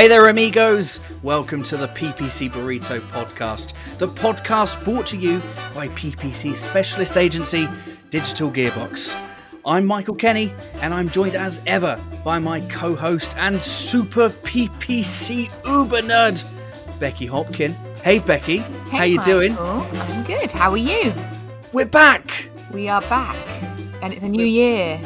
Hey 0.00 0.08
there, 0.08 0.28
amigos! 0.28 0.98
Welcome 1.22 1.62
to 1.64 1.76
the 1.76 1.88
PPC 1.88 2.48
Burrito 2.50 3.00
podcast, 3.10 3.74
the 3.98 4.08
podcast 4.08 4.82
brought 4.82 5.06
to 5.08 5.18
you 5.18 5.40
by 5.74 5.88
PPC 5.88 6.56
specialist 6.56 7.18
agency 7.18 7.68
Digital 8.08 8.50
Gearbox. 8.50 9.14
I'm 9.66 9.84
Michael 9.84 10.14
Kenny, 10.14 10.54
and 10.76 10.94
I'm 10.94 11.10
joined 11.10 11.36
as 11.36 11.60
ever 11.66 12.02
by 12.24 12.38
my 12.38 12.62
co 12.62 12.96
host 12.96 13.36
and 13.36 13.62
super 13.62 14.30
PPC 14.30 15.50
uber 15.66 16.00
nerd, 16.00 16.42
Becky 16.98 17.26
Hopkin. 17.28 17.74
Hey, 17.98 18.20
Becky, 18.20 18.60
Hey, 18.60 18.96
how 18.96 19.04
you 19.04 19.16
Michael. 19.18 19.32
doing? 19.34 19.58
I'm 19.58 20.24
good. 20.24 20.50
How 20.50 20.70
are 20.70 20.78
you? 20.78 21.12
We're 21.74 21.84
back! 21.84 22.48
We 22.72 22.88
are 22.88 23.02
back, 23.02 23.36
and 24.00 24.14
it's 24.14 24.22
a 24.22 24.30
new 24.30 24.46
year. 24.46 24.98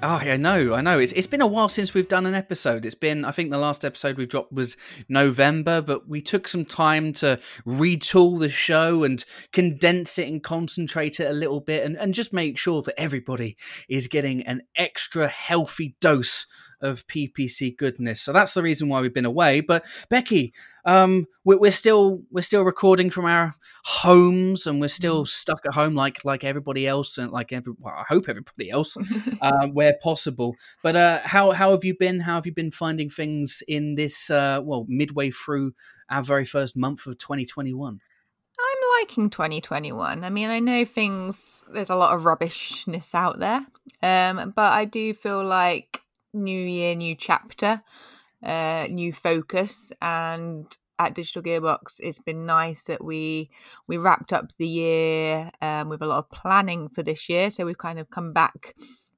Oh, 0.00 0.20
I 0.22 0.36
know, 0.36 0.74
I 0.74 0.80
know. 0.80 1.00
It's 1.00 1.12
it's 1.14 1.26
been 1.26 1.40
a 1.40 1.46
while 1.46 1.68
since 1.68 1.92
we've 1.92 2.06
done 2.06 2.24
an 2.24 2.34
episode. 2.34 2.86
It's 2.86 2.94
been, 2.94 3.24
I 3.24 3.32
think, 3.32 3.50
the 3.50 3.58
last 3.58 3.84
episode 3.84 4.16
we 4.16 4.26
dropped 4.26 4.52
was 4.52 4.76
November, 5.08 5.82
but 5.82 6.08
we 6.08 6.20
took 6.20 6.46
some 6.46 6.64
time 6.64 7.12
to 7.14 7.40
retool 7.66 8.38
the 8.38 8.48
show 8.48 9.02
and 9.02 9.24
condense 9.52 10.16
it 10.16 10.28
and 10.28 10.40
concentrate 10.40 11.18
it 11.18 11.28
a 11.28 11.32
little 11.32 11.60
bit, 11.60 11.84
and, 11.84 11.96
and 11.96 12.14
just 12.14 12.32
make 12.32 12.58
sure 12.58 12.80
that 12.82 12.98
everybody 12.98 13.56
is 13.88 14.06
getting 14.06 14.42
an 14.44 14.62
extra 14.76 15.26
healthy 15.26 15.96
dose 16.00 16.46
of 16.80 17.06
PPC 17.06 17.76
goodness. 17.76 18.20
So 18.20 18.32
that's 18.32 18.54
the 18.54 18.62
reason 18.62 18.88
why 18.88 19.00
we've 19.00 19.14
been 19.14 19.24
away. 19.24 19.60
But 19.60 19.84
Becky, 20.08 20.52
um, 20.84 21.26
we're, 21.44 21.58
we're 21.58 21.70
still 21.70 22.22
we're 22.30 22.42
still 22.42 22.62
recording 22.62 23.10
from 23.10 23.24
our 23.24 23.54
homes, 23.84 24.66
and 24.66 24.80
we're 24.80 24.88
still 24.88 25.26
stuck 25.26 25.60
at 25.66 25.74
home 25.74 25.94
like 25.94 26.24
like 26.24 26.44
everybody 26.44 26.86
else, 26.86 27.18
and 27.18 27.30
like 27.32 27.52
every 27.52 27.74
well, 27.78 27.94
I 27.94 28.04
hope 28.08 28.28
everybody 28.28 28.70
else 28.70 28.96
uh, 29.40 29.66
where 29.68 29.98
possible. 30.02 30.56
But 30.82 30.96
uh, 30.96 31.20
how 31.24 31.50
how 31.52 31.72
have 31.72 31.84
you 31.84 31.96
been? 31.98 32.20
How 32.20 32.36
have 32.36 32.46
you 32.46 32.54
been 32.54 32.70
finding 32.70 33.10
things 33.10 33.62
in 33.68 33.96
this 33.96 34.30
uh, 34.30 34.60
well 34.62 34.86
midway 34.88 35.30
through 35.30 35.74
our 36.08 36.22
very 36.22 36.44
first 36.44 36.76
month 36.76 37.06
of 37.06 37.18
2021? 37.18 38.00
I'm 38.60 39.00
liking 39.00 39.30
2021. 39.30 40.24
I 40.24 40.30
mean, 40.30 40.48
I 40.48 40.58
know 40.58 40.84
things. 40.84 41.64
There's 41.72 41.90
a 41.90 41.96
lot 41.96 42.14
of 42.14 42.24
rubbishness 42.24 43.14
out 43.14 43.38
there, 43.38 43.66
um, 44.02 44.52
but 44.54 44.72
I 44.72 44.84
do 44.84 45.14
feel 45.14 45.44
like 45.44 46.02
new 46.38 46.60
year, 46.60 46.94
new 46.94 47.14
chapter, 47.14 47.82
uh, 48.42 48.86
new 48.90 49.12
focus, 49.12 49.92
and 50.00 50.66
at 50.98 51.14
Digital 51.14 51.42
Gearbox, 51.42 52.00
it's 52.00 52.18
been 52.18 52.44
nice 52.44 52.86
that 52.86 53.04
we 53.04 53.50
we 53.86 53.96
wrapped 53.96 54.32
up 54.32 54.50
the 54.58 54.68
year 54.68 55.50
um, 55.62 55.88
with 55.88 56.02
a 56.02 56.06
lot 56.06 56.18
of 56.18 56.30
planning 56.30 56.88
for 56.88 57.02
this 57.02 57.28
year. 57.28 57.50
So 57.50 57.64
we've 57.64 57.78
kind 57.78 57.98
of 57.98 58.10
come 58.10 58.32
back 58.32 58.74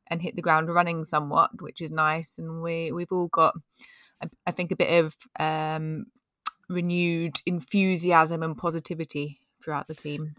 and 0.06 0.20
hit 0.20 0.36
the 0.36 0.42
ground 0.42 0.72
running 0.72 1.04
somewhat, 1.04 1.50
which 1.60 1.80
is 1.80 1.90
nice. 1.90 2.38
And 2.38 2.62
we 2.62 2.92
we've 2.92 3.12
all 3.12 3.28
got, 3.28 3.54
I, 4.22 4.26
I 4.46 4.50
think, 4.50 4.72
a 4.72 4.76
bit 4.76 5.04
of 5.04 5.16
um, 5.38 6.06
renewed 6.68 7.40
enthusiasm 7.46 8.42
and 8.42 8.56
positivity 8.56 9.40
throughout 9.62 9.88
the 9.88 9.94
team. 9.94 10.34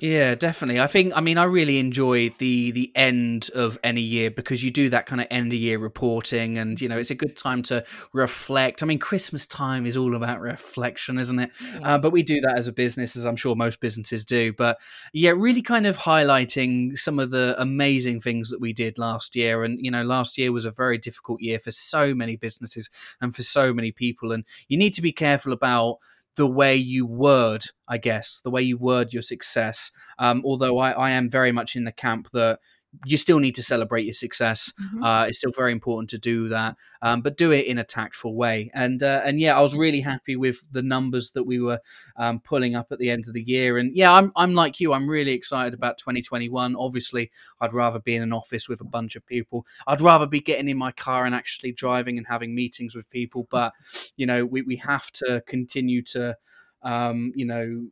Yeah, 0.00 0.36
definitely. 0.36 0.80
I 0.80 0.86
think 0.86 1.12
I 1.16 1.20
mean 1.20 1.38
I 1.38 1.44
really 1.44 1.80
enjoy 1.80 2.28
the 2.28 2.70
the 2.70 2.92
end 2.94 3.50
of 3.52 3.76
any 3.82 4.00
year 4.00 4.30
because 4.30 4.62
you 4.62 4.70
do 4.70 4.90
that 4.90 5.06
kind 5.06 5.20
of 5.20 5.26
end 5.28 5.52
of 5.52 5.58
year 5.58 5.76
reporting 5.80 6.56
and 6.56 6.80
you 6.80 6.88
know 6.88 6.96
it's 6.96 7.10
a 7.10 7.16
good 7.16 7.36
time 7.36 7.62
to 7.64 7.84
reflect. 8.12 8.80
I 8.80 8.86
mean 8.86 9.00
Christmas 9.00 9.44
time 9.44 9.86
is 9.86 9.96
all 9.96 10.14
about 10.14 10.40
reflection, 10.40 11.18
isn't 11.18 11.40
it? 11.40 11.50
Uh, 11.82 11.98
but 11.98 12.12
we 12.12 12.22
do 12.22 12.40
that 12.42 12.56
as 12.56 12.68
a 12.68 12.72
business 12.72 13.16
as 13.16 13.24
I'm 13.26 13.34
sure 13.34 13.56
most 13.56 13.80
businesses 13.80 14.24
do. 14.24 14.52
But 14.52 14.78
yeah, 15.12 15.30
really 15.30 15.62
kind 15.62 15.84
of 15.84 15.96
highlighting 15.98 16.96
some 16.96 17.18
of 17.18 17.32
the 17.32 17.56
amazing 17.58 18.20
things 18.20 18.50
that 18.50 18.60
we 18.60 18.72
did 18.72 18.98
last 18.98 19.34
year 19.34 19.64
and 19.64 19.84
you 19.84 19.90
know 19.90 20.04
last 20.04 20.38
year 20.38 20.52
was 20.52 20.64
a 20.64 20.70
very 20.70 20.98
difficult 20.98 21.40
year 21.40 21.58
for 21.58 21.72
so 21.72 22.14
many 22.14 22.36
businesses 22.36 22.88
and 23.20 23.34
for 23.34 23.42
so 23.42 23.74
many 23.74 23.90
people 23.90 24.30
and 24.30 24.44
you 24.68 24.78
need 24.78 24.94
to 24.94 25.02
be 25.02 25.10
careful 25.10 25.52
about 25.52 25.98
the 26.38 26.46
way 26.46 26.76
you 26.76 27.04
word, 27.04 27.64
I 27.88 27.98
guess, 27.98 28.40
the 28.42 28.50
way 28.50 28.62
you 28.62 28.78
word 28.78 29.12
your 29.12 29.22
success. 29.22 29.90
Um, 30.20 30.40
although 30.44 30.78
I, 30.78 30.92
I 30.92 31.10
am 31.10 31.28
very 31.28 31.50
much 31.50 31.74
in 31.74 31.82
the 31.82 31.92
camp 31.92 32.28
that 32.32 32.60
you 33.04 33.16
still 33.16 33.38
need 33.38 33.54
to 33.54 33.62
celebrate 33.62 34.04
your 34.04 34.12
success. 34.12 34.72
Mhm. 34.80 35.04
Uh, 35.04 35.26
it's 35.28 35.38
still 35.38 35.52
very 35.52 35.72
important 35.72 36.10
to 36.10 36.18
do 36.18 36.48
that, 36.48 36.76
um, 37.02 37.20
but 37.20 37.36
do 37.36 37.52
it 37.52 37.66
in 37.66 37.78
a 37.78 37.84
tactful 37.84 38.34
way. 38.34 38.70
And 38.74 39.02
uh, 39.02 39.22
and 39.24 39.40
yeah, 39.40 39.56
I 39.56 39.60
was 39.60 39.74
really 39.74 40.00
happy 40.00 40.36
with 40.36 40.58
the 40.70 40.82
numbers 40.82 41.30
that 41.32 41.44
we 41.44 41.60
were 41.60 41.80
um, 42.16 42.40
pulling 42.40 42.74
up 42.74 42.88
at 42.90 42.98
the 42.98 43.10
end 43.10 43.24
of 43.28 43.34
the 43.34 43.42
year. 43.42 43.78
And 43.78 43.96
yeah, 43.96 44.12
I'm 44.12 44.32
I'm 44.36 44.54
like 44.54 44.80
you. 44.80 44.92
I'm 44.92 45.08
really 45.08 45.32
excited 45.32 45.74
about 45.74 45.98
2021. 45.98 46.76
Obviously, 46.76 47.30
I'd 47.60 47.72
rather 47.72 47.98
be 48.00 48.14
in 48.16 48.22
an 48.22 48.32
office 48.32 48.68
with 48.68 48.80
a 48.80 48.84
bunch 48.84 49.16
of 49.16 49.26
people. 49.26 49.66
I'd 49.86 50.00
rather 50.00 50.26
be 50.26 50.40
getting 50.40 50.68
in 50.68 50.78
my 50.78 50.92
car 50.92 51.24
and 51.24 51.34
actually 51.34 51.72
driving 51.72 52.18
and 52.18 52.26
having 52.26 52.54
meetings 52.54 52.94
with 52.94 53.08
people. 53.10 53.46
But 53.50 53.72
you 54.16 54.26
know, 54.26 54.44
we 54.44 54.62
we 54.62 54.76
have 54.76 55.10
to 55.12 55.42
continue 55.46 56.02
to 56.02 56.36
um, 56.82 57.32
you 57.34 57.44
know 57.46 57.88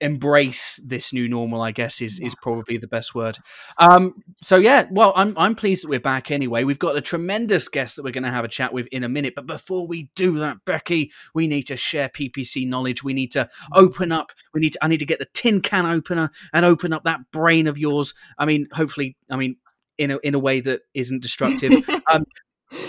embrace 0.00 0.80
this 0.86 1.12
new 1.12 1.28
normal 1.28 1.60
i 1.60 1.70
guess 1.70 2.00
is 2.00 2.20
is 2.20 2.34
probably 2.34 2.76
the 2.76 2.86
best 2.86 3.14
word. 3.14 3.38
Um 3.78 4.14
so 4.40 4.56
yeah 4.56 4.86
well 4.90 5.12
i'm 5.16 5.36
i'm 5.36 5.54
pleased 5.54 5.84
that 5.84 5.88
we're 5.88 6.00
back 6.00 6.30
anyway. 6.30 6.64
We've 6.64 6.78
got 6.78 6.96
a 6.96 7.00
tremendous 7.00 7.68
guest 7.68 7.96
that 7.96 8.02
we're 8.02 8.12
going 8.12 8.24
to 8.24 8.30
have 8.30 8.44
a 8.44 8.48
chat 8.48 8.72
with 8.72 8.86
in 8.88 9.04
a 9.04 9.08
minute. 9.08 9.34
But 9.34 9.46
before 9.46 9.86
we 9.86 10.10
do 10.14 10.38
that 10.38 10.58
becky 10.64 11.10
we 11.34 11.48
need 11.48 11.64
to 11.64 11.76
share 11.76 12.08
ppc 12.08 12.68
knowledge. 12.68 13.02
We 13.04 13.14
need 13.14 13.32
to 13.32 13.48
open 13.74 14.12
up. 14.12 14.32
We 14.54 14.60
need 14.60 14.74
to 14.74 14.78
i 14.82 14.88
need 14.88 15.00
to 15.00 15.06
get 15.06 15.18
the 15.18 15.28
tin 15.34 15.60
can 15.60 15.86
opener 15.86 16.30
and 16.52 16.64
open 16.64 16.92
up 16.92 17.04
that 17.04 17.20
brain 17.32 17.66
of 17.66 17.78
yours. 17.78 18.14
I 18.38 18.46
mean 18.46 18.66
hopefully 18.72 19.16
i 19.30 19.36
mean 19.36 19.56
in 19.96 20.10
a 20.10 20.18
in 20.18 20.34
a 20.34 20.38
way 20.38 20.60
that 20.60 20.82
isn't 20.94 21.22
destructive. 21.22 21.72
Um 22.10 22.24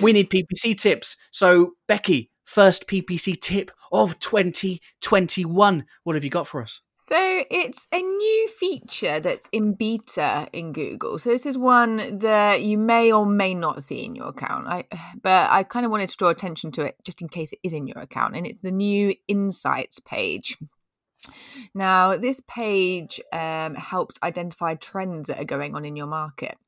we 0.01 0.13
need 0.13 0.29
ppc 0.29 0.77
tips. 0.77 1.15
So 1.31 1.71
becky 1.88 2.31
first 2.49 2.88
ppc 2.88 3.39
tip 3.39 3.69
of 3.91 4.17
2021 4.19 5.85
what 6.03 6.15
have 6.15 6.23
you 6.23 6.29
got 6.31 6.47
for 6.47 6.61
us 6.61 6.81
So 7.09 7.43
it's 7.49 7.87
a 7.91 8.03
new 8.03 8.47
feature 8.49 9.19
that's 9.19 9.49
in 9.51 9.73
beta 9.73 10.47
in 10.53 10.73
Google. 10.73 11.17
So 11.17 11.31
this 11.31 11.47
is 11.47 11.57
one 11.57 12.19
that 12.19 12.61
you 12.61 12.77
may 12.77 13.11
or 13.11 13.25
may 13.25 13.55
not 13.55 13.81
see 13.81 14.05
in 14.05 14.15
your 14.15 14.27
account. 14.27 14.67
I, 14.67 14.83
but 15.23 15.49
I 15.49 15.63
kind 15.63 15.87
of 15.87 15.91
wanted 15.91 16.09
to 16.09 16.17
draw 16.17 16.29
attention 16.29 16.71
to 16.73 16.83
it 16.83 16.97
just 17.03 17.23
in 17.23 17.27
case 17.27 17.51
it 17.51 17.57
is 17.63 17.73
in 17.73 17.87
your 17.87 17.97
account, 17.97 18.35
and 18.35 18.45
it's 18.45 18.61
the 18.61 18.69
new 18.69 19.15
Insights 19.27 19.99
page. 19.99 20.55
Now, 21.73 22.15
this 22.15 22.43
page 22.47 23.19
um, 23.33 23.73
helps 23.73 24.19
identify 24.21 24.75
trends 24.75 25.29
that 25.29 25.39
are 25.39 25.45
going 25.45 25.75
on 25.75 25.85
in 25.85 25.95
your 25.95 26.05
market. 26.05 26.59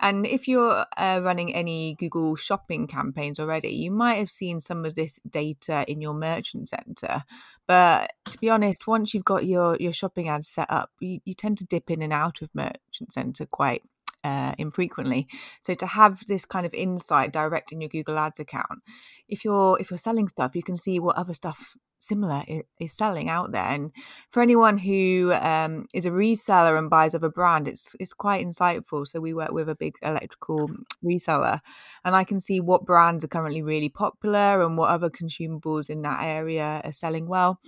And 0.00 0.26
if 0.26 0.48
you're 0.48 0.84
uh, 0.96 1.20
running 1.22 1.54
any 1.54 1.94
Google 1.98 2.36
shopping 2.36 2.86
campaigns 2.86 3.38
already, 3.38 3.70
you 3.70 3.90
might 3.90 4.14
have 4.14 4.30
seen 4.30 4.60
some 4.60 4.84
of 4.84 4.94
this 4.94 5.18
data 5.28 5.84
in 5.88 6.00
your 6.00 6.14
merchant 6.14 6.68
center. 6.68 7.24
But 7.66 8.12
to 8.26 8.38
be 8.38 8.50
honest, 8.50 8.86
once 8.86 9.14
you've 9.14 9.24
got 9.24 9.46
your, 9.46 9.76
your 9.76 9.92
shopping 9.92 10.28
ads 10.28 10.48
set 10.48 10.70
up, 10.70 10.90
you, 11.00 11.20
you 11.24 11.34
tend 11.34 11.58
to 11.58 11.64
dip 11.64 11.90
in 11.90 12.02
and 12.02 12.12
out 12.12 12.42
of 12.42 12.50
merchant 12.54 13.12
center 13.12 13.46
quite 13.46 13.82
uh, 14.24 14.54
infrequently. 14.58 15.28
So 15.60 15.74
to 15.74 15.86
have 15.86 16.26
this 16.26 16.44
kind 16.44 16.66
of 16.66 16.74
insight 16.74 17.32
direct 17.32 17.72
in 17.72 17.80
your 17.80 17.90
Google 17.90 18.18
Ads 18.18 18.40
account, 18.40 18.80
if 19.28 19.44
you're 19.44 19.78
if 19.78 19.90
you're 19.90 19.98
selling 19.98 20.28
stuff, 20.28 20.56
you 20.56 20.62
can 20.62 20.76
see 20.76 20.98
what 20.98 21.16
other 21.16 21.34
stuff 21.34 21.76
similar 22.04 22.44
is 22.78 22.92
selling 22.92 23.28
out 23.28 23.52
there. 23.52 23.64
And 23.64 23.90
for 24.30 24.42
anyone 24.42 24.78
who 24.78 25.32
um, 25.40 25.86
is 25.94 26.06
a 26.06 26.10
reseller 26.10 26.78
and 26.78 26.90
buys 26.90 27.14
of 27.14 27.22
a 27.22 27.30
brand, 27.30 27.66
it's 27.68 27.96
it's 27.98 28.12
quite 28.12 28.46
insightful. 28.46 29.06
So 29.06 29.20
we 29.20 29.34
work 29.34 29.52
with 29.52 29.68
a 29.68 29.74
big 29.74 29.94
electrical 30.02 30.70
reseller, 31.04 31.60
and 32.04 32.14
I 32.14 32.24
can 32.24 32.40
see 32.40 32.60
what 32.60 32.84
brands 32.84 33.24
are 33.24 33.28
currently 33.28 33.62
really 33.62 33.88
popular 33.88 34.62
and 34.62 34.76
what 34.76 34.90
other 34.90 35.10
consumables 35.10 35.90
in 35.90 36.02
that 36.02 36.22
area 36.22 36.80
are 36.84 36.92
selling 36.92 37.26
well. 37.26 37.60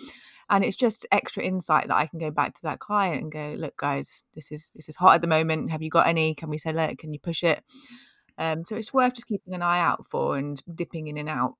And 0.49 0.65
it's 0.65 0.77
just 0.77 1.07
extra 1.11 1.43
insight 1.43 1.89
that 1.89 1.97
I 1.97 2.07
can 2.07 2.21
go 2.21 2.31
back 2.31 2.55
to 2.55 2.63
that 2.63 2.79
client 2.79 3.21
and 3.21 3.33
go, 3.33 3.55
look, 3.59 3.77
guys, 3.77 4.23
this 4.35 4.53
is 4.53 4.73
this 4.77 4.89
is 4.89 4.97
hot 4.97 5.15
at 5.15 5.23
the 5.23 5.29
moment. 5.29 5.71
Have 5.71 5.83
you 5.83 5.91
got 5.91 6.07
any? 6.07 6.35
Can 6.35 6.51
we 6.51 6.59
sell 6.59 6.79
it? 6.79 6.99
Can 6.99 7.13
you 7.13 7.19
push 7.19 7.43
it? 7.43 7.65
Um, 8.39 8.65
so 8.65 8.77
it's 8.77 8.93
worth 8.93 9.15
just 9.15 9.27
keeping 9.27 9.55
an 9.55 9.63
eye 9.63 9.81
out 9.81 10.07
for 10.09 10.37
and 10.37 10.63
dipping 10.75 11.09
in 11.09 11.17
and 11.17 11.29
out 11.29 11.55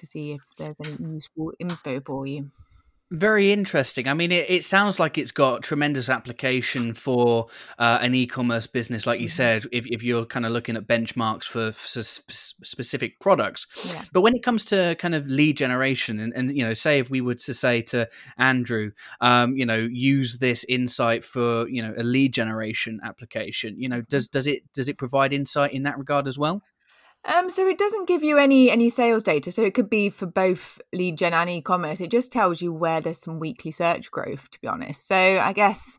to 0.00 0.06
see 0.06 0.32
if 0.32 0.40
there's 0.58 0.76
any 0.84 1.14
useful 1.14 1.52
info 1.58 2.00
for 2.00 2.26
you. 2.26 2.50
Very 3.12 3.50
interesting. 3.50 4.06
I 4.06 4.14
mean, 4.14 4.30
it, 4.30 4.48
it 4.48 4.62
sounds 4.62 5.00
like 5.00 5.18
it's 5.18 5.32
got 5.32 5.64
tremendous 5.64 6.08
application 6.08 6.94
for 6.94 7.48
uh, 7.76 7.98
an 8.00 8.14
e-commerce 8.14 8.68
business, 8.68 9.04
like 9.04 9.18
you 9.18 9.26
Mhm. 9.26 9.30
said. 9.32 9.66
If, 9.72 9.84
if 9.88 10.00
you're 10.04 10.24
kind 10.24 10.46
of 10.46 10.52
looking 10.52 10.76
at 10.76 10.86
benchmarks 10.86 11.42
for, 11.42 11.72
for 11.72 12.02
specific 12.04 13.18
products, 13.18 13.66
Yeah. 13.84 14.04
but 14.12 14.20
when 14.20 14.36
it 14.36 14.44
comes 14.44 14.64
to 14.66 14.94
kind 15.00 15.16
of 15.16 15.26
lead 15.26 15.56
generation, 15.56 16.20
and, 16.20 16.32
and 16.36 16.56
you 16.56 16.64
know, 16.64 16.72
say 16.72 17.00
if 17.00 17.10
we 17.10 17.20
were 17.20 17.34
to 17.34 17.52
say 17.52 17.82
to 17.90 18.08
Andrew, 18.38 18.92
um, 19.20 19.56
you 19.56 19.66
know, 19.66 19.88
use 19.90 20.38
this 20.38 20.64
insight 20.68 21.24
for 21.24 21.68
you 21.68 21.82
know 21.82 21.92
a 21.96 22.04
lead 22.04 22.32
generation 22.32 23.00
application, 23.02 23.74
you 23.76 23.88
know, 23.88 24.02
does 24.02 24.28
does 24.28 24.46
it 24.46 24.62
does 24.72 24.88
it 24.88 24.98
provide 24.98 25.32
insight 25.32 25.72
in 25.72 25.82
that 25.82 25.98
regard 25.98 26.28
as 26.28 26.38
well? 26.38 26.62
Um, 27.24 27.50
so 27.50 27.66
it 27.66 27.76
doesn't 27.76 28.08
give 28.08 28.22
you 28.22 28.38
any 28.38 28.70
any 28.70 28.88
sales 28.88 29.22
data. 29.22 29.52
So 29.52 29.62
it 29.62 29.74
could 29.74 29.90
be 29.90 30.08
for 30.08 30.26
both 30.26 30.80
lead 30.92 31.18
gen 31.18 31.34
and 31.34 31.50
e-commerce. 31.50 32.00
It 32.00 32.10
just 32.10 32.32
tells 32.32 32.62
you 32.62 32.72
where 32.72 33.00
there's 33.00 33.18
some 33.18 33.38
weekly 33.38 33.70
search 33.70 34.10
growth. 34.10 34.50
To 34.50 34.60
be 34.60 34.68
honest, 34.68 35.06
so 35.06 35.16
I 35.16 35.52
guess 35.52 35.98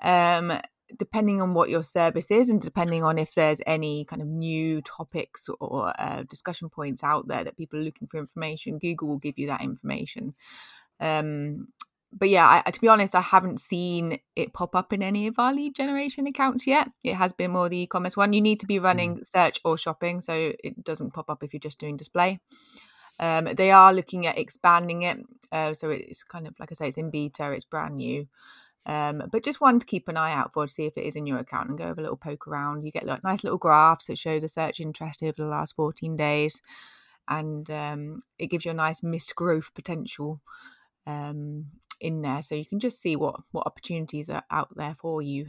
um, 0.00 0.58
depending 0.96 1.42
on 1.42 1.52
what 1.52 1.68
your 1.68 1.82
service 1.82 2.30
is 2.30 2.48
and 2.48 2.60
depending 2.60 3.04
on 3.04 3.18
if 3.18 3.34
there's 3.34 3.60
any 3.66 4.04
kind 4.06 4.22
of 4.22 4.28
new 4.28 4.80
topics 4.82 5.48
or 5.60 5.92
uh, 6.00 6.22
discussion 6.22 6.70
points 6.70 7.04
out 7.04 7.28
there 7.28 7.44
that 7.44 7.56
people 7.56 7.78
are 7.78 7.82
looking 7.82 8.08
for 8.08 8.18
information, 8.18 8.78
Google 8.78 9.08
will 9.08 9.18
give 9.18 9.38
you 9.38 9.48
that 9.48 9.60
information. 9.60 10.34
Um, 11.00 11.68
but 12.12 12.28
yeah, 12.28 12.62
I, 12.64 12.70
to 12.70 12.80
be 12.80 12.88
honest, 12.88 13.14
I 13.14 13.20
haven't 13.20 13.60
seen 13.60 14.18
it 14.34 14.52
pop 14.52 14.74
up 14.74 14.92
in 14.92 15.02
any 15.02 15.26
of 15.26 15.38
our 15.38 15.52
lead 15.52 15.74
generation 15.74 16.26
accounts 16.26 16.66
yet. 16.66 16.88
It 17.04 17.14
has 17.14 17.32
been 17.32 17.50
more 17.50 17.68
the 17.68 17.80
e-commerce 17.80 18.16
one. 18.16 18.32
You 18.32 18.40
need 18.40 18.60
to 18.60 18.66
be 18.66 18.78
running 18.78 19.18
mm. 19.18 19.26
search 19.26 19.60
or 19.64 19.76
shopping, 19.76 20.20
so 20.20 20.52
it 20.64 20.82
doesn't 20.82 21.12
pop 21.12 21.28
up 21.28 21.42
if 21.42 21.52
you're 21.52 21.60
just 21.60 21.78
doing 21.78 21.96
display. 21.96 22.40
Um, 23.20 23.48
they 23.56 23.70
are 23.70 23.92
looking 23.92 24.26
at 24.26 24.38
expanding 24.38 25.02
it, 25.02 25.18
uh, 25.52 25.74
so 25.74 25.90
it's 25.90 26.22
kind 26.22 26.46
of 26.46 26.54
like 26.58 26.70
I 26.72 26.74
say, 26.74 26.88
it's 26.88 26.98
in 26.98 27.10
beta, 27.10 27.52
it's 27.52 27.64
brand 27.64 27.96
new. 27.96 28.26
Um, 28.86 29.24
but 29.30 29.44
just 29.44 29.60
one 29.60 29.78
to 29.78 29.86
keep 29.86 30.08
an 30.08 30.16
eye 30.16 30.32
out 30.32 30.54
for 30.54 30.66
to 30.66 30.72
see 30.72 30.86
if 30.86 30.96
it 30.96 31.04
is 31.04 31.14
in 31.14 31.26
your 31.26 31.38
account 31.38 31.68
and 31.68 31.76
go 31.76 31.84
have 31.84 31.98
a 31.98 32.00
little 32.00 32.16
poke 32.16 32.48
around. 32.48 32.84
You 32.84 32.90
get 32.90 33.04
like 33.04 33.22
nice 33.22 33.44
little 33.44 33.58
graphs 33.58 34.06
that 34.06 34.16
show 34.16 34.40
the 34.40 34.48
search 34.48 34.80
interest 34.80 35.22
over 35.22 35.34
the 35.36 35.44
last 35.44 35.76
14 35.76 36.16
days, 36.16 36.62
and 37.28 37.68
um, 37.70 38.20
it 38.38 38.46
gives 38.46 38.64
you 38.64 38.70
a 38.70 38.74
nice 38.74 39.02
missed 39.02 39.34
growth 39.34 39.74
potential 39.74 40.40
um, 41.08 41.66
in 42.00 42.22
there, 42.22 42.42
so 42.42 42.54
you 42.54 42.66
can 42.66 42.80
just 42.80 43.00
see 43.00 43.16
what 43.16 43.40
what 43.52 43.66
opportunities 43.66 44.30
are 44.30 44.44
out 44.50 44.68
there 44.76 44.96
for 44.98 45.22
you. 45.22 45.48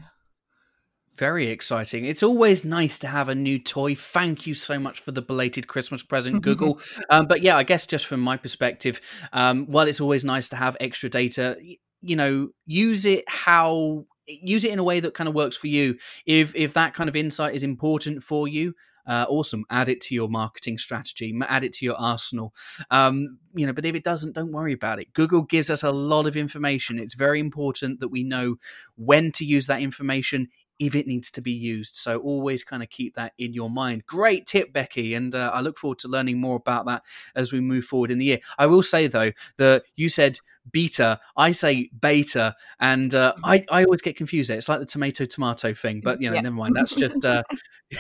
Very 1.16 1.48
exciting. 1.48 2.06
It's 2.06 2.24
always 2.24 2.64
nice 2.64 2.98
to 3.00 3.08
have 3.08 3.28
a 3.28 3.36
new 3.36 3.60
toy. 3.60 3.94
Thank 3.94 4.48
you 4.48 4.54
so 4.54 4.80
much 4.80 5.02
for 5.02 5.12
the 5.12 5.22
belated 5.22 5.68
Christmas 5.68 6.02
present, 6.02 6.42
Google. 6.44 6.80
um, 7.10 7.28
but 7.28 7.42
yeah, 7.42 7.58
I 7.58 7.64
guess 7.64 7.86
just 7.86 8.06
from 8.06 8.22
my 8.22 8.38
perspective, 8.38 9.02
um, 9.34 9.66
while 9.66 9.88
it's 9.88 10.00
always 10.00 10.24
nice 10.24 10.48
to 10.50 10.56
have 10.56 10.78
extra 10.80 11.10
data, 11.10 11.58
you 12.02 12.16
know, 12.16 12.50
use 12.66 13.06
it 13.06 13.26
how 13.28 14.06
use 14.28 14.64
it 14.64 14.72
in 14.72 14.80
a 14.80 14.84
way 14.84 15.00
that 15.00 15.14
kind 15.14 15.28
of 15.28 15.36
works 15.36 15.58
for 15.58 15.68
you. 15.68 15.98
If 16.26 16.56
if 16.56 16.74
that 16.76 16.94
kind 16.94 17.10
of 17.10 17.16
insight 17.16 17.54
is 17.54 17.64
important 17.64 18.24
for 18.24 18.48
you, 18.48 18.74
uh, 19.10 19.26
awesome. 19.28 19.66
Add 19.72 19.90
it 19.90 20.02
to 20.02 20.16
your 20.16 20.30
marketing 20.30 20.78
strategy. 20.78 21.36
Add 21.48 21.64
it 21.64 21.74
to 21.74 21.86
your 21.86 21.96
arsenal. 21.96 22.54
Um, 22.92 23.40
you 23.56 23.66
know, 23.66 23.74
but 23.74 23.84
if 23.84 23.96
it 23.96 24.04
doesn't, 24.04 24.36
don't 24.36 24.52
worry 24.52 24.72
about 24.72 25.00
it. 25.00 25.12
Google 25.14 25.42
gives 25.42 25.72
us 25.72 25.82
a 25.82 25.92
lot 25.92 26.28
of 26.28 26.38
information. 26.38 27.00
It's 27.00 27.16
very 27.16 27.40
important 27.40 28.02
that 28.02 28.10
we 28.10 28.24
know 28.24 28.58
when 28.96 29.32
to 29.32 29.44
use 29.44 29.66
that 29.66 29.82
information 29.82 30.50
if 30.80 30.96
it 30.96 31.06
needs 31.06 31.30
to 31.32 31.42
be 31.42 31.52
used. 31.52 31.96
So 31.96 32.18
always 32.18 32.64
kind 32.64 32.82
of 32.82 32.90
keep 32.90 33.16
that 33.16 33.34
in 33.38 33.54
your 33.54 33.70
mind. 33.70 34.06
Great 34.06 34.46
tip, 34.46 34.74
Becky, 34.74 35.14
and 35.14 35.36
uh, 35.36 35.52
I 35.54 35.62
look 35.62 35.78
forward 35.78 36.00
to 36.00 36.08
learning 36.08 36.40
more 36.40 36.56
about 36.56 36.86
that 36.86 37.04
as 37.36 37.54
we 37.54 37.60
move 37.60 37.86
forward 37.86 38.12
in 38.12 38.18
the 38.18 38.26
year. 38.26 38.40
I 38.58 38.66
will 38.66 38.84
say 38.84 39.08
though 39.08 39.32
that 39.58 39.84
you 39.96 40.10
said 40.10 40.40
beta, 40.72 41.20
I 41.36 41.52
say 41.52 41.90
beta, 42.00 42.56
and 42.80 43.14
uh, 43.14 43.34
I 43.44 43.66
I 43.70 43.84
always 43.84 44.02
get 44.02 44.16
confused. 44.16 44.50
There. 44.50 44.58
It's 44.58 44.70
like 44.70 44.80
the 44.80 44.86
tomato 44.86 45.26
tomato 45.26 45.74
thing, 45.74 46.02
but 46.04 46.22
you 46.22 46.30
know, 46.30 46.36
yeah. 46.36 46.42
never 46.42 46.56
mind. 46.56 46.76
That's 46.76 46.96
just 46.96 47.24
uh, 47.26 47.44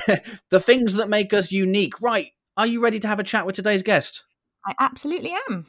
the 0.49 0.59
things 0.59 0.93
that 0.95 1.09
make 1.09 1.33
us 1.33 1.51
unique. 1.51 2.01
Right? 2.01 2.27
Are 2.57 2.67
you 2.67 2.81
ready 2.81 2.99
to 2.99 3.07
have 3.07 3.19
a 3.19 3.23
chat 3.23 3.45
with 3.45 3.55
today's 3.55 3.83
guest? 3.83 4.23
I 4.65 4.73
absolutely 4.79 5.33
am. 5.49 5.65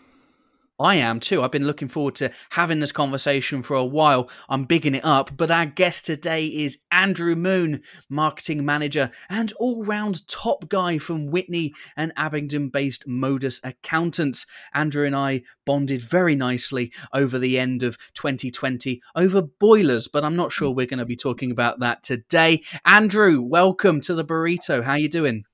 I 0.81 0.95
am 0.95 1.21
too. 1.21 1.43
I've 1.43 1.51
been 1.51 1.67
looking 1.67 1.89
forward 1.89 2.15
to 2.17 2.33
having 2.53 2.81
this 2.81 2.91
conversation 2.91 3.61
for 3.61 3.77
a 3.77 3.85
while. 3.85 4.31
I'm 4.49 4.65
bigging 4.65 4.95
it 4.95 5.05
up. 5.05 5.37
But 5.37 5.51
our 5.51 5.67
guest 5.67 6.07
today 6.07 6.47
is 6.47 6.79
Andrew 6.91 7.37
Moon, 7.37 7.83
marketing 8.09 8.65
manager 8.65 9.11
and 9.29 9.53
all 9.61 9.85
round 9.85 10.27
top 10.27 10.71
guy 10.71 10.97
from 10.97 11.31
Witney 11.31 11.75
and 11.99 12.15
Abingdon 12.17 12.71
based 12.71 13.07
Modus 13.07 13.61
Accountants. 13.63 14.47
Andrew 14.73 15.05
and 15.05 15.15
I 15.15 15.43
bonded 15.67 16.01
very 16.01 16.35
nicely 16.35 16.93
over 17.13 17.39
the 17.39 17.59
end 17.59 17.83
of 17.83 17.99
2020 18.15 19.03
over 19.15 19.43
boilers, 19.43 20.09
but 20.09 20.25
I'm 20.25 20.37
not 20.37 20.51
sure 20.51 20.71
we're 20.71 20.87
going 20.87 20.99
to 20.99 21.05
be 21.05 21.15
talking 21.15 21.51
about 21.51 21.81
that 21.81 22.03
today. 22.03 22.63
Andrew, 22.87 23.43
welcome 23.43 24.01
to 24.01 24.15
the 24.15 24.25
burrito. 24.25 24.83
How 24.83 24.95
you 24.95 25.11
doing? 25.11 25.45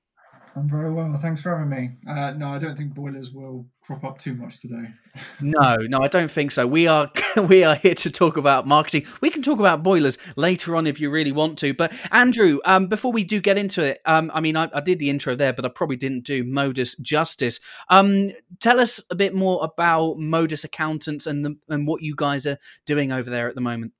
I'm 0.57 0.67
very 0.67 0.91
well. 0.91 1.13
Thanks 1.13 1.41
for 1.41 1.55
having 1.55 1.69
me. 1.69 1.89
Uh, 2.07 2.31
no, 2.31 2.47
I 2.47 2.57
don't 2.57 2.75
think 2.75 2.95
boilers 2.95 3.31
will 3.31 3.67
crop 3.87 4.03
up 4.03 4.17
too 4.17 4.33
much 4.33 4.59
today. 4.59 4.91
no, 5.41 5.77
no, 5.77 5.99
I 5.99 6.09
don't 6.09 6.29
think 6.29 6.51
so. 6.51 6.67
We 6.67 6.87
are 6.87 7.09
we 7.47 7.63
are 7.63 7.75
here 7.75 7.95
to 7.95 8.11
talk 8.11 8.35
about 8.35 8.67
marketing. 8.67 9.05
We 9.21 9.29
can 9.29 9.41
talk 9.41 9.59
about 9.59 9.81
boilers 9.81 10.17
later 10.35 10.75
on 10.75 10.85
if 10.85 10.99
you 10.99 11.09
really 11.09 11.31
want 11.31 11.57
to. 11.59 11.73
But 11.73 11.93
Andrew, 12.11 12.59
um, 12.65 12.87
before 12.87 13.13
we 13.13 13.23
do 13.23 13.39
get 13.39 13.57
into 13.57 13.81
it, 13.81 13.99
um, 14.05 14.29
I 14.33 14.41
mean, 14.41 14.57
I, 14.57 14.69
I, 14.73 14.81
did 14.81 14.99
the 14.99 15.09
intro 15.09 15.35
there, 15.35 15.53
but 15.53 15.63
I 15.63 15.69
probably 15.69 15.95
didn't 15.95 16.25
do 16.25 16.43
Modus 16.43 16.97
justice. 16.97 17.61
Um, 17.89 18.31
tell 18.59 18.81
us 18.81 19.01
a 19.09 19.15
bit 19.15 19.33
more 19.33 19.63
about 19.63 20.17
Modus 20.17 20.65
Accountants 20.65 21.25
and 21.25 21.45
the, 21.45 21.57
and 21.69 21.87
what 21.87 22.01
you 22.01 22.13
guys 22.13 22.45
are 22.45 22.57
doing 22.85 23.13
over 23.13 23.29
there 23.29 23.47
at 23.47 23.55
the 23.55 23.61
moment. 23.61 23.93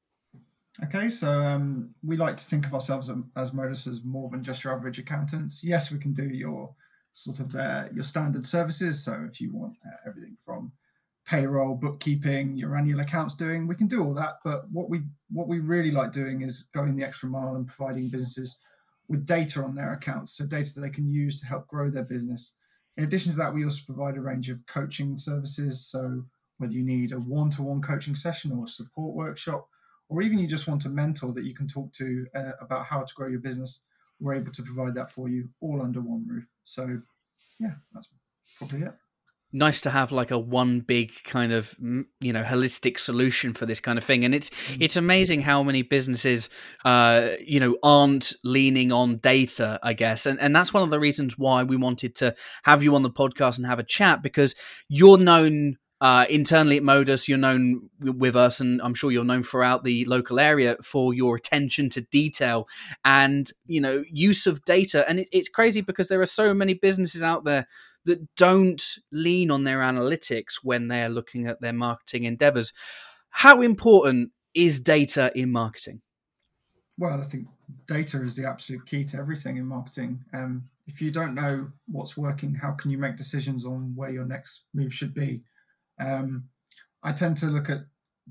Okay, 0.83 1.07
so 1.07 1.31
um, 1.41 1.95
we 2.05 2.17
like 2.17 2.35
to 2.37 2.43
think 2.43 2.65
of 2.65 2.73
ourselves 2.73 3.09
as 3.37 3.53
Modus 3.53 3.87
as 3.87 4.03
more 4.03 4.29
than 4.29 4.43
just 4.43 4.65
your 4.65 4.73
average 4.73 4.99
accountants. 4.99 5.63
Yes, 5.63 5.91
we 5.91 5.97
can 5.97 6.11
do 6.11 6.25
your 6.25 6.75
sort 7.17 7.39
of 7.39 7.55
uh, 7.55 7.85
your 7.93 8.03
standard 8.03 8.45
services. 8.45 9.03
So 9.03 9.27
if 9.31 9.41
you 9.41 9.51
want 9.53 9.77
uh, 9.85 10.09
everything 10.09 10.37
from 10.39 10.71
payroll, 11.25 11.75
bookkeeping, 11.75 12.55
your 12.55 12.75
annual 12.75 12.99
accounts 12.99 13.35
doing, 13.35 13.67
we 13.67 13.75
can 13.75 13.87
do 13.87 14.03
all 14.03 14.13
that. 14.13 14.35
But 14.43 14.69
what 14.71 14.89
we 14.89 15.01
what 15.29 15.47
we 15.47 15.59
really 15.59 15.91
like 15.91 16.11
doing 16.11 16.41
is 16.41 16.69
going 16.73 16.95
the 16.95 17.05
extra 17.05 17.29
mile 17.29 17.55
and 17.55 17.67
providing 17.67 18.09
businesses 18.09 18.57
with 19.09 19.25
data 19.25 19.63
on 19.63 19.75
their 19.75 19.93
accounts, 19.93 20.37
so 20.37 20.45
data 20.45 20.69
that 20.75 20.81
they 20.81 20.89
can 20.89 21.09
use 21.09 21.39
to 21.39 21.47
help 21.47 21.67
grow 21.67 21.89
their 21.89 22.05
business. 22.05 22.57
In 22.97 23.03
addition 23.03 23.31
to 23.31 23.37
that, 23.37 23.53
we 23.53 23.63
also 23.63 23.85
provide 23.85 24.17
a 24.17 24.21
range 24.21 24.49
of 24.49 24.65
coaching 24.65 25.17
services. 25.17 25.85
So 25.85 26.23
whether 26.57 26.73
you 26.73 26.83
need 26.83 27.11
a 27.11 27.19
one-to-one 27.19 27.81
coaching 27.81 28.15
session 28.15 28.51
or 28.51 28.65
a 28.65 28.67
support 28.67 29.15
workshop 29.15 29.67
or 30.09 30.21
even 30.21 30.39
you 30.39 30.47
just 30.47 30.67
want 30.67 30.85
a 30.85 30.89
mentor 30.89 31.33
that 31.33 31.45
you 31.45 31.53
can 31.53 31.67
talk 31.67 31.91
to 31.93 32.25
uh, 32.35 32.51
about 32.61 32.85
how 32.85 33.01
to 33.01 33.13
grow 33.13 33.27
your 33.27 33.39
business, 33.39 33.81
we're 34.19 34.35
able 34.35 34.51
to 34.51 34.63
provide 34.63 34.95
that 34.95 35.11
for 35.11 35.29
you 35.29 35.49
all 35.61 35.81
under 35.81 36.01
one 36.01 36.25
roof. 36.27 36.47
So, 36.63 37.01
yeah, 37.59 37.75
that's 37.93 38.11
probably 38.57 38.81
it. 38.83 38.93
Nice 39.53 39.79
to 39.81 39.91
have 39.91 40.11
like 40.11 40.31
a 40.31 40.37
one 40.37 40.81
big 40.81 41.13
kind 41.23 41.53
of 41.53 41.73
you 41.79 42.33
know 42.33 42.43
holistic 42.43 42.99
solution 42.99 43.53
for 43.53 43.65
this 43.65 43.79
kind 43.79 43.97
of 43.97 44.03
thing, 44.03 44.25
and 44.25 44.35
it's 44.35 44.49
mm. 44.49 44.77
it's 44.81 44.97
amazing 44.97 45.41
how 45.41 45.63
many 45.63 45.83
businesses 45.83 46.49
uh, 46.83 47.29
you 47.39 47.61
know 47.61 47.77
aren't 47.81 48.33
leaning 48.43 48.91
on 48.91 49.17
data, 49.17 49.79
I 49.81 49.93
guess, 49.93 50.25
and 50.25 50.37
and 50.41 50.53
that's 50.53 50.73
one 50.73 50.83
of 50.83 50.89
the 50.89 50.99
reasons 50.99 51.37
why 51.37 51.63
we 51.63 51.77
wanted 51.77 52.13
to 52.15 52.35
have 52.63 52.83
you 52.83 52.93
on 52.93 53.03
the 53.03 53.09
podcast 53.09 53.57
and 53.57 53.65
have 53.65 53.79
a 53.79 53.83
chat 53.83 54.21
because 54.21 54.53
you're 54.89 55.17
known 55.17 55.77
uh, 55.99 56.25
internally 56.29 56.77
at 56.77 56.83
Modus, 56.83 57.27
you're 57.27 57.37
known 57.37 57.89
with 58.01 58.35
us, 58.35 58.59
and 58.59 58.79
I'm 58.81 58.93
sure 58.93 59.11
you're 59.11 59.23
known 59.23 59.43
throughout 59.43 59.83
the 59.83 60.05
local 60.05 60.39
area 60.39 60.77
for 60.83 61.13
your 61.13 61.35
attention 61.35 61.89
to 61.91 62.01
detail 62.01 62.67
and 63.03 63.49
you 63.65 63.81
know 63.81 64.03
use 64.11 64.45
of 64.45 64.63
data. 64.63 65.07
And 65.09 65.19
it, 65.19 65.29
it's 65.31 65.49
crazy 65.49 65.81
because 65.81 66.07
there 66.07 66.21
are 66.21 66.27
so 66.27 66.53
many 66.53 66.75
businesses 66.75 67.23
out 67.23 67.45
there 67.45 67.67
that 68.05 68.35
don't 68.35 68.81
lean 69.11 69.49
on 69.49 69.63
their 69.63 69.79
analytics 69.79 70.59
when 70.63 70.87
they're 70.87 71.09
looking 71.09 71.47
at 71.47 71.61
their 71.61 71.73
marketing 71.73 72.23
endeavors. 72.23 72.73
How 73.29 73.61
important 73.61 74.31
is 74.53 74.79
data 74.79 75.31
in 75.35 75.51
marketing? 75.51 76.01
Well, 76.97 77.19
I 77.19 77.23
think 77.23 77.47
data 77.85 78.21
is 78.21 78.35
the 78.35 78.47
absolute 78.47 78.85
key 78.85 79.03
to 79.05 79.17
everything 79.17 79.57
in 79.57 79.65
marketing. 79.65 80.25
Um, 80.33 80.69
if 80.87 81.01
you 81.01 81.11
don't 81.11 81.35
know 81.35 81.69
what's 81.87 82.17
working, 82.17 82.55
how 82.55 82.71
can 82.71 82.91
you 82.91 82.97
make 82.97 83.17
decisions 83.17 83.65
on 83.65 83.93
where 83.95 84.09
your 84.09 84.25
next 84.25 84.65
move 84.73 84.93
should 84.93 85.13
be? 85.13 85.43
Um, 85.99 86.49
I 87.03 87.13
tend 87.13 87.37
to 87.37 87.47
look 87.47 87.69
at 87.69 87.85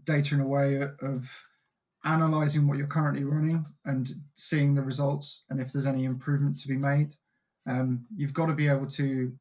data 0.05 0.35
in 0.35 0.41
a 0.41 0.47
way 0.47 0.81
of 1.01 1.47
analyzing 2.05 2.67
what 2.67 2.79
you're 2.79 2.87
currently 2.87 3.25
running 3.25 3.67
and 3.85 4.09
seeing 4.35 4.75
the 4.75 4.83
results 4.83 5.45
and 5.51 5.61
if 5.61 5.73
there's 5.73 5.87
any 5.87 6.05
improvement 6.05 6.59
to 6.59 6.69
be 6.69 6.77
made. 6.77 7.15
Um, 7.69 8.07
you've 8.15 8.35
got 8.35 8.47
to 8.47 8.55
be 8.55 8.69
able 8.69 8.87
to 8.87 9.33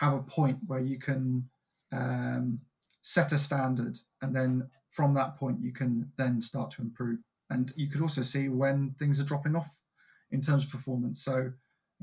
have 0.00 0.14
a 0.14 0.22
point 0.22 0.58
where 0.66 0.80
you 0.80 0.98
can 0.98 1.48
um, 1.92 2.58
set 3.02 3.32
a 3.32 3.38
standard 3.38 3.96
and 4.20 4.34
then 4.34 4.68
from 4.90 5.14
that 5.14 5.36
point 5.36 5.60
you 5.62 5.72
can 5.72 6.10
then 6.18 6.42
start 6.42 6.70
to 6.72 6.82
improve 6.82 7.20
and 7.50 7.72
you 7.76 7.88
could 7.88 8.02
also 8.02 8.22
see 8.22 8.48
when 8.48 8.94
things 8.98 9.20
are 9.20 9.24
dropping 9.24 9.56
off 9.56 9.80
in 10.30 10.40
terms 10.40 10.64
of 10.64 10.70
performance 10.70 11.24
so 11.24 11.50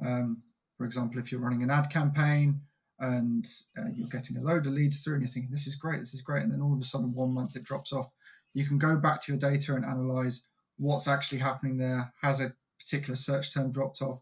um, 0.04 0.42
for 0.78 0.86
example 0.86 1.20
if 1.20 1.32
you're 1.32 1.42
running 1.42 1.62
an 1.62 1.70
ad 1.70 1.90
campaign 1.90 2.60
and 3.00 3.46
uh, 3.78 3.90
you're 3.94 4.08
getting 4.08 4.38
a 4.38 4.42
load 4.42 4.66
of 4.66 4.74
leads 4.74 5.04
through 5.04 5.16
and 5.16 5.24
you're 5.24 5.30
thinking 5.30 5.52
this 5.52 5.68
is 5.68 5.76
great 5.76 6.00
this 6.00 6.14
is 6.14 6.22
great 6.22 6.44
and 6.44 6.52
then 6.52 6.62
all 6.62 6.74
of 6.74 6.80
a 6.80 6.84
sudden 6.84 7.14
one 7.14 7.32
month 7.32 7.56
it 7.56 7.64
drops 7.64 7.92
off. 7.92 8.12
You 8.54 8.66
can 8.66 8.78
go 8.78 8.98
back 8.98 9.22
to 9.24 9.32
your 9.32 9.40
data 9.40 9.76
and 9.76 9.84
analyze 9.84 10.46
what's 10.78 11.08
actually 11.08 11.40
happening 11.40 11.78
there. 11.78 12.14
Has 12.22 12.40
a 12.40 12.54
particular 12.80 13.16
search 13.16 13.54
term 13.54 13.72
dropped 13.72 14.02
off? 14.02 14.22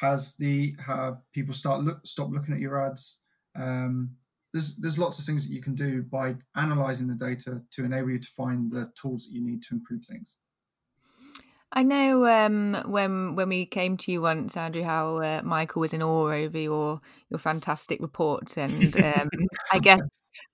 Has 0.00 0.34
the 0.34 0.74
people 1.32 1.54
start 1.54 1.82
look 1.82 2.06
stop 2.06 2.30
looking 2.30 2.54
at 2.54 2.60
your 2.60 2.84
ads? 2.84 3.20
Um, 3.56 4.16
there's 4.52 4.76
there's 4.76 4.98
lots 4.98 5.18
of 5.18 5.24
things 5.24 5.46
that 5.46 5.54
you 5.54 5.62
can 5.62 5.74
do 5.74 6.02
by 6.02 6.36
analyzing 6.56 7.08
the 7.08 7.14
data 7.14 7.62
to 7.70 7.84
enable 7.84 8.10
you 8.10 8.18
to 8.18 8.28
find 8.28 8.70
the 8.70 8.92
tools 9.00 9.24
that 9.24 9.32
you 9.34 9.42
need 9.42 9.62
to 9.62 9.74
improve 9.74 10.04
things 10.04 10.36
I 11.74 11.82
know 11.82 12.26
um, 12.26 12.74
when 12.86 13.34
when 13.34 13.48
we 13.48 13.64
came 13.64 13.96
to 13.98 14.12
you 14.12 14.20
once, 14.20 14.56
Andrew, 14.56 14.82
how 14.82 15.18
uh, 15.18 15.40
Michael 15.42 15.80
was 15.80 15.94
in 15.94 16.02
awe 16.02 16.30
over 16.30 16.58
your 16.58 17.00
your 17.30 17.38
fantastic 17.38 18.00
reports, 18.00 18.58
and 18.58 18.94
um, 19.04 19.30
I 19.72 19.78
guess 19.78 20.02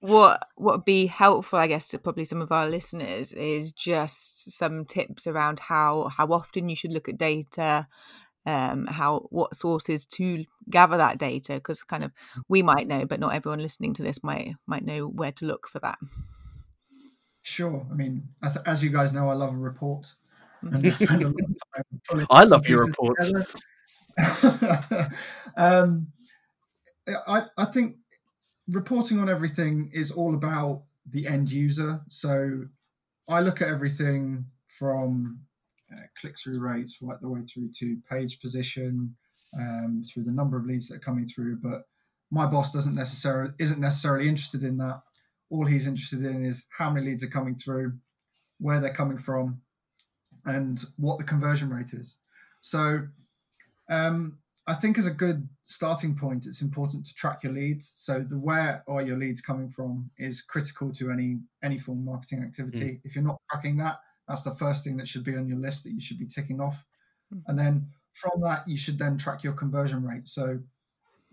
what 0.00 0.46
what 0.56 0.76
would 0.76 0.84
be 0.84 1.06
helpful, 1.06 1.58
I 1.58 1.66
guess, 1.66 1.88
to 1.88 1.98
probably 1.98 2.24
some 2.24 2.40
of 2.40 2.52
our 2.52 2.68
listeners 2.68 3.32
is 3.32 3.72
just 3.72 4.52
some 4.52 4.84
tips 4.84 5.26
around 5.26 5.58
how 5.58 6.08
how 6.08 6.28
often 6.28 6.68
you 6.68 6.76
should 6.76 6.92
look 6.92 7.08
at 7.08 7.18
data, 7.18 7.88
um, 8.46 8.86
how 8.86 9.26
what 9.30 9.56
sources 9.56 10.04
to 10.06 10.44
gather 10.70 10.96
that 10.98 11.18
data, 11.18 11.54
because 11.54 11.82
kind 11.82 12.04
of 12.04 12.12
we 12.48 12.62
might 12.62 12.86
know, 12.86 13.04
but 13.04 13.18
not 13.18 13.34
everyone 13.34 13.58
listening 13.58 13.92
to 13.94 14.04
this 14.04 14.22
might 14.22 14.54
might 14.66 14.84
know 14.84 15.08
where 15.08 15.32
to 15.32 15.46
look 15.46 15.66
for 15.68 15.80
that. 15.80 15.98
Sure. 17.42 17.86
I 17.90 17.94
mean, 17.94 18.28
as 18.66 18.84
you 18.84 18.90
guys 18.90 19.12
know, 19.12 19.28
I 19.28 19.32
love 19.32 19.54
a 19.54 19.58
report. 19.58 20.14
Mm-hmm. 20.64 22.24
I 22.30 22.44
love 22.44 22.68
your 22.68 22.84
reports. 22.86 23.32
um, 25.56 26.08
I, 27.26 27.42
I 27.56 27.64
think 27.66 27.96
reporting 28.68 29.20
on 29.20 29.28
everything 29.28 29.90
is 29.92 30.10
all 30.10 30.34
about 30.34 30.82
the 31.08 31.26
end 31.26 31.50
user. 31.50 32.00
So 32.08 32.66
I 33.28 33.40
look 33.40 33.62
at 33.62 33.68
everything 33.68 34.46
from 34.66 35.40
uh, 35.92 36.02
click 36.20 36.38
through 36.38 36.60
rates 36.60 36.98
right 37.00 37.20
the 37.20 37.28
way 37.28 37.40
through 37.42 37.70
to 37.78 37.98
page 38.10 38.40
position, 38.40 39.16
um, 39.58 40.02
through 40.02 40.24
the 40.24 40.32
number 40.32 40.58
of 40.58 40.66
leads 40.66 40.88
that 40.88 40.96
are 40.96 41.00
coming 41.00 41.26
through. 41.26 41.56
But 41.62 41.82
my 42.30 42.46
boss 42.46 42.70
doesn't 42.70 42.94
necessarily 42.94 43.52
isn't 43.58 43.80
necessarily 43.80 44.28
interested 44.28 44.62
in 44.62 44.76
that. 44.78 45.00
All 45.50 45.64
he's 45.64 45.86
interested 45.86 46.24
in 46.24 46.44
is 46.44 46.66
how 46.76 46.90
many 46.90 47.06
leads 47.06 47.24
are 47.24 47.28
coming 47.28 47.56
through, 47.56 47.94
where 48.58 48.80
they're 48.80 48.92
coming 48.92 49.16
from, 49.16 49.62
and 50.46 50.84
what 50.96 51.18
the 51.18 51.24
conversion 51.24 51.70
rate 51.70 51.92
is. 51.92 52.18
So 52.60 53.00
um, 53.90 54.38
I 54.66 54.74
think 54.74 54.98
as 54.98 55.06
a 55.06 55.12
good 55.12 55.48
starting 55.64 56.14
point, 56.14 56.46
it's 56.46 56.60
important 56.60 57.06
to 57.06 57.14
track 57.14 57.42
your 57.42 57.52
leads. 57.52 57.90
So 57.96 58.20
the 58.20 58.38
where 58.38 58.84
are 58.86 59.00
your 59.00 59.16
leads 59.16 59.40
coming 59.40 59.70
from 59.70 60.10
is 60.18 60.42
critical 60.42 60.90
to 60.92 61.10
any 61.10 61.38
any 61.62 61.78
form 61.78 62.00
of 62.00 62.04
marketing 62.04 62.42
activity. 62.42 62.84
Mm. 62.84 63.00
If 63.04 63.14
you're 63.14 63.24
not 63.24 63.40
tracking 63.50 63.78
that, 63.78 63.98
that's 64.28 64.42
the 64.42 64.54
first 64.54 64.84
thing 64.84 64.96
that 64.98 65.08
should 65.08 65.24
be 65.24 65.36
on 65.36 65.48
your 65.48 65.58
list 65.58 65.84
that 65.84 65.92
you 65.92 66.00
should 66.00 66.18
be 66.18 66.26
ticking 66.26 66.60
off. 66.60 66.84
Mm. 67.34 67.42
And 67.46 67.58
then 67.58 67.88
from 68.12 68.42
that, 68.42 68.68
you 68.68 68.76
should 68.76 68.98
then 68.98 69.16
track 69.16 69.42
your 69.42 69.54
conversion 69.54 70.04
rate. 70.04 70.28
So 70.28 70.60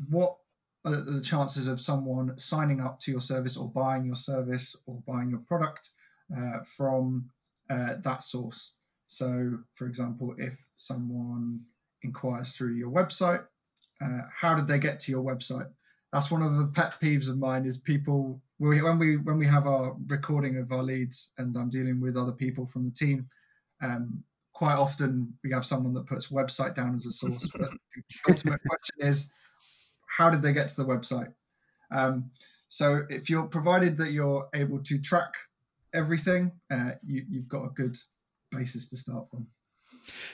what 0.09 0.38
are 0.85 0.95
the 0.95 1.21
chances 1.21 1.67
of 1.67 1.81
someone 1.81 2.38
signing 2.38 2.79
up 2.79 3.00
to 3.01 3.12
your 3.12 3.21
service 3.21 3.57
or 3.57 3.67
buying 3.69 4.05
your 4.05 4.15
service 4.15 4.77
or 4.85 5.01
buying 5.07 5.29
your 5.29 5.39
product 5.39 5.89
uh, 6.35 6.59
from 6.63 7.31
uh, 7.69 7.95
that 8.01 8.24
source? 8.24 8.75
So, 9.07 9.59
for 9.74 9.88
example, 9.88 10.35
if 10.38 10.67
someone 10.75 11.62
inquires 12.01 12.53
through 12.53 12.74
your 12.74 12.91
website, 12.91 13.45
uh, 14.01 14.21
how 14.33 14.55
did 14.55 14.67
they 14.67 14.79
get 14.79 15.00
to 15.01 15.12
your 15.12 15.24
website? 15.24 15.69
That's 16.12 16.31
one 16.31 16.41
of 16.41 16.57
the 16.57 16.67
pet 16.67 16.93
peeves 17.01 17.29
of 17.29 17.38
mine. 17.38 17.65
Is 17.65 17.77
people 17.77 18.41
when 18.57 19.00
we 19.00 19.17
when 19.17 19.38
we 19.38 19.47
have 19.47 19.67
our 19.67 19.95
recording 20.07 20.57
of 20.57 20.71
our 20.71 20.83
leads 20.83 21.31
and 21.38 21.55
I'm 21.57 21.69
dealing 21.69 22.00
with 22.01 22.17
other 22.17 22.31
people 22.31 22.65
from 22.65 22.85
the 22.85 22.91
team, 22.91 23.29
um, 23.81 24.24
quite 24.53 24.75
often 24.75 25.33
we 25.43 25.51
have 25.51 25.65
someone 25.65 25.93
that 25.93 26.07
puts 26.07 26.27
website 26.27 26.75
down 26.75 26.95
as 26.95 27.05
a 27.05 27.12
source. 27.12 27.50
but 27.50 27.69
the 27.93 28.03
ultimate 28.29 28.62
question 28.69 28.95
is, 29.00 29.29
how 30.17 30.29
did 30.29 30.41
they 30.41 30.53
get 30.53 30.69
to 30.69 30.77
the 30.77 30.88
website? 30.88 31.33
Um, 31.91 32.31
so 32.69 33.03
if 33.09 33.29
you're 33.29 33.47
provided 33.47 33.97
that 33.97 34.12
you're 34.12 34.47
able 34.53 34.79
to 34.83 34.97
track 35.00 35.33
everything, 35.93 36.53
uh, 36.71 36.91
you, 37.05 37.25
you've 37.29 37.47
got 37.47 37.65
a 37.65 37.69
good 37.69 37.97
basis 38.55 38.88
to 38.89 38.97
start 38.97 39.29
from. 39.29 39.47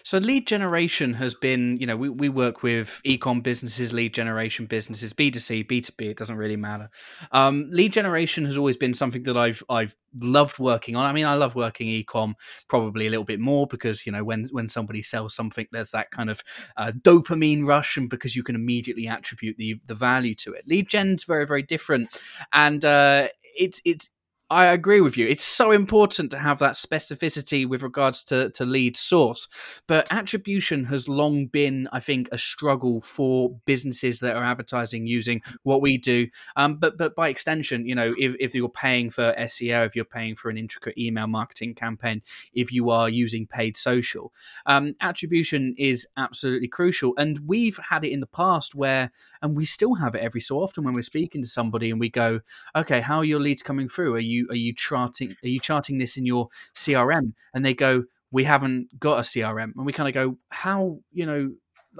So 0.03 0.17
lead 0.17 0.47
generation 0.47 1.13
has 1.15 1.33
been, 1.33 1.77
you 1.77 1.85
know, 1.85 1.95
we, 1.95 2.09
we 2.09 2.29
work 2.29 2.63
with 2.63 3.01
ecom 3.05 3.41
businesses, 3.43 3.93
lead 3.93 4.13
generation 4.13 4.65
businesses, 4.65 5.13
B2C, 5.13 5.67
B2B, 5.67 6.09
it 6.09 6.17
doesn't 6.17 6.35
really 6.35 6.57
matter. 6.57 6.89
Um, 7.31 7.69
lead 7.71 7.93
generation 7.93 8.45
has 8.45 8.57
always 8.57 8.77
been 8.77 8.93
something 8.93 9.23
that 9.23 9.37
I've 9.37 9.63
I've 9.69 9.95
loved 10.21 10.59
working 10.59 10.95
on. 10.95 11.09
I 11.09 11.13
mean, 11.13 11.25
I 11.25 11.35
love 11.35 11.55
working 11.55 11.87
ecom 11.87 12.33
probably 12.67 13.07
a 13.07 13.09
little 13.09 13.25
bit 13.25 13.39
more 13.39 13.67
because, 13.67 14.05
you 14.05 14.11
know, 14.11 14.23
when 14.23 14.47
when 14.51 14.67
somebody 14.67 15.01
sells 15.01 15.35
something, 15.35 15.67
there's 15.71 15.91
that 15.91 16.11
kind 16.11 16.29
of 16.29 16.43
uh, 16.77 16.91
dopamine 16.99 17.65
rush 17.65 17.97
and 17.97 18.09
because 18.09 18.35
you 18.35 18.43
can 18.43 18.55
immediately 18.55 19.07
attribute 19.07 19.57
the 19.57 19.79
the 19.85 19.95
value 19.95 20.35
to 20.35 20.53
it. 20.53 20.67
Lead 20.67 20.89
gen's 20.89 21.23
very, 21.23 21.45
very 21.45 21.63
different. 21.63 22.09
And 22.51 22.83
uh, 22.83 23.27
it's 23.43 23.81
it's 23.85 24.09
I 24.51 24.65
agree 24.65 24.99
with 24.99 25.15
you. 25.15 25.25
It's 25.29 25.45
so 25.45 25.71
important 25.71 26.29
to 26.31 26.37
have 26.37 26.59
that 26.59 26.73
specificity 26.73 27.65
with 27.65 27.83
regards 27.83 28.21
to, 28.25 28.49
to 28.49 28.65
lead 28.65 28.97
source. 28.97 29.47
But 29.87 30.11
attribution 30.11 30.83
has 30.85 31.07
long 31.07 31.45
been, 31.45 31.87
I 31.93 32.01
think, 32.01 32.27
a 32.33 32.37
struggle 32.37 32.99
for 32.99 33.55
businesses 33.63 34.19
that 34.19 34.35
are 34.35 34.43
advertising 34.43 35.07
using 35.07 35.41
what 35.63 35.81
we 35.81 35.97
do. 35.97 36.27
Um, 36.57 36.75
but 36.75 36.97
but 36.97 37.15
by 37.15 37.29
extension, 37.29 37.87
you 37.87 37.95
know, 37.95 38.13
if, 38.17 38.35
if 38.41 38.53
you're 38.53 38.67
paying 38.67 39.09
for 39.09 39.33
SEO, 39.39 39.85
if 39.85 39.95
you're 39.95 40.03
paying 40.03 40.35
for 40.35 40.49
an 40.49 40.57
intricate 40.57 40.97
email 40.97 41.27
marketing 41.27 41.73
campaign, 41.73 42.21
if 42.53 42.73
you 42.73 42.89
are 42.89 43.07
using 43.07 43.47
paid 43.47 43.77
social, 43.77 44.33
um, 44.65 44.95
attribution 44.99 45.75
is 45.77 46.05
absolutely 46.17 46.67
crucial. 46.67 47.13
And 47.17 47.39
we've 47.45 47.79
had 47.89 48.03
it 48.03 48.11
in 48.11 48.19
the 48.19 48.27
past 48.27 48.75
where, 48.75 49.11
and 49.41 49.55
we 49.55 49.63
still 49.63 49.95
have 49.95 50.13
it 50.13 50.21
every 50.21 50.41
so 50.41 50.57
often 50.57 50.83
when 50.83 50.93
we're 50.93 51.03
speaking 51.03 51.41
to 51.41 51.47
somebody 51.47 51.89
and 51.89 52.01
we 52.01 52.09
go, 52.09 52.41
okay, 52.75 52.99
how 52.99 53.19
are 53.19 53.23
your 53.23 53.39
leads 53.39 53.63
coming 53.63 53.87
through? 53.87 54.15
Are 54.15 54.19
you 54.19 54.40
are 54.49 54.55
you 54.55 54.73
charting 54.73 55.31
are 55.43 55.49
you 55.49 55.59
charting 55.59 55.97
this 55.97 56.17
in 56.17 56.25
your 56.25 56.49
CRM? 56.75 57.33
And 57.53 57.65
they 57.65 57.73
go, 57.73 58.05
we 58.31 58.43
haven't 58.45 58.99
got 58.99 59.19
a 59.19 59.21
CRM, 59.21 59.73
and 59.75 59.85
we 59.85 59.93
kind 59.93 60.07
of 60.07 60.13
go, 60.13 60.37
how 60.49 60.99
you 61.11 61.25
know 61.25 61.51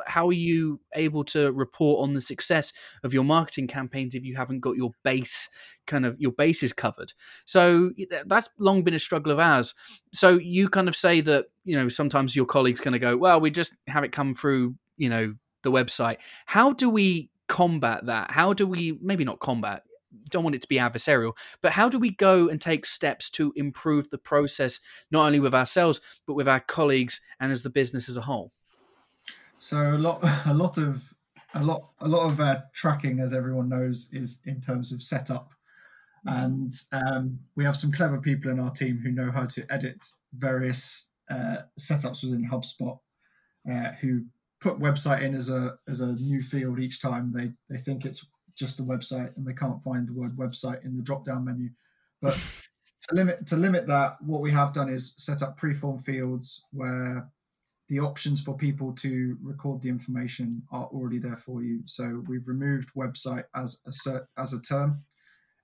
how 0.08 0.28
are 0.28 0.34
you 0.34 0.80
able 0.96 1.24
to 1.24 1.52
report 1.52 2.02
on 2.02 2.14
the 2.14 2.22
success 2.22 2.72
of 3.04 3.14
your 3.14 3.24
marketing 3.26 3.68
campaigns 3.68 4.16
if 4.16 4.24
you 4.24 4.36
haven't 4.36 4.62
got 4.62 4.78
your 4.78 4.92
base 5.04 5.50
kind 5.86 6.06
of 6.06 6.16
your 6.20 6.32
bases 6.32 6.74
covered? 6.74 7.14
So 7.46 7.92
that's 8.26 8.50
long 8.58 8.84
been 8.84 8.94
a 8.94 9.00
struggle 9.00 9.32
of 9.32 9.40
ours. 9.40 9.74
So 10.14 10.38
you 10.38 10.70
kind 10.70 10.88
of 10.88 10.96
say 10.96 11.22
that 11.22 11.48
you 11.66 11.76
know 11.76 11.90
sometimes 11.90 12.36
your 12.36 12.46
colleagues 12.46 12.82
kind 12.82 12.96
of 12.96 13.02
go 13.02 13.18
well 13.18 13.40
we 13.40 13.52
just 13.52 13.76
have 13.88 14.04
it 14.04 14.12
come 14.12 14.34
through 14.34 14.76
you 14.98 15.10
know 15.10 15.36
the 15.64 15.72
website. 15.72 16.18
How 16.46 16.74
do 16.74 16.90
we 16.90 17.30
combat 17.48 18.06
that? 18.06 18.32
How 18.32 18.54
do 18.54 18.66
we 18.66 18.98
maybe 19.02 19.26
not 19.26 19.40
combat 19.40 19.84
don't 20.30 20.44
want 20.44 20.56
it 20.56 20.62
to 20.62 20.68
be 20.68 20.78
adversarial, 20.78 21.36
but 21.62 21.74
how 21.74 21.90
do 21.90 22.00
we 22.00 22.12
go 22.12 22.50
and 22.50 22.60
take 22.60 22.86
steps 22.86 23.30
to 23.32 23.54
improve 23.56 24.10
the 24.10 24.18
process, 24.18 24.80
not 25.10 25.26
only 25.26 25.40
with 25.40 25.54
ourselves, 25.54 26.02
but 26.26 26.34
with 26.34 26.48
our 26.48 26.60
colleagues 26.60 27.22
and 27.40 27.52
as 27.52 27.64
the 27.64 27.70
business 27.70 28.10
as 28.10 28.18
a 28.18 28.22
whole? 28.22 28.52
So 29.58 29.78
a 29.78 29.98
lot, 29.98 30.20
a 30.46 30.54
lot 30.54 30.78
of, 30.78 31.14
a 31.54 31.64
lot, 31.64 31.90
a 32.00 32.08
lot 32.08 32.26
of 32.26 32.40
uh, 32.40 32.62
tracking, 32.74 33.20
as 33.20 33.34
everyone 33.34 33.70
knows, 33.70 34.10
is 34.12 34.42
in 34.46 34.60
terms 34.60 34.92
of 34.92 35.02
setup, 35.02 35.54
and 36.26 36.72
um, 36.92 37.40
we 37.56 37.64
have 37.64 37.76
some 37.76 37.92
clever 37.92 38.20
people 38.20 38.52
in 38.52 38.60
our 38.60 38.72
team 38.72 39.00
who 39.00 39.12
know 39.12 39.32
how 39.32 39.46
to 39.46 39.66
edit 39.72 40.06
various 40.34 41.10
uh, 41.30 41.58
setups 41.80 42.24
within 42.24 42.50
HubSpot, 42.50 43.00
uh, 43.72 43.92
who 44.00 44.26
put 44.60 44.80
website 44.80 45.22
in 45.22 45.34
as 45.34 45.50
a 45.50 45.78
as 45.88 46.02
a 46.02 46.14
new 46.14 46.42
field 46.42 46.80
each 46.80 47.02
time. 47.02 47.34
They 47.34 47.52
they 47.70 47.78
think 47.78 48.06
it's 48.06 48.26
just 48.62 48.80
a 48.80 48.84
website 48.84 49.36
and 49.36 49.46
they 49.46 49.54
can't 49.54 49.82
find 49.82 50.08
the 50.08 50.14
word 50.14 50.38
website 50.38 50.86
in 50.86 50.96
the 50.96 51.02
drop 51.02 51.26
down 51.26 51.44
menu. 51.44 51.70
But 52.22 52.40
to 53.10 53.16
limit 53.16 53.48
to 53.48 53.58
limit 53.58 53.88
that, 53.88 54.22
what 54.22 54.42
we 54.42 54.52
have 54.52 54.72
done 54.72 54.88
is 54.88 55.14
set 55.18 55.42
up 55.42 55.60
preform 55.60 56.02
fields 56.02 56.64
where 56.72 57.28
the 57.90 58.00
options 58.00 58.42
for 58.42 58.56
people 58.56 58.94
to 58.94 59.38
record 59.42 59.82
the 59.82 59.90
information 59.90 60.62
are 60.72 60.86
already 60.86 61.18
there 61.18 61.36
for 61.36 61.64
you. 61.64 61.82
So 61.88 62.24
we've 62.28 62.48
removed 62.48 62.94
website 62.94 63.46
as 63.54 63.82
a 63.86 63.90
cert, 63.90 64.28
as 64.38 64.54
a 64.54 64.62
term, 64.62 65.04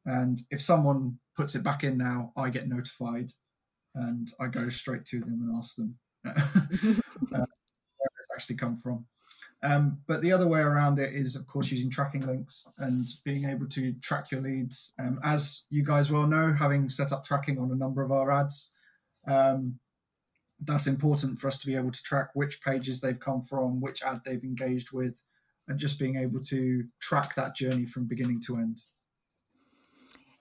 and 0.05 0.39
if 0.49 0.61
someone 0.61 1.19
puts 1.35 1.55
it 1.55 1.63
back 1.63 1.83
in 1.83 1.97
now, 1.97 2.33
I 2.35 2.49
get 2.49 2.67
notified, 2.67 3.29
and 3.95 4.27
I 4.41 4.47
go 4.47 4.69
straight 4.69 5.05
to 5.05 5.19
them 5.19 5.39
and 5.41 5.57
ask 5.57 5.75
them 5.75 5.99
uh, 6.25 6.33
where 7.29 8.11
it's 8.19 8.33
actually 8.33 8.55
come 8.55 8.75
from. 8.75 9.05
Um, 9.63 9.99
but 10.07 10.21
the 10.21 10.31
other 10.31 10.47
way 10.47 10.59
around 10.61 10.99
it 10.99 11.13
is, 11.13 11.35
of 11.35 11.47
course, 11.47 11.71
using 11.71 11.89
tracking 11.89 12.25
links 12.25 12.67
and 12.77 13.07
being 13.23 13.45
able 13.45 13.67
to 13.69 13.93
track 13.93 14.31
your 14.31 14.41
leads. 14.41 14.93
Um, 14.99 15.19
as 15.23 15.63
you 15.69 15.83
guys 15.83 16.11
well 16.11 16.27
know, 16.27 16.53
having 16.53 16.89
set 16.89 17.11
up 17.11 17.23
tracking 17.23 17.57
on 17.57 17.71
a 17.71 17.75
number 17.75 18.03
of 18.03 18.11
our 18.11 18.31
ads, 18.31 18.71
um, 19.27 19.79
that's 20.59 20.87
important 20.87 21.39
for 21.39 21.47
us 21.47 21.57
to 21.59 21.67
be 21.67 21.75
able 21.75 21.91
to 21.91 22.03
track 22.03 22.29
which 22.33 22.61
pages 22.61 23.01
they've 23.01 23.19
come 23.19 23.41
from, 23.41 23.81
which 23.81 24.03
ad 24.03 24.21
they've 24.25 24.43
engaged 24.43 24.91
with, 24.91 25.21
and 25.67 25.79
just 25.79 25.99
being 25.99 26.15
able 26.17 26.41
to 26.41 26.85
track 26.99 27.35
that 27.35 27.55
journey 27.55 27.85
from 27.85 28.05
beginning 28.05 28.41
to 28.41 28.55
end. 28.55 28.81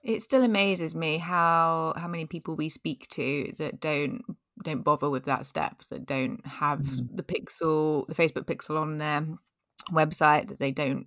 It 0.02 0.22
still 0.22 0.44
amazes 0.44 0.94
me 0.94 1.18
how 1.18 1.94
how 1.96 2.06
many 2.06 2.26
people 2.26 2.54
we 2.54 2.68
speak 2.68 3.08
to 3.08 3.52
that 3.58 3.80
don't 3.80 4.22
don't 4.66 4.82
bother 4.82 5.08
with 5.08 5.24
that 5.24 5.46
step 5.46 5.82
that 5.90 6.06
don't 6.06 6.46
have 6.46 6.80
mm. 6.80 7.08
the 7.14 7.22
pixel 7.22 8.06
the 8.08 8.14
facebook 8.14 8.44
pixel 8.44 8.80
on 8.80 8.98
their 8.98 9.26
website 9.92 10.48
that 10.48 10.58
they 10.58 10.70
don't 10.70 11.06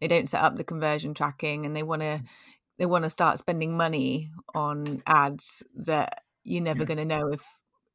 they 0.00 0.08
don't 0.08 0.28
set 0.28 0.42
up 0.42 0.56
the 0.56 0.64
conversion 0.64 1.14
tracking 1.14 1.66
and 1.66 1.76
they 1.76 1.82
want 1.82 2.02
to 2.02 2.06
mm. 2.06 2.24
they 2.78 2.86
want 2.86 3.04
to 3.04 3.10
start 3.10 3.38
spending 3.38 3.76
money 3.76 4.30
on 4.54 5.02
ads 5.06 5.62
that 5.76 6.22
you're 6.44 6.62
never 6.62 6.80
yeah. 6.80 6.86
going 6.86 6.98
to 6.98 7.04
know 7.04 7.28
if 7.32 7.44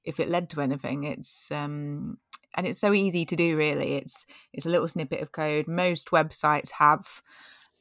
if 0.06 0.20
it 0.20 0.30
led 0.30 0.50
to 0.52 0.62
anything. 0.62 1.04
It's 1.04 1.52
um, 1.52 2.18
and 2.54 2.66
it's 2.66 2.80
so 2.80 2.94
easy 2.94 3.26
to 3.26 3.36
do. 3.36 3.58
Really, 3.58 3.96
it's 3.96 4.26
it's 4.54 4.66
a 4.66 4.70
little 4.70 4.88
snippet 4.88 5.22
of 5.22 5.32
code. 5.32 5.68
Most 5.68 6.12
websites 6.12 6.72
have 6.72 7.22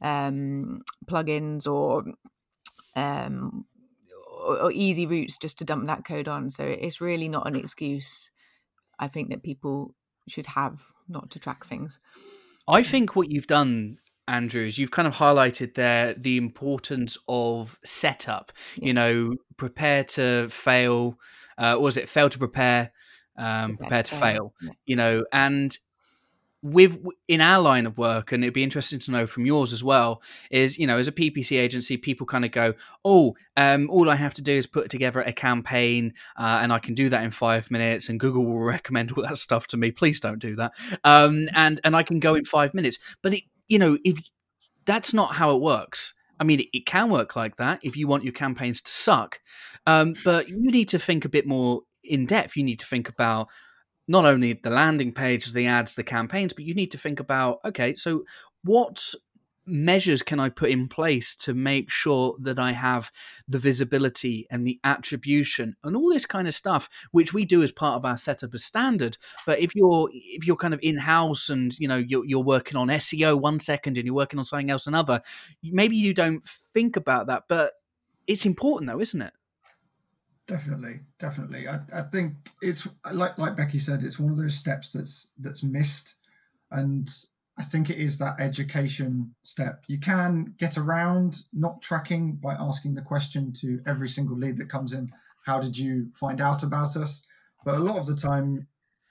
um, 0.01 0.83
plugins 1.07 1.67
or 1.67 2.05
um, 2.97 3.67
or, 4.45 4.63
or 4.63 4.73
easy 4.73 5.07
routes 5.07 5.39
just 5.39 5.59
to 5.59 5.65
dump 5.65 5.87
that 5.87 6.05
code 6.05 6.29
on. 6.29 6.51
So 6.51 6.65
it's 6.65 7.01
really 7.01 7.29
not 7.29 7.47
an 7.47 7.57
excuse. 7.57 8.31
I 8.99 9.09
think 9.09 9.31
that 9.31 9.43
people 9.43 9.95
should 10.29 10.47
have 10.47 10.83
not 11.09 11.31
to 11.31 11.39
track 11.39 11.65
things. 11.65 11.99
I 12.69 12.83
think 12.83 13.15
what 13.15 13.31
you've 13.31 13.47
done 13.47 13.99
Andrews, 14.27 14.79
you've 14.79 14.91
kind 14.91 15.07
of 15.07 15.15
highlighted 15.15 15.75
there 15.75 16.15
the 16.15 16.37
importance 16.37 17.19
of 17.29 17.79
setup. 17.85 18.53
Yeah. 18.77 18.87
You 18.87 18.95
know, 18.95 19.35
prepare 19.57 20.05
to 20.05 20.49
fail. 20.49 21.19
Uh, 21.59 21.77
was 21.79 21.97
it 21.97 22.09
fail 22.09 22.31
to 22.31 22.39
prepare? 22.39 22.93
Um, 23.37 23.77
prepare, 23.77 23.77
prepare 23.77 24.03
to 24.03 24.15
fail. 24.15 24.21
fail. 24.21 24.53
Yeah. 24.63 24.71
You 24.87 24.97
know, 24.97 25.25
and 25.33 25.79
with 26.65 26.99
in 27.29 27.41
our 27.41 27.63
line 27.63 27.87
of 27.87 27.99
work 27.99 28.33
and 28.33 28.43
it'd 28.43 28.55
be 28.55 28.63
interesting 28.63 28.99
to 28.99 29.11
know 29.13 29.27
from 29.27 29.45
yours 29.45 29.73
as 29.73 29.85
well 29.85 30.23
is 30.51 30.79
you 30.79 30.87
know 30.87 30.97
as 30.97 31.07
a 31.07 31.13
ppc 31.13 31.59
agency 31.59 31.97
people 31.99 32.27
kind 32.27 32.45
of 32.45 32.51
go 32.51 32.73
oh 33.05 33.37
um, 33.57 33.89
all 33.91 34.09
i 34.09 34.17
have 34.17 34.33
to 34.33 34.43
do 34.43 34.53
is 34.53 34.67
put 34.67 34.89
together 34.89 35.21
a 35.21 35.33
campaign 35.33 36.15
uh, 36.39 36.61
and 36.63 36.73
i 36.73 36.79
can 36.79 36.95
do 36.95 37.11
that 37.11 37.23
in 37.23 37.31
five 37.31 37.71
minutes 37.71 38.09
and 38.09 38.19
google 38.19 38.45
will 38.45 38.59
recommend 38.75 39.13
all 39.13 39.23
that 39.23 39.37
stuff 39.37 39.67
to 39.69 39.77
me. 39.77 39.91
Please 39.91 40.21
don't 40.21 40.39
do 40.39 40.57
that. 40.57 40.73
Um, 41.05 41.47
and 41.55 41.81
and 41.85 41.95
i 41.95 42.03
can 42.03 42.21
go 42.21 42.35
in 42.35 42.45
five 42.45 42.75
minutes. 42.75 42.99
But 43.23 43.35
it 43.35 43.45
you 43.69 43.79
know 43.79 43.99
if 44.05 44.19
that's 44.85 45.15
not 45.15 45.37
how 45.37 45.55
it 45.55 45.63
works. 45.63 46.15
I 46.39 46.45
mean, 46.45 46.67
it, 46.73 46.85
can 46.85 47.11
work 47.11 47.37
like 47.37 47.57
that 47.57 47.79
if 47.83 47.97
you 47.97 48.09
want 48.09 48.25
your 48.25 48.33
campaigns 48.33 48.81
to 48.83 48.91
suck, 48.91 49.39
um, 49.87 50.15
but 50.25 50.49
you 50.49 50.71
need 50.71 50.89
to 50.89 50.99
think 50.99 51.25
a 51.25 51.29
bit 51.29 51.47
more 51.47 51.83
in 52.03 52.27
depth. 52.27 52.57
You 52.57 52.65
need 52.65 52.81
to 52.81 52.87
think 52.87 53.09
about 53.09 53.49
not 54.07 54.25
only 54.25 54.53
the 54.53 54.71
landing 54.71 55.13
pages, 55.13 55.53
the 55.53 55.67
ads, 55.67 55.97
the 55.97 56.05
campaigns, 56.05 56.53
but 56.53 56.65
you 56.65 56.75
need 56.75 56.91
to 56.91 56.99
think 56.99 57.21
about 57.21 57.61
okay, 57.65 57.95
so 57.95 58.25
what 58.63 59.15
measures 59.67 60.23
can 60.23 60.41
I 60.41 60.49
put 60.49 60.71
in 60.71 60.89
place 60.89 61.35
to 61.37 61.55
make 61.55 61.91
sure 61.91 62.37
that 62.41 62.59
I 62.59 62.73
have 62.73 63.11
the 63.49 63.59
visibility 63.59 64.47
and 64.51 64.67
the 64.67 64.79
attribution 64.85 65.77
and 65.83 65.97
all 65.97 66.11
this 66.11 66.27
kind 66.27 66.47
of 66.47 66.55
stuff, 66.55 66.89
which 67.13 67.33
we 67.33 67.45
do 67.45 67.63
as 67.63 67.73
part 67.73 67.97
of 67.97 68.05
our 68.05 68.17
setup 68.17 68.55
as 68.55 68.65
standard. 68.65 69.17
But 69.47 69.61
if 69.61 69.75
you're 69.75 70.11
if 70.13 70.47
you're 70.47 70.57
kind 70.57 70.75
of 70.75 70.81
in 70.83 70.99
house 70.99 71.49
and 71.49 71.79
you 71.79 71.89
know 71.89 71.97
you're, 71.97 72.25
you're 72.27 72.45
working 72.45 72.77
on 72.77 72.89
SEO 72.89 73.41
one 73.41 73.61
second 73.61 73.97
and 73.97 74.07
you're 74.07 74.15
working 74.15 74.39
on 74.39 74.45
something 74.45 74.71
else 74.71 74.87
another, 74.87 75.21
maybe 75.63 75.97
you 75.97 76.15
don't 76.15 76.45
think 76.45 76.97
about 76.97 77.27
that, 77.29 77.45
but 77.49 77.73
it's 78.27 78.47
important 78.47 78.91
though, 78.91 79.01
isn't 79.01 79.23
it? 79.23 79.33
Definitely, 80.47 81.01
definitely. 81.19 81.67
I, 81.67 81.81
I 81.95 82.03
think 82.03 82.35
it's 82.61 82.87
like 83.11 83.39
like 83.39 83.57
Becky 83.57 83.79
said, 83.79 84.03
it's 84.03 84.21
one 84.21 84.31
of 84.31 84.37
those 84.37 84.57
steps 84.57 84.93
that's 84.93 85.33
that's 85.39 85.63
missed, 85.63 86.17
and 86.71 87.09
I 87.57 87.63
think 87.63 87.89
it 87.89 87.97
is 87.97 88.19
that 88.19 88.39
education 88.39 89.35
step. 89.43 89.85
You 89.89 89.99
can 89.99 90.55
get 90.59 90.77
around 90.77 91.45
not 91.55 91.81
tracking 91.81 92.35
by 92.37 92.55
asking 92.55 92.95
the 92.95 93.01
question 93.01 93.53
to 93.55 93.81
every 93.87 94.09
single 94.09 94.37
lead 94.37 94.59
that 94.59 94.69
comes 94.69 94.93
in. 94.93 95.13
How 95.47 95.61
did 95.61 95.79
you 95.79 96.11
find 96.15 96.43
out 96.43 96.63
about 96.63 96.95
us? 96.97 97.27
But 97.65 97.77
a 97.77 97.81
lot 97.81 97.97
of 97.97 98.07
the 98.07 98.17
time, 98.17 98.67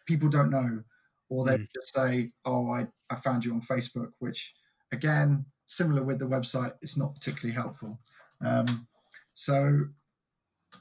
people 0.06 0.30
don't 0.30 0.52
know, 0.52 0.84
or 1.30 1.46
they 1.46 1.58
mm. 1.58 1.68
just 1.74 1.96
say, 1.96 2.32
"Oh, 2.46 2.70
I 2.70 2.88
I 3.10 3.16
found 3.16 3.44
you 3.44 3.54
on 3.54 3.62
Facebook," 3.62 4.12
which 4.20 4.54
again, 4.92 5.46
similar 5.66 6.04
with 6.04 6.20
the 6.20 6.26
website, 6.26 6.74
it's 6.84 6.98
not 6.98 7.16
particularly 7.16 7.56
helpful. 7.56 7.98
Um, 8.40 8.86
so 9.34 9.88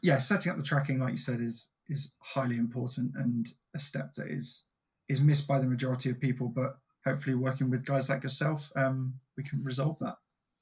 yeah, 0.02 0.18
setting 0.18 0.50
up 0.50 0.58
the 0.58 0.64
tracking, 0.64 0.98
like 0.98 1.12
you 1.12 1.18
said, 1.18 1.40
is 1.40 1.68
is 1.88 2.12
highly 2.20 2.56
important 2.56 3.12
and 3.14 3.48
a 3.74 3.78
step 3.78 4.14
that 4.14 4.28
is 4.28 4.64
is 5.08 5.20
missed 5.20 5.46
by 5.46 5.58
the 5.58 5.66
majority 5.66 6.10
of 6.10 6.20
people. 6.20 6.48
But 6.48 6.76
hopefully, 7.06 7.36
working 7.36 7.70
with 7.70 7.84
guys 7.84 8.10
like 8.10 8.24
yourself, 8.24 8.72
um, 8.76 9.14
we 9.36 9.44
can 9.44 9.62
resolve 9.62 9.98
that. 10.00 10.16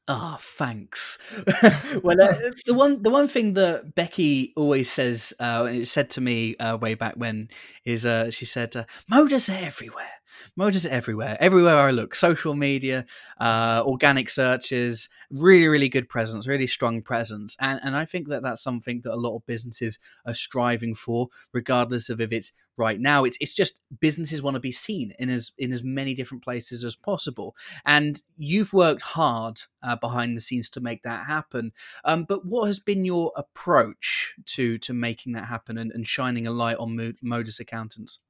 Ah, 0.09 0.35
oh, 0.35 0.39
thanks. 0.41 1.19
well, 2.03 2.21
uh, 2.21 2.35
the 2.67 2.75
one 2.75 3.03
the 3.03 3.11
one 3.11 3.29
thing 3.29 3.55
that 3.55 3.95
Becky 3.95 4.53
always 4.57 4.91
says, 4.91 5.33
uh, 5.41 5.67
and 5.69 5.83
it 5.83 5.87
said 5.87 6.11
to 6.11 6.21
me 6.21 6.57
uh, 6.57 6.77
way 6.77 6.95
back 6.95 7.15
when, 7.15 7.49
is 7.85 8.05
uh, 8.05 8.31
she 8.31 8.45
said, 8.45 8.77
uh, 8.77 8.85
"Modus 9.09 9.49
are 9.49 9.65
everywhere. 9.65 10.20
Modus 10.57 10.87
everywhere. 10.87 11.37
Everywhere 11.41 11.77
I 11.77 11.91
look, 11.91 12.15
social 12.15 12.55
media, 12.55 13.05
uh, 13.41 13.83
organic 13.85 14.29
searches, 14.29 15.09
really, 15.31 15.69
really 15.69 15.89
good 15.89 16.09
presence, 16.09 16.47
really 16.47 16.67
strong 16.67 17.03
presence, 17.03 17.57
and 17.61 17.81
and 17.83 17.97
I 17.97 18.05
think 18.05 18.29
that 18.29 18.43
that's 18.43 18.63
something 18.63 19.01
that 19.03 19.13
a 19.13 19.17
lot 19.17 19.37
of 19.37 19.47
businesses 19.47 19.99
are 20.27 20.35
striving 20.35 20.95
for, 20.95 21.29
regardless 21.53 22.11
of 22.11 22.21
if 22.21 22.33
it's 22.33 22.53
right 22.77 23.01
now. 23.01 23.25
It's 23.25 23.37
it's 23.41 23.55
just 23.55 23.81
businesses 24.01 24.43
want 24.43 24.55
to 24.55 24.61
be 24.61 24.73
seen 24.73 25.13
in 25.19 25.31
as 25.31 25.53
in 25.59 25.73
as 25.73 25.85
many 25.85 26.15
different 26.15 26.43
places 26.43 26.85
as 26.85 26.97
possible, 26.97 27.55
and 27.85 28.23
you've 28.37 28.73
worked 28.73 29.03
hard 29.03 29.61
uh, 29.83 29.97
behind 29.97 30.37
the 30.37 30.41
scenes 30.41 30.69
to 30.71 30.81
make 30.81 31.03
that 31.03 31.27
happen. 31.27 31.73
Um, 32.05 32.25
but 32.25 32.45
what 32.45 32.67
has 32.67 32.81
been 32.81 33.05
your 33.05 33.33
approach 33.37 34.35
to 34.47 34.79
to 34.79 34.93
making 34.93 35.33
that 35.35 35.49
happen 35.49 35.79
and, 35.79 35.93
and 35.93 36.07
shining 36.07 36.47
a 36.47 36.51
light 36.51 36.79
on 36.79 37.15
Modus 37.23 37.61
accountants? 37.61 38.21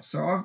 So 0.00 0.24
I've, 0.24 0.44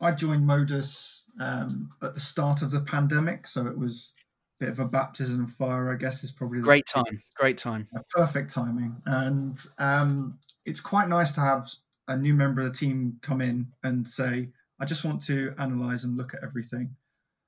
I 0.00 0.08
I 0.08 0.12
joined 0.12 0.46
Modus 0.46 1.26
um, 1.40 1.90
at 2.02 2.14
the 2.14 2.20
start 2.20 2.62
of 2.62 2.70
the 2.70 2.80
pandemic, 2.80 3.46
so 3.46 3.66
it 3.66 3.78
was 3.78 4.14
a 4.60 4.64
bit 4.64 4.72
of 4.72 4.78
a 4.78 4.84
baptism 4.86 5.44
of 5.44 5.50
fire, 5.50 5.92
I 5.92 5.96
guess, 5.96 6.22
is 6.22 6.32
probably 6.32 6.60
great 6.60 6.86
time. 6.86 7.22
Great 7.36 7.58
time. 7.58 7.88
Perfect 8.10 8.52
timing, 8.52 9.02
and 9.06 9.56
um, 9.78 10.38
it's 10.64 10.80
quite 10.80 11.08
nice 11.08 11.32
to 11.32 11.40
have 11.40 11.70
a 12.08 12.16
new 12.16 12.34
member 12.34 12.60
of 12.60 12.66
the 12.66 12.76
team 12.76 13.18
come 13.22 13.40
in 13.40 13.68
and 13.84 14.06
say, 14.06 14.48
I 14.80 14.84
just 14.84 15.04
want 15.04 15.22
to 15.22 15.54
analyze 15.58 16.04
and 16.04 16.16
look 16.16 16.34
at 16.34 16.42
everything 16.42 16.96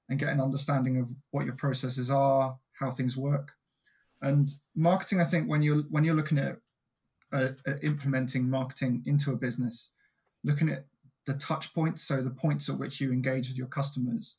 and 0.08 0.18
get 0.18 0.28
an 0.28 0.40
understanding 0.40 0.98
of 0.98 1.10
what 1.32 1.44
your 1.44 1.54
processes 1.54 2.10
are, 2.10 2.58
how 2.78 2.90
things 2.90 3.16
work. 3.16 3.54
And 4.20 4.48
marketing, 4.76 5.20
I 5.20 5.24
think, 5.24 5.50
when 5.50 5.62
you're 5.62 5.82
when 5.90 6.04
you're 6.04 6.14
looking 6.14 6.38
at, 6.38 6.58
uh, 7.32 7.48
at 7.66 7.82
implementing 7.82 8.48
marketing 8.48 9.02
into 9.04 9.32
a 9.32 9.36
business, 9.36 9.92
looking 10.44 10.68
at 10.68 10.84
the 11.26 11.35
touch 11.35 11.72
points, 11.74 12.02
so 12.02 12.20
the 12.20 12.30
points 12.30 12.68
at 12.68 12.78
which 12.78 13.00
you 13.00 13.12
engage 13.12 13.48
with 13.48 13.58
your 13.58 13.68
customers, 13.68 14.37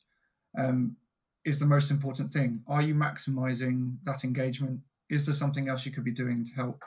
um, 0.58 0.96
is 1.44 1.58
the 1.58 1.66
most 1.66 1.90
important 1.90 2.30
thing. 2.30 2.62
Are 2.66 2.82
you 2.82 2.94
maximizing 2.94 3.96
that 4.04 4.24
engagement? 4.24 4.80
Is 5.10 5.26
there 5.26 5.34
something 5.34 5.68
else 5.68 5.84
you 5.84 5.92
could 5.92 6.04
be 6.04 6.10
doing 6.10 6.44
to 6.44 6.54
help 6.54 6.84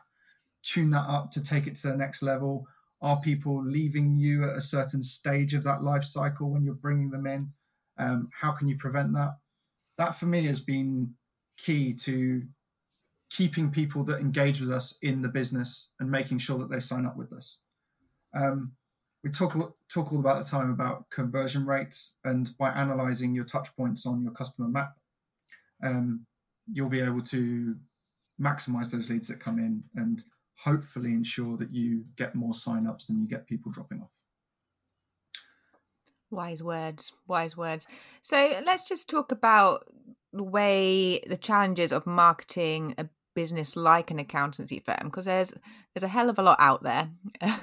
tune 0.63 0.89
that 0.91 1.07
up 1.07 1.31
to 1.31 1.43
take 1.43 1.67
it 1.67 1.75
to 1.75 1.89
the 1.89 1.97
next 1.97 2.21
level? 2.21 2.67
Are 3.01 3.21
people 3.21 3.63
leaving 3.63 4.17
you 4.17 4.43
at 4.43 4.57
a 4.57 4.61
certain 4.61 5.03
stage 5.03 5.53
of 5.53 5.63
that 5.63 5.83
life 5.83 6.03
cycle 6.03 6.49
when 6.49 6.63
you're 6.63 6.73
bringing 6.73 7.11
them 7.11 7.27
in? 7.27 7.51
Um, 7.99 8.29
how 8.33 8.51
can 8.51 8.67
you 8.67 8.77
prevent 8.77 9.13
that? 9.13 9.33
That 9.97 10.15
for 10.15 10.25
me 10.25 10.45
has 10.45 10.59
been 10.59 11.13
key 11.57 11.93
to 11.93 12.43
keeping 13.29 13.71
people 13.71 14.03
that 14.05 14.19
engage 14.19 14.59
with 14.61 14.71
us 14.71 14.97
in 15.01 15.21
the 15.21 15.29
business 15.29 15.91
and 15.99 16.09
making 16.09 16.39
sure 16.39 16.57
that 16.57 16.69
they 16.69 16.79
sign 16.79 17.05
up 17.05 17.17
with 17.17 17.33
us. 17.33 17.59
Um, 18.35 18.73
we 19.23 19.31
talk 19.31 19.53
talk 19.91 20.11
all 20.11 20.19
about 20.19 20.43
the 20.43 20.49
time 20.49 20.69
about 20.69 21.09
conversion 21.09 21.65
rates, 21.65 22.17
and 22.23 22.55
by 22.57 22.71
analysing 22.71 23.33
your 23.33 23.45
touch 23.45 23.75
points 23.75 24.05
on 24.05 24.21
your 24.21 24.31
customer 24.31 24.67
map, 24.67 24.95
um, 25.83 26.25
you'll 26.71 26.89
be 26.89 27.01
able 27.01 27.21
to 27.21 27.75
maximize 28.39 28.91
those 28.91 29.09
leads 29.09 29.27
that 29.27 29.39
come 29.39 29.57
in 29.57 29.83
and 29.95 30.23
hopefully 30.63 31.11
ensure 31.11 31.57
that 31.57 31.73
you 31.73 32.05
get 32.15 32.35
more 32.35 32.53
sign-ups 32.53 33.07
than 33.07 33.19
you 33.19 33.27
get 33.27 33.47
people 33.47 33.71
dropping 33.71 34.01
off. 34.01 34.23
Wise 36.29 36.61
words, 36.61 37.13
wise 37.27 37.55
words. 37.55 37.87
So 38.21 38.59
let's 38.65 38.87
just 38.87 39.09
talk 39.09 39.31
about 39.31 39.87
the 40.33 40.43
way 40.43 41.21
the 41.27 41.37
challenges 41.37 41.91
of 41.91 42.05
marketing 42.05 42.95
a 42.97 43.07
business 43.37 43.75
like 43.75 44.09
an 44.09 44.17
accountancy 44.17 44.79
firm 44.79 45.03
because 45.03 45.25
there's 45.25 45.53
there's 45.93 46.01
a 46.01 46.07
hell 46.07 46.27
of 46.27 46.39
a 46.39 46.41
lot 46.41 46.57
out 46.59 46.83
there. 46.83 47.09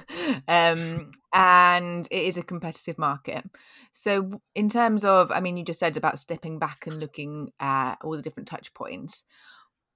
Um, 0.47 1.11
and 1.33 2.07
it 2.09 2.23
is 2.23 2.37
a 2.37 2.43
competitive 2.43 2.97
market. 2.97 3.43
So 3.91 4.41
in 4.55 4.69
terms 4.69 5.05
of 5.05 5.31
i 5.31 5.39
mean 5.39 5.57
you 5.57 5.63
just 5.63 5.79
said 5.79 5.97
about 5.97 6.17
stepping 6.17 6.57
back 6.57 6.87
and 6.87 6.99
looking 6.99 7.51
at 7.59 7.95
all 8.01 8.15
the 8.15 8.23
different 8.23 8.47
touch 8.47 8.73
points. 8.73 9.25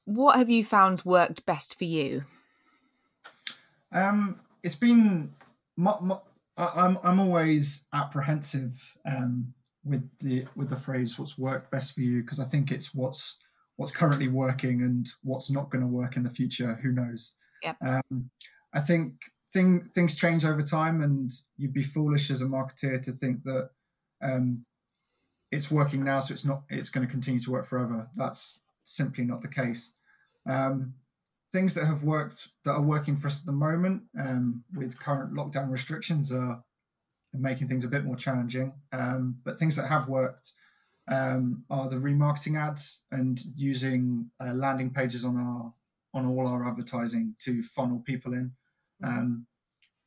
What 0.06 0.36
have 0.38 0.50
you 0.50 0.64
found 0.64 1.02
worked 1.06 1.46
best 1.46 1.78
for 1.78 1.86
you? 1.86 2.24
Um, 3.92 4.40
it's 4.62 4.76
been. 4.76 5.34
I'm 5.78 6.98
I'm 7.04 7.20
always 7.20 7.88
apprehensive 7.94 8.98
um, 9.06 9.54
with 9.84 10.08
the 10.20 10.46
with 10.56 10.70
the 10.70 10.76
phrase 10.76 11.18
"what's 11.18 11.38
worked 11.38 11.72
best 11.72 11.96
for 11.96 12.02
you" 12.02 12.22
because 12.22 12.40
I 12.40 12.46
think 12.46 12.72
it's 12.72 12.94
what's 12.94 13.40
what's 13.80 13.96
currently 13.96 14.28
working 14.28 14.82
and 14.82 15.08
what's 15.24 15.50
not 15.50 15.70
going 15.70 15.80
to 15.80 15.88
work 15.88 16.18
in 16.18 16.24
the 16.24 16.30
future. 16.30 16.78
Who 16.84 16.92
knows? 16.92 17.38
Yep. 17.64 17.78
Um, 17.82 18.30
I 18.74 18.82
think 18.82 19.14
thing 19.54 19.88
things 19.96 20.18
change 20.18 20.44
over 20.44 20.62
time, 20.62 21.02
and 21.02 21.32
you'd 21.58 21.74
be 21.74 21.82
foolish 21.82 22.30
as 22.30 22.42
a 22.42 22.46
marketeer 22.46 23.02
to 23.02 23.14
think 23.14 23.44
that 23.46 23.70
um, 24.22 24.66
it's 25.50 25.72
working 25.72 26.04
now, 26.04 26.20
so 26.20 26.34
it's 26.34 26.44
not. 26.44 26.64
It's 26.70 26.90
going 26.90 27.08
to 27.08 27.12
continue 27.12 27.40
to 27.40 27.52
work 27.52 27.66
forever. 27.66 28.10
That's 28.18 28.60
simply 28.84 29.24
not 29.24 29.42
the 29.42 29.48
case. 29.48 29.94
Um, 30.46 30.96
things 31.50 31.74
that 31.76 31.86
have 31.86 32.04
worked 32.04 32.50
that 32.66 32.74
are 32.74 32.82
working 32.82 33.16
for 33.16 33.28
us 33.28 33.40
at 33.40 33.46
the 33.46 33.54
moment 33.54 34.04
um, 34.20 34.66
with 34.76 35.00
current 35.00 35.34
lockdown 35.34 35.72
restrictions 35.72 36.34
are 36.34 36.62
making 37.34 37.70
things 37.70 37.86
a 37.86 37.90
bit 37.90 38.04
more 38.04 38.18
challenging. 38.18 38.74
Um, 38.92 39.38
but 39.46 39.58
things 39.58 39.78
that 39.78 39.88
have 39.88 40.10
worked 40.10 40.52
um, 41.10 41.64
are 41.70 41.90
the 41.90 41.96
remarketing 41.96 42.58
ads 42.58 43.04
and 43.12 43.40
using 43.56 44.30
uh, 44.44 44.54
landing 44.54 44.92
pages 44.92 45.26
on 45.26 45.38
our 45.38 45.74
on 46.14 46.26
all 46.26 46.48
our 46.48 46.68
advertising 46.68 47.36
to 47.38 47.62
funnel 47.62 48.00
people 48.00 48.34
in. 48.34 48.52
Um, 49.04 49.46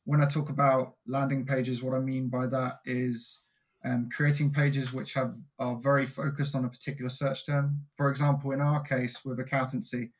when 0.04 0.20
I 0.20 0.26
talk 0.26 0.48
about 0.48 0.94
landing 1.06 1.46
pages, 1.46 1.82
what 1.82 1.94
I 1.94 2.00
mean 2.00 2.28
by 2.28 2.46
that 2.48 2.80
is 2.84 3.44
um, 3.84 4.08
creating 4.12 4.52
pages 4.52 4.92
which 4.92 5.14
have 5.14 5.36
are 5.58 5.78
very 5.78 6.06
focused 6.06 6.56
on 6.56 6.64
a 6.64 6.68
particular 6.68 7.08
search 7.08 7.46
term. 7.46 7.82
For 7.94 8.10
example, 8.10 8.52
in 8.52 8.60
our 8.60 8.82
case 8.82 9.24
with 9.24 9.40
accountancy, 9.40 10.12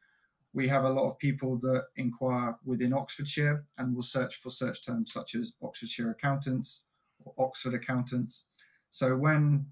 we 0.53 0.69
have 0.69 0.85
a 0.85 0.91
lot 0.91 1.09
of 1.09 1.19
people 1.19 1.59
that 1.59 1.87
inquire 1.97 2.57
within 2.65 2.93
Oxfordshire 2.93 3.65
and 3.79 3.95
will 3.95 4.03
search 4.03 4.37
for 4.37 4.51
search 4.51 4.85
terms 4.85 5.13
such 5.13 5.35
as 5.35 5.55
Oxfordshire 5.63 6.11
accountants 6.11 6.83
or 7.25 7.35
Oxford 7.39 7.75
accountants. 7.75 8.47
So 8.91 9.17
when 9.17 9.67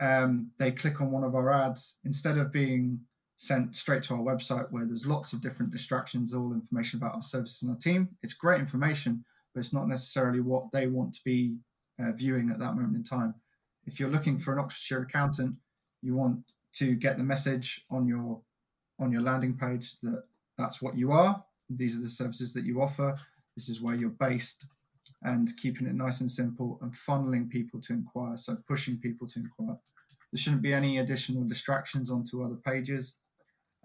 um, 0.00 0.50
they 0.58 0.72
click 0.72 1.00
on 1.00 1.10
one 1.10 1.24
of 1.24 1.34
our 1.34 1.52
ads, 1.52 1.98
instead 2.04 2.38
of 2.38 2.52
being 2.52 3.00
sent 3.36 3.74
straight 3.74 4.02
to 4.04 4.14
our 4.14 4.20
website 4.20 4.70
where 4.70 4.86
there's 4.86 5.06
lots 5.06 5.32
of 5.32 5.40
different 5.40 5.72
distractions, 5.72 6.32
all 6.32 6.52
information 6.52 6.98
about 6.98 7.14
our 7.14 7.22
services 7.22 7.62
and 7.62 7.72
our 7.72 7.78
team, 7.78 8.08
it's 8.22 8.34
great 8.34 8.60
information, 8.60 9.24
but 9.52 9.60
it's 9.60 9.72
not 9.72 9.88
necessarily 9.88 10.40
what 10.40 10.70
they 10.72 10.86
want 10.86 11.12
to 11.12 11.20
be 11.24 11.56
uh, 11.98 12.12
viewing 12.12 12.50
at 12.50 12.58
that 12.58 12.74
moment 12.74 12.96
in 12.96 13.02
time. 13.02 13.34
If 13.84 13.98
you're 13.98 14.10
looking 14.10 14.38
for 14.38 14.52
an 14.52 14.60
Oxfordshire 14.60 15.02
accountant, 15.02 15.56
you 16.02 16.14
want 16.14 16.44
to 16.74 16.94
get 16.94 17.18
the 17.18 17.24
message 17.24 17.84
on 17.90 18.06
your 18.06 18.40
on 18.98 19.10
your 19.10 19.22
landing 19.22 19.56
page 19.56 19.98
that 20.00 20.22
that's 20.56 20.80
what 20.80 20.96
you 20.96 21.10
are. 21.12 21.42
These 21.68 21.98
are 21.98 22.02
the 22.02 22.08
services 22.08 22.52
that 22.54 22.64
you 22.64 22.80
offer. 22.80 23.18
This 23.56 23.68
is 23.68 23.80
where 23.80 23.94
you're 23.94 24.10
based, 24.10 24.66
and 25.22 25.50
keeping 25.56 25.86
it 25.86 25.94
nice 25.94 26.20
and 26.20 26.30
simple 26.30 26.78
and 26.82 26.92
funneling 26.92 27.48
people 27.48 27.80
to 27.80 27.92
inquire. 27.92 28.36
So 28.36 28.56
pushing 28.68 28.98
people 28.98 29.26
to 29.28 29.40
inquire. 29.40 29.76
There 30.32 30.38
shouldn't 30.38 30.62
be 30.62 30.72
any 30.72 30.98
additional 30.98 31.44
distractions 31.44 32.10
onto 32.10 32.42
other 32.42 32.56
pages 32.56 33.16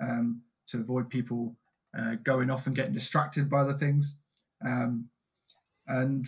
um, 0.02 0.42
to 0.68 0.78
avoid 0.78 1.10
people 1.10 1.56
uh, 1.98 2.16
going 2.24 2.50
off 2.50 2.68
and 2.68 2.76
getting 2.76 2.94
distracted 2.94 3.50
by 3.50 3.60
other 3.60 3.74
things. 3.74 4.18
Um, 4.66 5.10
and 5.88 6.26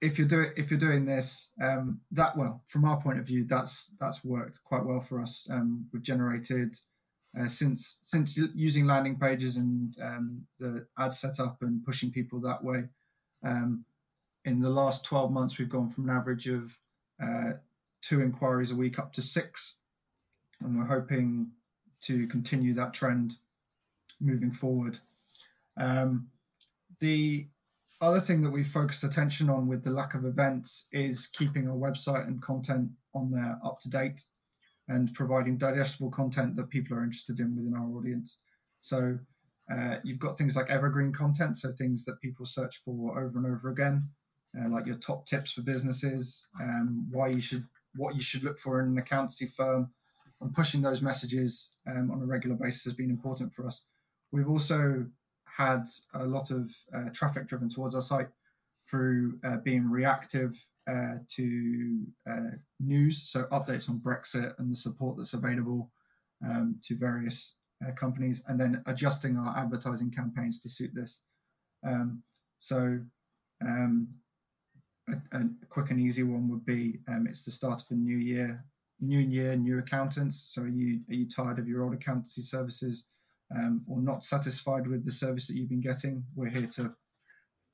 if 0.00 0.18
you're 0.18 0.28
doing 0.28 0.50
if 0.56 0.70
you're 0.70 0.78
doing 0.78 1.04
this, 1.04 1.52
um, 1.62 2.00
that 2.12 2.36
well, 2.36 2.62
from 2.66 2.84
our 2.84 3.00
point 3.00 3.18
of 3.18 3.26
view, 3.26 3.44
that's 3.44 3.94
that's 3.98 4.24
worked 4.24 4.62
quite 4.64 4.84
well 4.84 5.00
for 5.00 5.20
us. 5.20 5.46
Um, 5.50 5.86
we've 5.92 6.02
generated 6.02 6.76
uh, 7.38 7.46
since 7.46 7.98
since 8.02 8.38
using 8.54 8.86
landing 8.86 9.18
pages 9.18 9.56
and 9.56 9.96
um, 10.02 10.46
the 10.58 10.86
ad 10.98 11.12
setup 11.12 11.58
and 11.62 11.84
pushing 11.84 12.10
people 12.10 12.40
that 12.40 12.62
way. 12.62 12.84
Um, 13.44 13.84
in 14.46 14.60
the 14.60 14.70
last 14.70 15.04
12 15.04 15.30
months, 15.32 15.58
we've 15.58 15.68
gone 15.68 15.88
from 15.88 16.08
an 16.08 16.16
average 16.16 16.48
of 16.48 16.78
uh, 17.22 17.52
two 18.00 18.22
inquiries 18.22 18.70
a 18.70 18.76
week 18.76 18.98
up 18.98 19.12
to 19.12 19.20
six, 19.20 19.76
and 20.60 20.78
we're 20.78 20.86
hoping 20.86 21.50
to 22.02 22.26
continue 22.28 22.72
that 22.72 22.94
trend 22.94 23.34
moving 24.20 24.52
forward. 24.52 24.98
Um, 25.76 26.28
the 27.00 27.48
other 28.00 28.20
thing 28.20 28.40
that 28.42 28.52
we've 28.52 28.66
focused 28.66 29.02
attention 29.02 29.50
on 29.50 29.66
with 29.66 29.82
the 29.82 29.90
lack 29.90 30.14
of 30.14 30.24
events 30.24 30.86
is 30.92 31.26
keeping 31.26 31.68
our 31.68 31.76
website 31.76 32.26
and 32.28 32.40
content 32.40 32.90
on 33.14 33.32
there 33.32 33.58
up 33.64 33.80
to 33.80 33.90
date 33.90 34.22
and 34.88 35.12
providing 35.12 35.58
digestible 35.58 36.10
content 36.10 36.54
that 36.54 36.70
people 36.70 36.96
are 36.96 37.02
interested 37.02 37.40
in 37.40 37.56
within 37.56 37.74
our 37.74 37.88
audience. 37.98 38.38
So 38.80 39.18
uh, 39.72 39.96
you've 40.04 40.20
got 40.20 40.38
things 40.38 40.54
like 40.54 40.70
evergreen 40.70 41.12
content, 41.12 41.56
so 41.56 41.70
things 41.72 42.04
that 42.04 42.20
people 42.20 42.46
search 42.46 42.76
for 42.76 43.18
over 43.18 43.38
and 43.38 43.46
over 43.46 43.70
again, 43.70 44.08
uh, 44.58 44.68
like 44.68 44.86
your 44.86 44.96
top 44.96 45.26
tips 45.26 45.52
for 45.52 45.62
businesses, 45.62 46.48
um, 46.60 47.06
why 47.10 47.28
you 47.28 47.40
should, 47.40 47.64
what 47.94 48.14
you 48.14 48.22
should 48.22 48.44
look 48.44 48.58
for 48.58 48.80
in 48.80 48.88
an 48.88 48.98
accountancy 48.98 49.46
firm, 49.46 49.90
and 50.40 50.52
pushing 50.52 50.82
those 50.82 51.02
messages 51.02 51.76
um, 51.88 52.10
on 52.10 52.22
a 52.22 52.26
regular 52.26 52.56
basis 52.56 52.84
has 52.84 52.94
been 52.94 53.10
important 53.10 53.52
for 53.52 53.66
us. 53.66 53.84
We've 54.32 54.48
also 54.48 55.06
had 55.44 55.84
a 56.14 56.26
lot 56.26 56.50
of 56.50 56.70
uh, 56.94 57.08
traffic 57.12 57.46
driven 57.46 57.68
towards 57.68 57.94
our 57.94 58.02
site 58.02 58.28
through 58.88 59.38
uh, 59.44 59.56
being 59.64 59.90
reactive 59.90 60.52
uh, 60.88 61.18
to 61.28 62.06
uh, 62.30 62.50
news, 62.78 63.22
so 63.22 63.44
updates 63.44 63.88
on 63.90 63.98
Brexit 63.98 64.56
and 64.58 64.70
the 64.70 64.76
support 64.76 65.16
that's 65.16 65.34
available 65.34 65.90
um, 66.46 66.76
to 66.82 66.94
various 66.94 67.56
uh, 67.84 67.92
companies, 67.92 68.44
and 68.46 68.60
then 68.60 68.82
adjusting 68.86 69.36
our 69.36 69.56
advertising 69.56 70.10
campaigns 70.10 70.60
to 70.60 70.68
suit 70.68 70.90
this. 70.94 71.22
Um, 71.84 72.22
so, 72.58 73.00
um, 73.64 74.08
a, 75.08 75.36
a, 75.36 75.48
quick 75.68 75.90
and 75.90 76.00
easy 76.00 76.22
one 76.22 76.48
would 76.48 76.64
be 76.64 77.00
um, 77.08 77.26
it's 77.28 77.44
the 77.44 77.50
start 77.50 77.82
of 77.82 77.86
a 77.90 77.94
new 77.94 78.16
year, 78.16 78.64
new 79.00 79.18
year, 79.18 79.56
new 79.56 79.78
accountants. 79.78 80.52
So, 80.54 80.62
are 80.62 80.68
you 80.68 81.00
are 81.08 81.14
you 81.14 81.28
tired 81.28 81.58
of 81.58 81.68
your 81.68 81.82
old 81.82 81.94
accountancy 81.94 82.42
services? 82.42 83.06
um, 83.54 83.82
or 83.86 84.00
not 84.00 84.24
satisfied 84.24 84.86
with 84.86 85.04
the 85.04 85.12
service 85.12 85.46
that 85.46 85.54
you've 85.54 85.68
been 85.68 85.80
getting, 85.80 86.24
we're 86.34 86.48
here 86.48 86.66
to 86.66 86.94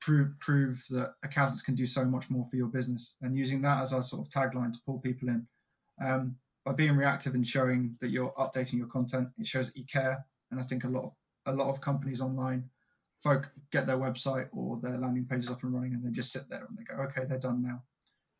prove 0.01 0.37
prove 0.39 0.83
that 0.89 1.13
accountants 1.23 1.61
can 1.61 1.75
do 1.75 1.85
so 1.85 2.03
much 2.03 2.29
more 2.29 2.45
for 2.45 2.57
your 2.57 2.67
business. 2.67 3.15
And 3.21 3.37
using 3.37 3.61
that 3.61 3.81
as 3.81 3.93
our 3.93 4.01
sort 4.01 4.25
of 4.25 4.29
tagline 4.29 4.73
to 4.73 4.79
pull 4.85 4.99
people 4.99 5.29
in. 5.29 5.47
Um, 6.03 6.35
by 6.65 6.73
being 6.73 6.95
reactive 6.95 7.35
and 7.35 7.45
showing 7.45 7.97
that 7.99 8.09
you're 8.09 8.33
updating 8.33 8.77
your 8.77 8.87
content, 8.87 9.29
it 9.37 9.45
shows 9.45 9.67
that 9.67 9.77
you 9.77 9.85
care. 9.85 10.25
And 10.49 10.59
I 10.59 10.63
think 10.63 10.83
a 10.83 10.89
lot 10.89 11.05
of 11.05 11.11
a 11.45 11.53
lot 11.53 11.69
of 11.69 11.81
companies 11.81 12.21
online 12.21 12.69
folk 13.23 13.49
get 13.71 13.87
their 13.87 13.97
website 13.97 14.49
or 14.51 14.77
their 14.81 14.97
landing 14.97 15.25
pages 15.25 15.49
up 15.49 15.63
and 15.63 15.73
running 15.73 15.93
and 15.93 16.03
they 16.03 16.11
just 16.11 16.33
sit 16.33 16.49
there 16.49 16.65
and 16.67 16.77
they 16.77 16.83
go, 16.83 17.01
okay, 17.03 17.23
they're 17.25 17.39
done 17.39 17.63
now. 17.63 17.81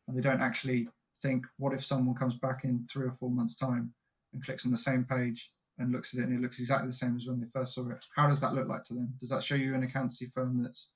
And 0.06 0.16
they 0.16 0.20
don't 0.20 0.42
actually 0.42 0.88
think, 1.16 1.46
what 1.56 1.72
if 1.72 1.84
someone 1.84 2.14
comes 2.14 2.34
back 2.34 2.64
in 2.64 2.86
three 2.90 3.06
or 3.06 3.12
four 3.12 3.30
months' 3.30 3.56
time 3.56 3.94
and 4.32 4.44
clicks 4.44 4.66
on 4.66 4.72
the 4.72 4.78
same 4.78 5.04
page 5.04 5.50
and 5.78 5.90
looks 5.90 6.12
at 6.12 6.20
it 6.20 6.24
and 6.24 6.38
it 6.38 6.42
looks 6.42 6.60
exactly 6.60 6.88
the 6.88 6.92
same 6.92 7.16
as 7.16 7.26
when 7.26 7.40
they 7.40 7.46
first 7.46 7.74
saw 7.74 7.88
it. 7.90 8.04
How 8.14 8.28
does 8.28 8.40
that 8.42 8.54
look 8.54 8.68
like 8.68 8.84
to 8.84 8.94
them? 8.94 9.14
Does 9.18 9.30
that 9.30 9.42
show 9.42 9.54
you 9.54 9.74
an 9.74 9.82
accountancy 9.82 10.26
firm 10.26 10.62
that's 10.62 10.92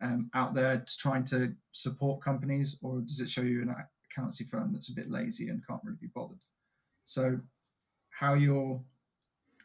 um, 0.00 0.30
out 0.34 0.54
there 0.54 0.84
trying 0.98 1.24
to 1.24 1.54
support 1.72 2.20
companies, 2.20 2.78
or 2.82 3.00
does 3.00 3.20
it 3.20 3.30
show 3.30 3.42
you 3.42 3.62
an 3.62 3.74
accountancy 4.10 4.44
firm 4.44 4.72
that's 4.72 4.88
a 4.88 4.94
bit 4.94 5.10
lazy 5.10 5.48
and 5.48 5.66
can't 5.66 5.80
really 5.82 5.98
be 6.00 6.08
bothered? 6.14 6.38
So, 7.04 7.40
how 8.10 8.34
you're 8.34 8.80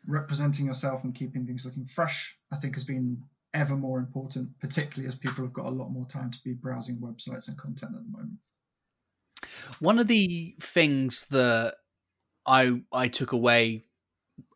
representing 0.08 0.66
yourself 0.66 1.04
and 1.04 1.14
keeping 1.14 1.46
things 1.46 1.66
looking 1.66 1.86
fresh, 1.86 2.38
I 2.52 2.56
think, 2.56 2.76
has 2.76 2.84
been 2.84 3.24
ever 3.54 3.76
more 3.76 4.00
important, 4.00 4.60
particularly 4.60 5.08
as 5.08 5.16
people 5.16 5.44
have 5.44 5.54
got 5.54 5.66
a 5.66 5.72
lot 5.72 5.90
more 5.90 6.06
time 6.06 6.32
to 6.32 6.40
be 6.44 6.54
browsing 6.54 6.98
websites 6.98 7.48
and 7.48 7.58
content 7.58 7.94
at 7.96 8.04
the 8.04 8.12
moment. 8.12 8.40
One 9.80 10.00
of 10.00 10.08
the 10.08 10.56
things 10.60 11.26
that 11.28 11.76
I 12.46 12.82
I 12.92 13.08
took 13.08 13.32
away 13.32 13.84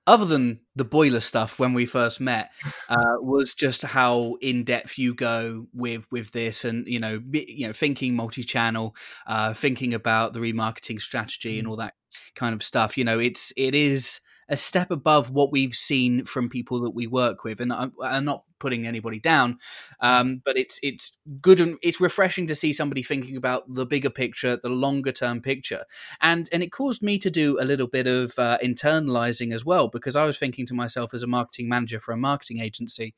other 0.05 0.25
than 0.25 0.59
the 0.75 0.83
boiler 0.83 1.21
stuff 1.21 1.59
when 1.59 1.73
we 1.73 1.85
first 1.85 2.19
met 2.19 2.51
uh, 2.89 3.15
was 3.19 3.53
just 3.53 3.83
how 3.83 4.35
in 4.41 4.63
depth 4.63 4.97
you 4.97 5.13
go 5.13 5.67
with 5.73 6.05
with 6.11 6.31
this 6.31 6.65
and 6.65 6.87
you 6.87 6.99
know 6.99 7.21
you 7.31 7.67
know 7.67 7.73
thinking 7.73 8.15
multi-channel 8.15 8.95
uh, 9.27 9.53
thinking 9.53 9.93
about 9.93 10.33
the 10.33 10.39
remarketing 10.39 10.99
strategy 10.99 11.57
and 11.57 11.67
mm. 11.67 11.71
all 11.71 11.77
that 11.77 11.93
kind 12.35 12.53
of 12.53 12.63
stuff 12.63 12.97
you 12.97 13.03
know 13.03 13.19
it's 13.19 13.53
it 13.55 13.73
is 13.73 14.19
a 14.49 14.57
step 14.57 14.91
above 14.91 15.31
what 15.31 15.51
we've 15.51 15.75
seen 15.75 16.25
from 16.25 16.49
people 16.49 16.81
that 16.81 16.91
we 16.91 17.07
work 17.07 17.43
with. 17.43 17.59
And 17.59 17.71
I'm, 17.71 17.93
I'm 18.01 18.25
not 18.25 18.43
putting 18.59 18.87
anybody 18.87 19.19
down, 19.19 19.55
mm. 19.55 19.59
um, 20.07 20.41
but 20.43 20.57
it's 20.57 20.79
it's 20.81 21.17
good 21.41 21.59
and 21.59 21.77
it's 21.81 21.99
refreshing 21.99 22.47
to 22.47 22.55
see 22.55 22.73
somebody 22.73 23.03
thinking 23.03 23.35
about 23.35 23.63
the 23.73 23.85
bigger 23.85 24.09
picture, 24.09 24.57
the 24.57 24.69
longer 24.69 25.11
term 25.11 25.41
picture, 25.41 25.83
and 26.21 26.49
and 26.51 26.63
it 26.63 26.71
caused 26.71 27.03
me 27.03 27.19
to 27.19 27.29
do 27.29 27.59
a 27.59 27.65
little 27.65 27.87
bit 27.87 28.07
of 28.07 28.33
uh, 28.39 28.57
internalizing 28.63 29.53
as 29.53 29.65
well 29.65 29.89
because 29.89 30.15
I 30.15 30.25
was 30.25 30.37
thinking 30.37 30.65
to 30.67 30.73
myself 30.73 31.13
as 31.13 31.23
a 31.23 31.27
marketing 31.27 31.67
manager 31.67 31.99
for 31.99 32.13
a 32.13 32.17
marketing 32.17 32.59
agency, 32.59 33.13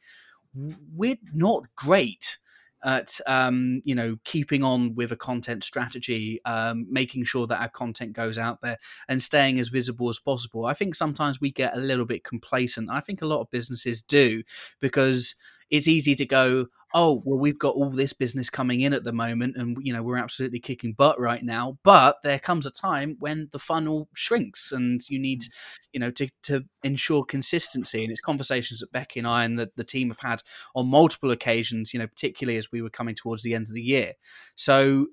we're 0.54 1.18
not 1.34 1.64
great 1.76 2.40
at 2.86 3.20
um, 3.28 3.82
you 3.84 3.96
know 3.96 4.18
keeping 4.24 4.64
on 4.64 4.96
with 4.96 5.12
a 5.12 5.18
content 5.18 5.64
strategy, 5.66 6.40
um, 6.46 6.86
making 6.90 7.26
sure 7.26 7.48
that 7.48 7.60
our 7.60 7.70
content 7.70 8.14
goes 8.14 8.38
out 8.38 8.62
there, 8.62 8.78
and 9.10 9.22
staying 9.22 9.60
as 9.60 9.68
visible 9.70 10.08
as 10.08 10.20
possible. 10.20 10.66
I 10.66 10.74
think 10.74 10.96
sometimes 10.96 11.42
we 11.42 11.52
get 11.52 11.76
a 11.76 11.80
little 11.80 12.06
bit 12.06 12.24
complacent. 12.24 12.90
I 12.92 13.02
think 13.02 13.22
a 13.22 13.28
lot 13.28 13.42
of 13.42 13.52
businesses 13.52 14.02
do 14.02 14.44
because 14.80 15.36
it's 15.70 15.88
easy 15.88 16.16
to 16.16 16.26
go, 16.26 16.68
oh 16.96 17.22
well 17.26 17.38
we've 17.38 17.60
got 17.60 17.76
all 17.76 17.90
this 17.90 18.14
business 18.14 18.50
coming 18.50 18.82
in 18.82 18.94
at 18.94 19.04
the 19.04 19.12
moment 19.12 19.56
and 19.58 19.78
you 19.82 19.94
know 19.94 20.02
we're 20.02 20.18
absolutely 20.18 20.60
kicking 20.60 20.94
butt 20.94 21.20
right 21.20 21.44
now 21.44 21.78
but 21.84 22.16
there 22.24 22.40
comes 22.40 22.66
a 22.66 22.72
time 22.72 23.18
when 23.20 23.50
the 23.52 23.60
funnel 23.60 24.08
shrinks 24.16 24.72
and 24.72 25.02
you 25.10 25.20
need 25.20 25.42
mm. 25.42 25.50
you 25.94 26.00
know 26.00 26.10
to, 26.10 26.28
to 26.42 26.64
ensure 26.84 27.24
consistency 27.24 28.02
and 28.02 28.12
it's 28.12 28.22
conversations 28.22 28.80
that 28.80 28.92
becky 28.92 29.20
and 29.20 29.28
i 29.28 29.44
and 29.44 29.60
the, 29.60 29.70
the 29.76 29.84
team 29.84 30.08
have 30.08 30.20
had 30.22 30.42
on 30.74 30.90
multiple 30.90 31.32
occasions 31.32 31.94
you 31.94 32.00
know 32.00 32.08
particularly 32.08 32.58
as 32.58 32.72
we 32.72 32.82
were 32.82 32.90
coming 32.90 33.14
towards 33.14 33.44
the 33.44 33.54
end 33.54 33.66
of 33.68 33.74
the 33.74 33.82
year 33.82 34.14
so 34.56 35.08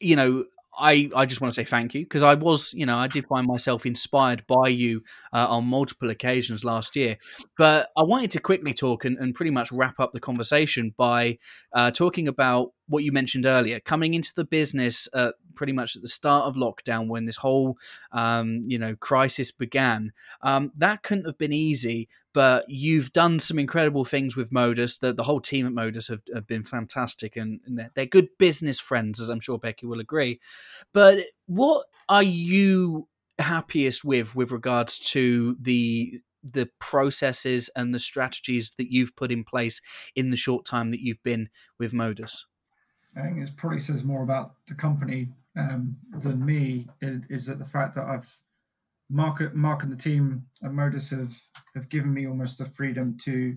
you 0.00 0.16
know 0.16 0.44
I, 0.78 1.10
I 1.14 1.26
just 1.26 1.40
want 1.40 1.52
to 1.52 1.60
say 1.60 1.64
thank 1.64 1.94
you 1.94 2.04
because 2.04 2.22
I 2.22 2.34
was, 2.34 2.72
you 2.72 2.86
know, 2.86 2.96
I 2.96 3.08
did 3.08 3.26
find 3.26 3.46
myself 3.46 3.84
inspired 3.84 4.46
by 4.46 4.68
you 4.68 5.02
uh, 5.32 5.46
on 5.48 5.66
multiple 5.66 6.10
occasions 6.10 6.64
last 6.64 6.96
year. 6.96 7.18
But 7.56 7.90
I 7.96 8.02
wanted 8.02 8.30
to 8.32 8.40
quickly 8.40 8.72
talk 8.72 9.04
and, 9.04 9.18
and 9.18 9.34
pretty 9.34 9.50
much 9.50 9.72
wrap 9.72 9.98
up 9.98 10.12
the 10.12 10.20
conversation 10.20 10.94
by 10.96 11.38
uh, 11.72 11.90
talking 11.90 12.28
about 12.28 12.72
what 12.88 13.04
you 13.04 13.12
mentioned 13.12 13.46
earlier, 13.46 13.80
coming 13.80 14.14
into 14.14 14.32
the 14.34 14.44
business 14.44 15.08
uh, 15.12 15.32
pretty 15.54 15.72
much 15.72 15.96
at 15.96 16.02
the 16.02 16.08
start 16.08 16.44
of 16.44 16.56
lockdown 16.56 17.08
when 17.08 17.26
this 17.26 17.36
whole, 17.36 17.76
um, 18.12 18.64
you 18.66 18.78
know, 18.78 18.94
crisis 18.96 19.50
began. 19.50 20.12
Um, 20.42 20.72
that 20.76 21.02
couldn't 21.02 21.26
have 21.26 21.38
been 21.38 21.52
easy, 21.52 22.08
but 22.32 22.64
you've 22.68 23.12
done 23.12 23.40
some 23.40 23.58
incredible 23.58 24.04
things 24.04 24.36
with 24.36 24.52
Modus. 24.52 24.98
The, 24.98 25.12
the 25.12 25.24
whole 25.24 25.40
team 25.40 25.66
at 25.66 25.72
Modus 25.72 26.08
have, 26.08 26.22
have 26.32 26.46
been 26.46 26.62
fantastic 26.62 27.36
and, 27.36 27.60
and 27.66 27.78
they're, 27.78 27.90
they're 27.94 28.06
good 28.06 28.28
business 28.38 28.78
friends, 28.78 29.20
as 29.20 29.30
I'm 29.30 29.40
sure 29.40 29.58
Becky 29.58 29.86
will 29.86 30.00
agree. 30.00 30.40
But 30.92 31.18
what 31.46 31.86
are 32.08 32.22
you 32.22 33.08
happiest 33.38 34.04
with 34.04 34.34
with 34.34 34.50
regards 34.50 34.98
to 34.98 35.56
the 35.60 36.20
the 36.42 36.68
processes 36.78 37.68
and 37.76 37.94
the 37.94 37.98
strategies 37.98 38.72
that 38.78 38.92
you've 38.92 39.14
put 39.16 39.30
in 39.30 39.44
place 39.44 39.80
in 40.14 40.30
the 40.30 40.36
short 40.36 40.64
time 40.64 40.90
that 40.90 41.00
you've 41.00 41.22
been 41.22 41.48
with 41.78 41.92
Modus? 41.92 42.46
I 43.18 43.22
think 43.22 43.40
it 43.40 43.50
probably 43.56 43.80
says 43.80 44.04
more 44.04 44.22
about 44.22 44.52
the 44.66 44.74
company 44.74 45.28
um, 45.58 45.96
than 46.22 46.44
me. 46.44 46.86
Is, 47.00 47.20
is, 47.28 47.46
that 47.46 47.58
the 47.58 47.64
fact 47.64 47.94
that 47.96 48.06
I've 48.06 48.32
Mark, 49.10 49.54
Mark 49.54 49.82
and 49.82 49.90
the 49.90 49.96
team 49.96 50.46
at 50.62 50.72
Modus 50.72 51.10
have 51.10 51.40
have 51.74 51.88
given 51.88 52.12
me 52.12 52.26
almost 52.26 52.58
the 52.58 52.64
freedom 52.64 53.16
to 53.24 53.56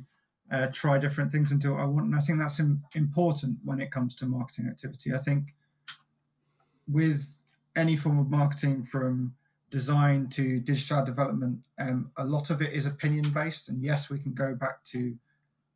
uh, 0.52 0.68
try 0.68 0.98
different 0.98 1.32
things 1.32 1.52
do 1.52 1.76
I 1.76 1.86
want, 1.86 2.08
and 2.08 2.16
I 2.16 2.20
think 2.20 2.40
that's 2.40 2.60
Im- 2.60 2.84
important 2.96 3.60
when 3.64 3.80
it 3.80 3.92
comes 3.92 4.16
to 4.16 4.26
marketing 4.26 4.68
activity. 4.68 5.14
I 5.14 5.18
think 5.18 5.54
with 6.88 7.46
any 7.76 7.96
form 7.96 8.20
of 8.20 8.30
marketing, 8.30 8.84
from 8.84 9.34
design 9.70 10.28
to 10.30 10.60
digital 10.60 11.06
development, 11.06 11.60
um, 11.80 12.12
a 12.18 12.26
lot 12.26 12.50
of 12.50 12.62
it 12.62 12.74
is 12.74 12.86
opinion 12.86 13.30
based, 13.32 13.70
and 13.70 13.82
yes, 13.82 14.10
we 14.10 14.20
can 14.20 14.34
go 14.34 14.56
back 14.56 14.84
to 14.86 15.16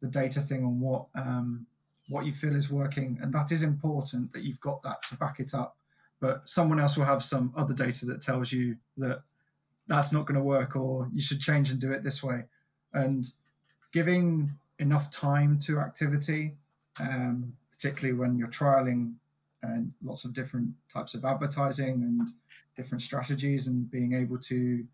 the 0.02 0.08
data 0.08 0.42
thing 0.42 0.66
on 0.66 0.80
what 0.80 1.06
um, 1.16 1.66
what 2.08 2.26
you 2.26 2.34
feel 2.34 2.56
is 2.56 2.72
working, 2.72 3.18
and 3.22 3.34
that 3.34 3.52
is 3.52 3.64
important 3.64 4.32
that 4.34 4.44
you've 4.44 4.60
got 4.60 4.84
that 4.84 5.02
to 5.10 5.18
back 5.18 5.40
it 5.40 5.54
up. 5.54 5.78
But 6.20 6.48
someone 6.48 6.80
else 6.80 6.98
will 6.98 7.06
have 7.06 7.24
some 7.24 7.52
other 7.56 7.74
data 7.74 8.06
that 8.06 8.22
tells 8.22 8.52
you 8.52 8.78
that 8.98 9.22
that's 9.88 10.14
not 10.14 10.26
going 10.26 10.40
to 10.40 10.44
work, 10.44 10.76
or 10.76 11.10
you 11.14 11.22
should 11.22 11.42
change 11.42 11.72
and 11.72 11.80
do 11.80 11.92
it 11.92 12.04
this 12.04 12.24
way. 12.24 12.46
And 12.94 13.26
giving 13.92 14.52
enough 14.80 15.10
time 15.12 15.60
to 15.60 15.80
activity, 15.80 16.56
um, 17.00 17.54
particularly 17.72 18.18
when 18.18 18.38
you're 18.38 18.48
trialing 18.48 19.16
and 19.64 19.92
lots 20.04 20.26
of 20.26 20.34
different 20.34 20.70
types 20.94 21.16
of 21.16 21.26
advertising 21.26 22.04
and 22.04 22.30
different 22.76 23.02
strategies, 23.02 23.68
and 23.68 23.90
being 23.90 24.14
able 24.14 24.38
to 24.38 24.86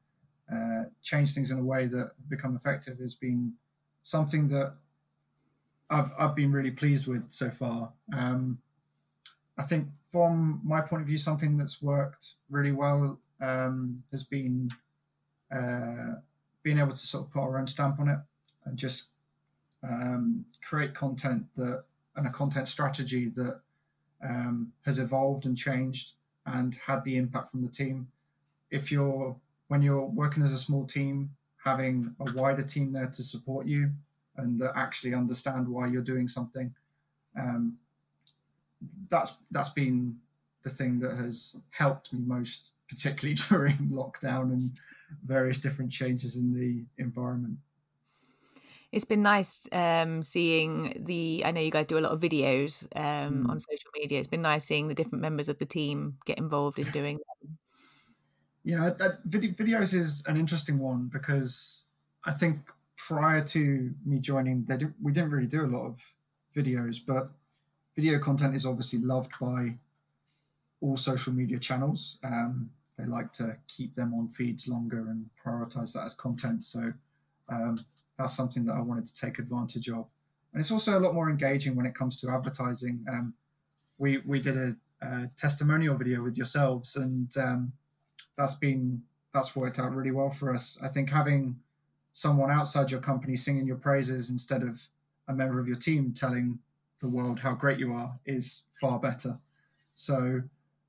uh, 0.54 0.84
change 1.02 1.34
things 1.34 1.52
in 1.52 1.60
a 1.60 1.64
way 1.64 1.86
that 1.88 2.12
become 2.30 2.56
effective 2.56 3.00
has 3.00 3.16
been 3.16 3.54
something 4.04 4.48
that 4.48 4.76
I've 5.92 6.12
I've 6.18 6.36
been 6.36 6.52
really 6.52 6.72
pleased 6.72 7.06
with 7.06 7.30
so 7.30 7.50
far. 7.50 7.92
Um, 8.18 8.60
I 9.58 9.64
think 9.64 9.90
from 10.10 10.62
my 10.64 10.82
point 10.82 11.02
of 11.02 11.08
view, 11.08 11.18
something 11.18 11.58
that's 11.58 11.82
worked 11.82 12.36
really 12.50 12.72
well 12.72 13.20
um, 13.42 14.04
has 14.12 14.24
been 14.24 14.70
uh, 15.54 16.16
being 16.64 16.80
able 16.80 16.92
to 16.92 16.98
sort 16.98 17.26
of 17.26 17.32
put 17.32 17.42
our 17.42 17.60
own 17.60 17.68
stamp 17.68 18.00
on 18.00 18.08
it 18.08 18.20
and 18.66 18.78
just 18.78 19.10
um, 19.84 20.46
create 20.64 20.94
content 20.94 21.46
that 21.56 21.84
and 22.16 22.28
a 22.28 22.32
content 22.32 22.68
strategy 22.68 23.30
that 23.30 23.62
um, 24.24 24.72
has 24.86 25.00
evolved 25.00 25.46
and 25.46 25.58
changed 25.58 26.14
and 26.46 26.78
had 26.88 27.04
the 27.04 27.18
impact 27.18 27.52
from 27.52 27.62
the 27.62 27.70
team. 27.70 28.08
If 28.70 28.92
you're 28.92 29.36
when 29.68 29.82
you're 29.82 30.06
working 30.06 30.44
as 30.44 30.54
a 30.54 30.58
small 30.58 30.86
team, 30.86 31.32
having 31.64 32.16
a 32.20 32.32
wider 32.34 32.64
team 32.64 32.94
there 32.94 33.08
to 33.08 33.24
support 33.24 33.68
you 33.68 33.92
and 34.38 34.60
that 34.60 34.74
actually 34.76 35.14
understand 35.14 35.68
why 35.68 35.88
you're 35.88 36.02
doing 36.02 36.28
something. 36.28 36.74
Um, 37.40 37.78
that's 39.10 39.38
that's 39.52 39.70
been 39.70 40.18
the 40.64 40.70
thing 40.70 41.00
that 41.00 41.16
has 41.16 41.56
helped 41.72 42.14
me 42.14 42.20
most, 42.26 42.74
particularly 42.90 43.36
during 43.50 43.76
lockdown 43.90 44.52
and 44.52 44.72
various 45.26 45.60
different 45.60 45.92
changes 45.92 46.38
in 46.38 46.54
the 46.54 46.84
environment. 47.02 47.58
It's 48.92 49.06
been 49.06 49.22
nice 49.22 49.70
um, 49.72 50.22
seeing 50.22 51.04
the. 51.06 51.44
I 51.46 51.52
know 51.52 51.62
you 51.62 51.72
guys 51.72 51.88
do 51.88 51.98
a 51.98 52.02
lot 52.02 52.12
of 52.12 52.20
videos 52.20 52.86
um, 52.96 53.46
mm. 53.46 53.50
on 53.50 53.60
social 53.60 53.90
media. 53.96 54.20
It's 54.20 54.28
been 54.28 54.42
nice 54.42 54.66
seeing 54.66 54.90
the 54.90 54.94
different 54.94 55.22
members 55.22 55.48
of 55.48 55.58
the 55.58 55.66
team 55.66 56.18
get 56.26 56.38
involved 56.38 56.78
in 56.78 56.90
doing 56.92 57.18
them. 57.18 57.58
Yeah, 58.64 58.92
that 59.00 59.24
video, 59.24 59.52
videos 59.52 59.94
is 59.94 60.24
an 60.28 60.36
interesting 60.38 60.78
one 60.78 61.10
because 61.12 61.86
I 62.26 62.32
think 62.32 62.60
prior 62.98 63.44
to 63.44 63.94
me 64.06 64.20
joining, 64.20 64.66
they 64.66 64.78
didn't, 64.78 64.96
we 65.02 65.12
didn't 65.12 65.32
really 65.32 65.48
do 65.48 65.62
a 65.62 65.68
lot 65.68 65.88
of 65.88 66.14
videos, 66.56 67.00
but 67.06 67.30
video 67.96 68.20
content 68.20 68.56
is 68.56 68.66
obviously 68.66 69.00
loved 69.00 69.32
by 69.40 69.78
all 70.82 70.98
social 70.98 71.34
media 71.34 71.60
channels. 71.60 72.18
Um, 72.24 72.72
they 72.98 73.06
like 73.06 73.32
to 73.34 73.58
keep 73.68 73.96
them 73.96 74.14
on 74.14 74.28
feeds 74.28 74.68
longer 74.68 75.10
and 75.10 75.30
prioritize 75.44 75.94
that 75.94 76.06
as 76.06 76.14
content. 76.14 76.64
So 76.64 76.94
um, 77.50 77.86
that's 78.18 78.36
something 78.36 78.66
that 78.66 78.74
I 78.74 78.82
wanted 78.82 79.08
to 79.08 79.14
take 79.14 79.40
advantage 79.40 79.90
of. 79.90 80.10
And 80.54 80.60
it's 80.60 80.72
also 80.72 80.98
a 80.98 81.00
lot 81.00 81.14
more 81.14 81.30
engaging 81.30 81.76
when 81.76 81.86
it 81.86 81.96
comes 81.96 82.18
to 82.18 82.30
advertising. 82.30 83.06
Um, 83.12 83.34
we 83.98 84.18
we 84.20 84.40
did 84.40 84.58
a, 84.58 84.76
a, 85.02 85.32
testimonial 85.38 85.96
video 85.96 86.22
with 86.22 86.36
yourselves, 86.36 86.96
and 86.96 87.32
um, 87.38 87.74
that's 88.38 88.56
been 88.56 89.04
that's 89.34 89.56
worked 89.56 89.80
out 89.80 89.96
really 89.96 90.12
well 90.12 90.30
for 90.30 90.54
us. 90.54 90.78
I 90.84 90.90
think 90.90 91.10
having 91.10 91.60
someone 92.14 92.52
outside 92.52 92.92
your 92.92 93.00
company 93.00 93.36
singing 93.36 93.66
your 93.66 93.78
praises 93.78 94.30
instead 94.30 94.64
of 94.64 94.90
a 95.28 95.34
member 95.34 95.60
of 95.60 95.68
your 95.68 95.78
team 95.78 96.14
telling 96.14 96.60
the 97.00 97.10
world 97.10 97.40
how 97.40 97.54
great 97.54 97.80
you 97.80 97.94
are 97.94 98.20
is 98.26 98.64
far 98.72 99.00
better. 99.00 99.40
So 99.96 100.42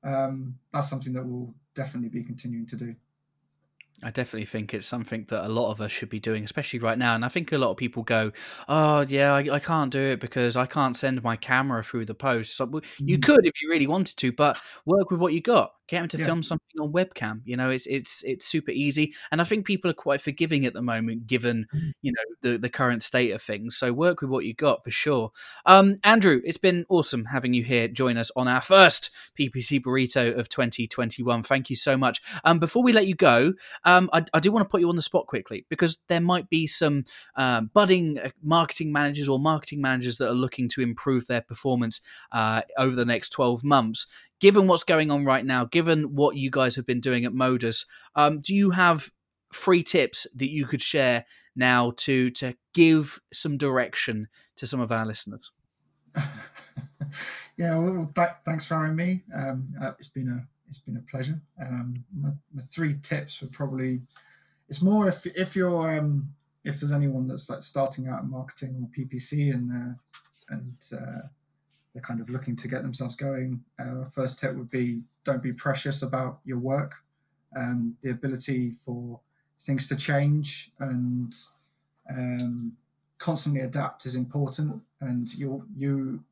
um, 0.03 0.59
that's 0.71 0.89
something 0.89 1.13
that 1.13 1.25
we'll 1.25 1.53
definitely 1.73 2.09
be 2.09 2.23
continuing 2.23 2.65
to 2.67 2.75
do. 2.75 2.95
I 4.01 4.09
definitely 4.09 4.45
think 4.45 4.73
it's 4.73 4.87
something 4.87 5.25
that 5.29 5.45
a 5.45 5.47
lot 5.47 5.71
of 5.71 5.79
us 5.79 5.91
should 5.91 6.09
be 6.09 6.19
doing, 6.19 6.43
especially 6.43 6.79
right 6.79 6.97
now. 6.97 7.15
And 7.15 7.23
I 7.23 7.29
think 7.29 7.51
a 7.51 7.57
lot 7.57 7.71
of 7.71 7.77
people 7.77 8.03
go, 8.03 8.31
"Oh, 8.67 9.05
yeah, 9.07 9.33
I, 9.33 9.39
I 9.53 9.59
can't 9.59 9.91
do 9.91 10.01
it 10.01 10.19
because 10.19 10.57
I 10.57 10.65
can't 10.65 10.97
send 10.97 11.23
my 11.23 11.35
camera 11.35 11.83
through 11.83 12.05
the 12.05 12.15
post." 12.15 12.57
So 12.57 12.65
you 12.65 12.71
mm-hmm. 13.17 13.19
could 13.21 13.45
if 13.45 13.61
you 13.61 13.69
really 13.69 13.87
wanted 13.87 14.17
to, 14.17 14.31
but 14.31 14.59
work 14.85 15.11
with 15.11 15.19
what 15.19 15.33
you 15.33 15.41
got 15.41 15.73
get 15.87 16.01
him 16.01 16.07
to 16.07 16.17
yeah. 16.17 16.25
film 16.25 16.41
something 16.41 16.63
on 16.79 16.91
webcam 16.91 17.41
you 17.45 17.57
know 17.57 17.69
it's 17.69 17.87
it's 17.87 18.23
it's 18.23 18.45
super 18.45 18.71
easy. 18.71 19.13
And 19.31 19.41
i 19.41 19.43
think 19.43 19.65
people 19.65 19.89
are 19.91 19.95
quite 19.95 20.21
forgiving 20.21 20.65
at 20.65 20.73
the 20.73 20.81
moment 20.81 21.27
given 21.27 21.67
mm. 21.73 21.91
you 22.01 22.11
know 22.11 22.35
the 22.41 22.57
the 22.57 22.69
current 22.69 23.03
state 23.03 23.31
of 23.31 23.41
things. 23.41 23.77
So 23.77 23.93
work 23.93 24.21
with 24.21 24.29
what 24.29 24.45
you 24.45 24.53
got 24.53 24.83
for 24.83 24.91
sure. 24.91 25.31
Um 25.65 25.97
andrew 26.03 26.41
it's 26.43 26.57
been 26.57 26.85
awesome 26.89 27.25
having 27.25 27.53
you 27.53 27.63
here. 27.63 27.87
Join 27.87 28.17
us 28.17 28.31
on 28.35 28.47
our 28.47 28.61
first 28.61 29.09
ppc 29.39 29.81
burrito 29.81 30.37
of 30.37 30.49
2021 30.49 31.43
thank 31.43 31.69
you 31.69 31.75
so 31.75 31.97
much. 31.97 32.21
Um 32.43 32.59
before 32.59 32.83
we 32.83 32.93
let 32.93 33.07
you 33.07 33.15
go 33.15 33.53
um 33.83 34.09
i, 34.13 34.23
I 34.33 34.39
do 34.39 34.51
want 34.51 34.65
to 34.65 34.69
put 34.69 34.81
you 34.81 34.89
on 34.89 34.95
the 34.95 35.01
spot 35.01 35.27
quickly 35.27 35.65
because 35.69 35.99
there 36.07 36.21
might 36.21 36.49
be 36.49 36.67
some 36.67 37.05
um, 37.35 37.69
budding 37.73 38.19
uh, 38.19 38.29
marketing 38.41 38.91
managers 38.91 39.29
or 39.29 39.39
marketing 39.39 39.81
managers 39.81 40.17
that 40.17 40.29
are 40.29 40.35
looking 40.35 40.69
to 40.69 40.81
improve 40.81 41.27
their 41.27 41.41
performance 41.41 42.01
uh, 42.31 42.61
over 42.77 42.95
the 42.95 43.05
next 43.05 43.29
12 43.29 43.63
months 43.63 44.07
given 44.43 44.67
what's 44.67 44.83
going 44.83 45.09
on 45.09 45.23
right 45.23 45.45
now, 45.45 45.63
given 45.63 46.15
what 46.15 46.35
you 46.35 46.51
guys 46.51 46.75
have 46.75 46.85
been 46.85 46.99
doing 46.99 47.23
at 47.23 47.31
Modus, 47.31 47.85
um, 48.13 48.41
do 48.41 48.53
you 48.53 48.71
have 48.71 49.09
free 49.53 49.81
tips 49.81 50.27
that 50.35 50.49
you 50.49 50.65
could 50.65 50.81
share 50.81 51.23
now 51.55 51.93
to 51.95 52.29
to 52.31 52.53
give 52.73 53.21
some 53.31 53.57
direction 53.57 54.27
to 54.57 54.67
some 54.67 54.81
of 54.81 54.91
our 54.91 55.05
listeners? 55.05 55.49
yeah, 57.55 57.77
well, 57.77 58.11
th- 58.13 58.27
thanks 58.43 58.65
for 58.65 58.75
having 58.75 58.97
me. 58.97 59.23
Um, 59.33 59.67
uh, 59.81 59.91
it's 59.97 60.09
been 60.09 60.27
a 60.27 60.45
it's 60.67 60.79
been 60.79 60.97
a 60.97 61.09
pleasure. 61.09 61.39
Um, 61.61 62.03
my, 62.13 62.31
my, 62.53 62.61
three 62.61 62.97
tips 63.01 63.39
would 63.39 63.53
probably 63.53 64.01
it's 64.67 64.81
more 64.81 65.07
if 65.07 65.25
if 65.25 65.55
you're 65.55 65.97
um, 65.97 66.33
if 66.65 66.81
there's 66.81 66.91
anyone 66.91 67.29
that's 67.29 67.49
like 67.49 67.61
starting 67.61 68.09
out 68.09 68.23
in 68.23 68.29
marketing 68.29 68.75
or 68.81 69.05
PPC 69.05 69.53
and 69.53 69.71
uh, 69.71 69.93
and 70.49 70.75
uh, 70.91 71.22
they're 71.93 72.01
kind 72.01 72.19
of 72.19 72.29
looking 72.29 72.55
to 72.55 72.67
get 72.67 72.81
themselves 72.81 73.15
going. 73.15 73.63
Uh, 73.79 74.05
first 74.05 74.39
tip 74.39 74.55
would 74.55 74.69
be 74.69 75.01
don't 75.23 75.43
be 75.43 75.53
precious 75.53 76.01
about 76.01 76.39
your 76.43 76.57
work. 76.57 76.95
Um, 77.55 77.95
the 78.01 78.09
ability 78.09 78.71
for 78.71 79.19
things 79.61 79.87
to 79.87 79.95
change 79.95 80.71
and 80.79 81.33
um, 82.09 82.73
constantly 83.19 83.61
adapt 83.61 84.05
is 84.05 84.15
important, 84.15 84.81
and 85.01 85.33
you 85.35 85.65
you 85.75 86.23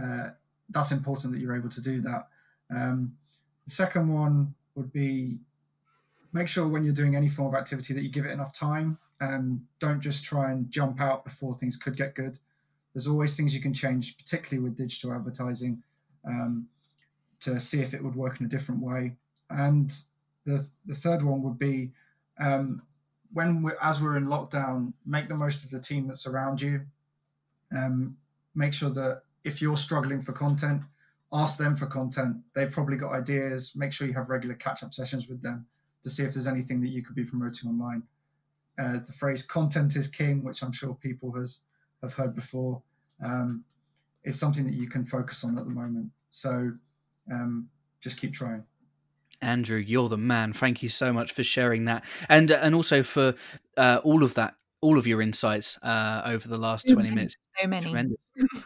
uh, 0.00 0.30
that's 0.70 0.92
important 0.92 1.32
that 1.32 1.40
you're 1.40 1.56
able 1.56 1.68
to 1.68 1.80
do 1.80 2.00
that. 2.00 2.28
Um, 2.74 3.16
the 3.64 3.70
second 3.70 4.08
one 4.12 4.54
would 4.74 4.92
be 4.92 5.38
make 6.32 6.48
sure 6.48 6.66
when 6.66 6.84
you're 6.84 6.94
doing 6.94 7.16
any 7.16 7.28
form 7.28 7.54
of 7.54 7.60
activity 7.60 7.94
that 7.94 8.02
you 8.02 8.10
give 8.10 8.24
it 8.24 8.30
enough 8.30 8.52
time. 8.52 8.98
Um, 9.20 9.66
don't 9.80 10.00
just 10.00 10.24
try 10.24 10.50
and 10.50 10.70
jump 10.70 11.00
out 11.00 11.24
before 11.24 11.54
things 11.54 11.76
could 11.76 11.96
get 11.96 12.14
good. 12.14 12.38
There's 12.98 13.06
always 13.06 13.36
things 13.36 13.54
you 13.54 13.60
can 13.60 13.72
change, 13.72 14.18
particularly 14.18 14.60
with 14.60 14.76
digital 14.76 15.12
advertising. 15.12 15.84
Um, 16.26 16.66
to 17.40 17.60
see 17.60 17.80
if 17.80 17.94
it 17.94 18.02
would 18.02 18.16
work 18.16 18.40
in 18.40 18.46
a 18.46 18.48
different 18.48 18.80
way. 18.80 19.14
And 19.50 19.88
the 20.44 20.68
the 20.84 20.96
third 20.96 21.22
one 21.22 21.40
would 21.42 21.60
be 21.60 21.92
um, 22.40 22.82
when 23.32 23.62
we're, 23.62 23.76
as 23.80 24.02
we're 24.02 24.16
in 24.16 24.26
lockdown, 24.26 24.94
make 25.06 25.28
the 25.28 25.36
most 25.36 25.64
of 25.64 25.70
the 25.70 25.80
team 25.80 26.08
that's 26.08 26.26
around 26.26 26.60
you. 26.60 26.86
Um, 27.72 28.16
make 28.56 28.74
sure 28.74 28.90
that 28.90 29.22
if 29.44 29.62
you're 29.62 29.76
struggling 29.76 30.20
for 30.20 30.32
content, 30.32 30.82
ask 31.32 31.56
them 31.56 31.76
for 31.76 31.86
content. 31.86 32.38
They've 32.54 32.72
probably 32.72 32.96
got 32.96 33.12
ideas. 33.12 33.74
Make 33.76 33.92
sure 33.92 34.08
you 34.08 34.14
have 34.14 34.30
regular 34.30 34.56
catch 34.56 34.82
up 34.82 34.92
sessions 34.92 35.28
with 35.28 35.40
them 35.40 35.66
to 36.02 36.10
see 36.10 36.24
if 36.24 36.34
there's 36.34 36.48
anything 36.48 36.80
that 36.80 36.88
you 36.88 37.04
could 37.04 37.14
be 37.14 37.24
promoting 37.24 37.68
online. 37.70 38.02
Uh, 38.76 38.98
the 39.06 39.12
phrase 39.12 39.42
"content 39.44 39.94
is 39.94 40.08
king," 40.08 40.42
which 40.42 40.62
I'm 40.62 40.72
sure 40.72 40.94
people 40.94 41.32
has 41.32 41.60
have 42.02 42.14
heard 42.14 42.34
before, 42.34 42.82
um, 43.22 43.64
is 44.24 44.38
something 44.38 44.64
that 44.64 44.74
you 44.74 44.88
can 44.88 45.04
focus 45.04 45.44
on 45.44 45.58
at 45.58 45.64
the 45.64 45.70
moment. 45.70 46.10
So 46.30 46.72
um, 47.30 47.68
just 48.00 48.20
keep 48.20 48.32
trying. 48.32 48.64
Andrew, 49.40 49.78
you're 49.78 50.08
the 50.08 50.18
man. 50.18 50.52
Thank 50.52 50.82
you 50.82 50.88
so 50.88 51.12
much 51.12 51.32
for 51.32 51.42
sharing 51.44 51.84
that, 51.84 52.04
and 52.28 52.50
and 52.50 52.74
also 52.74 53.02
for 53.02 53.34
uh, 53.76 54.00
all 54.02 54.24
of 54.24 54.34
that, 54.34 54.54
all 54.80 54.98
of 54.98 55.06
your 55.06 55.22
insights 55.22 55.78
uh, 55.82 56.22
over 56.24 56.48
the 56.48 56.58
last 56.58 56.88
So 56.88 56.94
twenty 56.94 57.10
many, 57.10 57.16
minutes. 57.16 57.36
So 57.60 57.68
many. 57.68 57.84
Tremendous. 57.84 58.16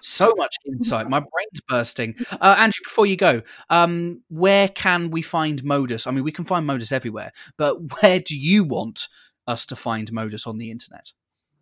so 0.00 0.32
much 0.36 0.56
insight. 0.66 1.08
My 1.08 1.20
brain's 1.20 1.60
bursting. 1.68 2.14
Uh, 2.30 2.56
Andrew, 2.58 2.80
before 2.84 3.04
you 3.04 3.16
go, 3.16 3.42
um, 3.68 4.22
where 4.28 4.68
can 4.68 5.10
we 5.10 5.20
find 5.20 5.62
Modus? 5.62 6.06
I 6.06 6.10
mean, 6.10 6.24
we 6.24 6.32
can 6.32 6.44
find 6.46 6.66
Modus 6.66 6.90
everywhere, 6.90 7.32
but 7.58 7.76
where 8.00 8.20
do 8.20 8.38
you 8.38 8.64
want 8.64 9.08
us 9.46 9.66
to 9.66 9.76
find 9.76 10.10
Modus 10.10 10.46
on 10.46 10.56
the 10.56 10.70
internet? 10.70 11.12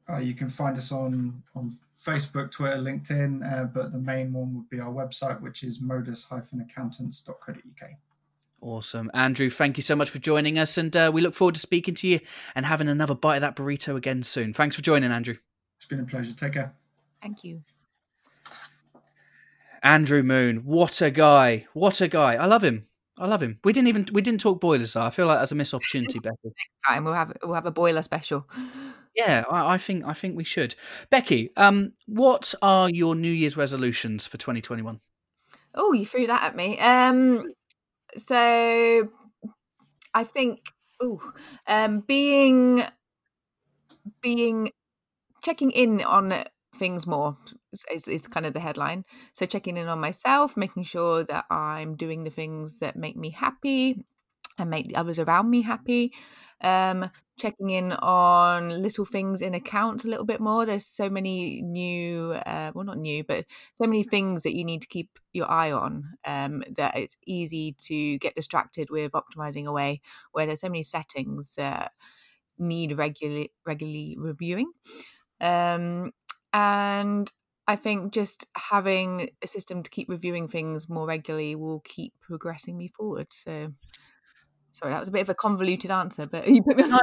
Uh, 0.08 0.18
you 0.18 0.34
can 0.34 0.48
find 0.48 0.76
us 0.76 0.92
on 0.92 1.42
on 1.56 1.70
Facebook, 2.04 2.50
Twitter, 2.50 2.78
LinkedIn, 2.78 3.52
uh, 3.52 3.64
but 3.64 3.92
the 3.92 3.98
main 3.98 4.32
one 4.32 4.54
would 4.54 4.70
be 4.70 4.80
our 4.80 4.92
website, 4.92 5.40
which 5.40 5.62
is 5.62 5.80
modus-accountants.co.uk. 5.80 7.90
Awesome. 8.62 9.10
Andrew, 9.14 9.48
thank 9.50 9.78
you 9.78 9.82
so 9.82 9.96
much 9.96 10.10
for 10.10 10.18
joining 10.18 10.58
us, 10.58 10.78
and 10.78 10.94
uh, 10.96 11.10
we 11.12 11.20
look 11.20 11.34
forward 11.34 11.54
to 11.54 11.60
speaking 11.60 11.94
to 11.94 12.08
you 12.08 12.20
and 12.54 12.66
having 12.66 12.88
another 12.88 13.14
bite 13.14 13.36
of 13.36 13.42
that 13.42 13.56
burrito 13.56 13.96
again 13.96 14.22
soon. 14.22 14.52
Thanks 14.52 14.76
for 14.76 14.82
joining, 14.82 15.12
Andrew. 15.12 15.36
It's 15.76 15.86
been 15.86 16.00
a 16.00 16.04
pleasure. 16.04 16.34
Take 16.34 16.54
care. 16.54 16.74
Thank 17.22 17.44
you. 17.44 17.62
Andrew 19.82 20.22
Moon, 20.22 20.58
what 20.58 21.00
a 21.00 21.10
guy! 21.10 21.66
What 21.72 22.02
a 22.02 22.08
guy! 22.08 22.34
I 22.34 22.44
love 22.44 22.62
him. 22.62 22.86
I 23.18 23.26
love 23.26 23.42
him. 23.42 23.58
We 23.64 23.72
didn't 23.72 23.88
even 23.88 24.06
we 24.12 24.20
didn't 24.20 24.40
talk 24.40 24.60
boilers. 24.60 24.92
Though. 24.92 25.02
I 25.02 25.10
feel 25.10 25.26
like 25.26 25.38
that's 25.38 25.52
a 25.52 25.54
missed 25.54 25.72
opportunity, 25.72 26.18
Becky. 26.18 26.52
Time 26.86 27.04
we'll 27.04 27.14
have 27.14 27.34
we'll 27.42 27.54
have 27.54 27.66
a 27.66 27.70
boiler 27.70 28.02
special. 28.02 28.46
Yeah, 29.14 29.44
I, 29.50 29.74
I 29.74 29.78
think 29.78 30.04
I 30.04 30.12
think 30.12 30.36
we 30.36 30.44
should. 30.44 30.74
Becky, 31.10 31.50
um, 31.56 31.92
what 32.06 32.54
are 32.62 32.88
your 32.88 33.14
New 33.14 33.30
Year's 33.30 33.56
resolutions 33.56 34.26
for 34.26 34.36
2021? 34.36 35.00
Oh, 35.74 35.92
you 35.92 36.06
threw 36.06 36.26
that 36.26 36.42
at 36.42 36.56
me. 36.56 36.78
Um, 36.78 37.48
so 38.16 39.08
I 40.14 40.24
think, 40.24 40.60
oh, 41.00 41.20
um, 41.66 42.00
being 42.00 42.82
being 44.20 44.70
checking 45.42 45.70
in 45.70 46.02
on 46.02 46.32
things 46.76 47.06
more 47.06 47.36
is, 47.90 48.08
is 48.08 48.26
kind 48.26 48.46
of 48.46 48.52
the 48.52 48.60
headline. 48.60 49.04
So 49.32 49.46
checking 49.46 49.76
in 49.76 49.88
on 49.88 50.00
myself, 50.00 50.56
making 50.56 50.84
sure 50.84 51.24
that 51.24 51.44
I'm 51.50 51.94
doing 51.96 52.24
the 52.24 52.30
things 52.30 52.78
that 52.80 52.96
make 52.96 53.16
me 53.16 53.30
happy 53.30 54.04
and 54.60 54.70
make 54.70 54.88
the 54.88 54.96
others 54.96 55.18
around 55.18 55.50
me 55.50 55.62
happy. 55.62 56.12
Um, 56.62 57.10
checking 57.38 57.70
in 57.70 57.92
on 57.92 58.82
little 58.82 59.06
things 59.06 59.40
in 59.40 59.54
account 59.54 60.04
a 60.04 60.08
little 60.08 60.26
bit 60.26 60.40
more. 60.40 60.66
There's 60.66 60.86
so 60.86 61.08
many 61.08 61.62
new, 61.62 62.32
uh, 62.32 62.70
well, 62.74 62.84
not 62.84 62.98
new, 62.98 63.24
but 63.24 63.46
so 63.76 63.86
many 63.86 64.02
things 64.02 64.42
that 64.42 64.54
you 64.54 64.64
need 64.64 64.82
to 64.82 64.88
keep 64.88 65.18
your 65.32 65.50
eye 65.50 65.72
on 65.72 66.04
um, 66.26 66.62
that 66.76 66.98
it's 66.98 67.16
easy 67.26 67.74
to 67.86 68.18
get 68.18 68.34
distracted 68.34 68.90
with 68.90 69.12
optimizing 69.12 69.64
away, 69.66 70.02
where 70.32 70.44
there's 70.44 70.60
so 70.60 70.68
many 70.68 70.82
settings 70.82 71.54
that 71.54 71.92
need 72.58 72.98
regularly 72.98 73.52
regularly 73.66 74.16
reviewing. 74.18 74.70
Um, 75.40 76.12
and 76.52 77.30
I 77.66 77.76
think 77.76 78.12
just 78.12 78.46
having 78.56 79.30
a 79.42 79.46
system 79.46 79.82
to 79.82 79.90
keep 79.90 80.08
reviewing 80.08 80.48
things 80.48 80.88
more 80.88 81.06
regularly 81.06 81.54
will 81.54 81.80
keep 81.80 82.14
progressing 82.20 82.76
me 82.76 82.88
forward. 82.88 83.28
So, 83.30 83.72
sorry, 84.72 84.92
that 84.92 85.00
was 85.00 85.08
a 85.08 85.12
bit 85.12 85.22
of 85.22 85.28
a 85.28 85.34
convoluted 85.34 85.90
answer, 85.90 86.26
but 86.26 86.46
you 86.48 86.62
put 86.62 86.76
me 86.76 86.84
on. 86.84 86.90
No, 86.90 86.96
no, 86.96 87.02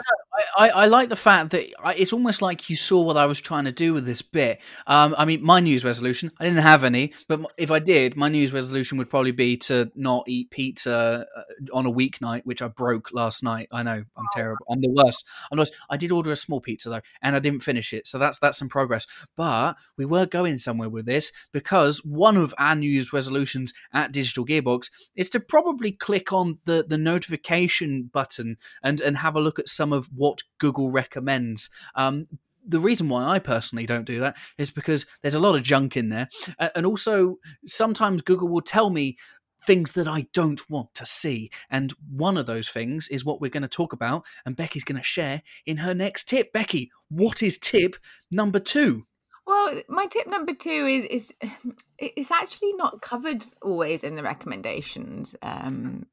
I, 0.58 0.70
I, 0.70 0.88
like 0.88 1.10
the 1.10 1.16
fact 1.16 1.52
that 1.52 1.66
it's 2.00 2.14
almost 2.14 2.42
like 2.42 2.70
you 2.70 2.76
saw 2.76 3.02
what 3.02 3.18
I 3.18 3.26
was 3.26 3.42
trying 3.42 3.66
to 3.66 3.72
do 3.72 3.94
with 3.94 4.06
this 4.06 4.22
bit. 4.22 4.62
Um, 4.86 5.16
I 5.18 5.26
mean, 5.26 5.44
my 5.44 5.60
New 5.60 5.70
Year's 5.70 5.86
resolution, 5.86 6.32
I 6.40 6.44
didn't 6.44 6.60
have 6.60 6.84
any, 6.84 7.14
but 7.28 7.42
if 7.58 7.72
I 7.72 7.80
did, 7.80 8.16
my 8.16 8.30
New 8.30 8.38
Year's 8.38 8.54
resolution 8.54 8.98
would 8.98 9.10
probably 9.10 9.32
be 9.32 9.58
to 9.58 9.92
not 9.96 10.24
eat 10.28 10.52
pizza 10.52 11.26
uh, 11.36 11.42
on 11.74 11.86
a 11.86 11.92
weeknight, 11.92 12.42
which 12.46 12.62
I 12.62 12.68
broke 12.68 13.12
last 13.14 13.44
night. 13.44 13.68
I 13.72 13.84
know 13.84 14.04
I'm 14.16 14.26
terrible. 14.34 14.66
I'm 14.70 14.82
the 14.82 14.92
worst. 14.92 15.26
I'm 15.52 15.58
worst. 15.58 15.76
I 15.90 15.98
did 15.98 16.12
order 16.12 16.32
a 16.32 16.36
small 16.36 16.62
pizza 16.62 16.90
though, 16.90 17.02
and 17.22 17.36
I 17.36 17.40
didn't 17.40 17.62
finish 17.62 17.94
it, 17.94 18.08
so 18.08 18.18
that's 18.18 18.40
that's 18.40 18.58
some 18.58 18.70
progress. 18.70 19.08
But 19.36 19.76
we 19.98 20.06
were 20.06 20.26
going 20.26 20.58
somewhere 20.58 20.90
with 20.90 21.06
this 21.06 21.32
because 21.52 22.04
one 22.04 22.38
of 22.38 22.54
our 22.58 22.76
New 22.76 22.90
Year's 22.90 23.14
resolutions 23.14 23.74
at 23.94 24.12
Digital 24.12 24.46
Gearbox 24.46 24.90
is 25.16 25.30
to 25.30 25.40
probably 25.40 25.92
click 25.92 26.32
on 26.32 26.60
the 26.66 26.86
the 26.88 26.98
notification 26.98 28.10
button 28.14 28.58
and 28.84 29.02
and 29.02 29.18
have 29.18 29.36
a 29.36 29.42
look 29.42 29.60
at 29.60 29.70
some 29.70 29.94
of 29.94 30.10
what 30.14 30.27
Google 30.60 30.92
recommends. 30.92 31.70
Um, 31.96 32.28
the 32.68 32.80
reason 32.80 33.08
why 33.08 33.24
I 33.24 33.40
personally 33.40 33.86
don't 33.86 34.06
do 34.06 34.20
that 34.20 34.38
is 34.58 34.72
because 34.72 35.06
there's 35.22 35.34
a 35.34 35.40
lot 35.40 35.56
of 35.56 35.64
junk 35.64 35.96
in 35.96 36.10
there, 36.10 36.28
and 36.76 36.86
also 36.86 37.38
sometimes 37.66 38.22
Google 38.22 38.50
will 38.50 38.62
tell 38.62 38.90
me 38.90 39.18
things 39.62 39.94
that 39.94 40.08
I 40.08 40.28
don't 40.34 40.70
want 40.70 40.94
to 40.96 41.06
see. 41.06 41.50
And 41.70 41.94
one 42.10 42.38
of 42.38 42.46
those 42.46 42.70
things 42.70 43.08
is 43.10 43.26
what 43.26 43.42
we're 43.42 43.50
going 43.50 43.64
to 43.64 43.70
talk 43.70 43.94
about, 43.94 44.26
and 44.46 44.56
Becky's 44.56 44.84
going 44.84 45.00
to 45.00 45.04
share 45.04 45.42
in 45.66 45.78
her 45.78 45.94
next 45.94 46.26
tip. 46.26 46.52
Becky, 46.52 46.92
what 47.10 47.42
is 47.42 47.58
tip 47.58 47.96
number 48.32 48.60
two? 48.60 49.08
Well, 49.46 49.82
my 49.88 50.08
tip 50.08 50.28
number 50.28 50.54
two 50.54 50.70
is 50.70 51.06
is 51.06 51.34
it's 51.98 52.32
actually 52.32 52.74
not 52.74 53.02
covered 53.02 53.46
always 53.62 54.04
in 54.04 54.16
the 54.16 54.24
recommendations 54.24 55.36
um, 55.42 56.06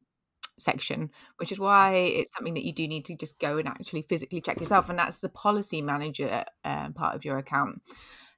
section, 0.58 1.10
which 1.36 1.52
is 1.52 1.58
why 1.58 1.94
it's 1.94 2.32
something 2.32 2.54
that 2.54 2.64
you 2.64 2.72
do 2.72 2.86
need 2.86 3.04
to 3.06 3.16
just 3.16 3.38
go 3.38 3.58
and 3.58 3.68
actually 3.68 4.02
physically 4.02 4.40
check 4.40 4.60
yourself, 4.60 4.88
and 4.88 4.98
that's 4.98 5.20
the 5.20 5.28
policy 5.28 5.82
manager 5.82 6.44
uh, 6.64 6.90
part 6.90 7.14
of 7.14 7.24
your 7.24 7.38
account. 7.38 7.82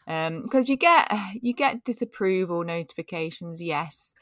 Because 0.06 0.68
you 0.68 0.76
get 0.76 1.12
you 1.40 1.52
get 1.52 1.84
disapproval 1.84 2.64
notifications, 2.64 3.62
yes, 3.62 4.14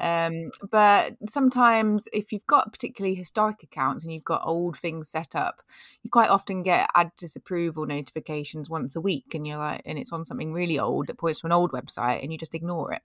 um, 0.00 0.50
but 0.70 1.16
sometimes 1.28 2.08
if 2.12 2.32
you've 2.32 2.46
got 2.46 2.72
particularly 2.72 3.14
historic 3.14 3.62
accounts 3.62 4.04
and 4.04 4.12
you've 4.12 4.24
got 4.24 4.42
old 4.44 4.76
things 4.76 5.10
set 5.10 5.34
up, 5.34 5.62
you 6.02 6.10
quite 6.10 6.30
often 6.30 6.62
get 6.62 6.88
ad 6.94 7.10
disapproval 7.16 7.86
notifications 7.86 8.68
once 8.68 8.96
a 8.96 9.00
week, 9.00 9.34
and 9.34 9.46
you're 9.46 9.58
like, 9.58 9.82
and 9.84 9.98
it's 9.98 10.12
on 10.12 10.24
something 10.24 10.52
really 10.52 10.78
old 10.78 11.06
that 11.06 11.18
points 11.18 11.40
to 11.40 11.46
an 11.46 11.52
old 11.52 11.72
website, 11.72 12.22
and 12.22 12.32
you 12.32 12.38
just 12.38 12.54
ignore 12.54 12.92
it 12.92 13.02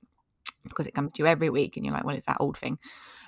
because 0.68 0.88
it 0.88 0.94
comes 0.94 1.12
to 1.14 1.24
you 1.24 1.28
every 1.28 1.50
week, 1.50 1.78
and 1.78 1.86
you're 1.86 1.94
like, 1.94 2.06
well, 2.06 2.16
it's 2.16 2.26
that 2.26 2.38
old 2.40 2.58
thing. 2.58 2.80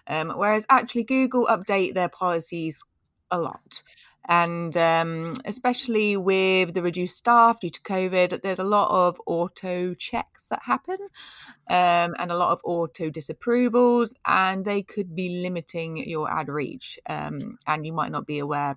Um, 0.07 0.31
whereas 0.35 0.65
actually, 0.69 1.03
Google 1.03 1.47
update 1.47 1.93
their 1.93 2.09
policies 2.09 2.83
a 3.31 3.39
lot. 3.39 3.83
And 4.27 4.75
um, 4.75 5.33
especially 5.45 6.17
with 6.17 6.73
the 6.73 6.81
reduced 6.81 7.17
staff 7.17 7.59
due 7.59 7.69
to 7.69 7.81
COVID, 7.81 8.41
there's 8.41 8.57
a 8.59 8.63
lot 8.63 8.89
of 8.89 9.21
auto 9.27 9.93
checks 9.93 10.47
that 10.49 10.61
happen 10.63 10.97
um, 11.69 12.15
and 12.17 12.31
a 12.31 12.35
lot 12.35 12.51
of 12.51 12.61
auto 12.63 13.11
disapprovals, 13.11 14.13
and 14.25 14.65
they 14.65 14.81
could 14.81 15.15
be 15.15 15.41
limiting 15.43 15.97
your 16.09 16.31
ad 16.31 16.49
reach. 16.49 16.99
Um, 17.07 17.59
and 17.67 17.85
you 17.85 17.93
might 17.93 18.11
not 18.11 18.25
be 18.25 18.39
aware 18.39 18.75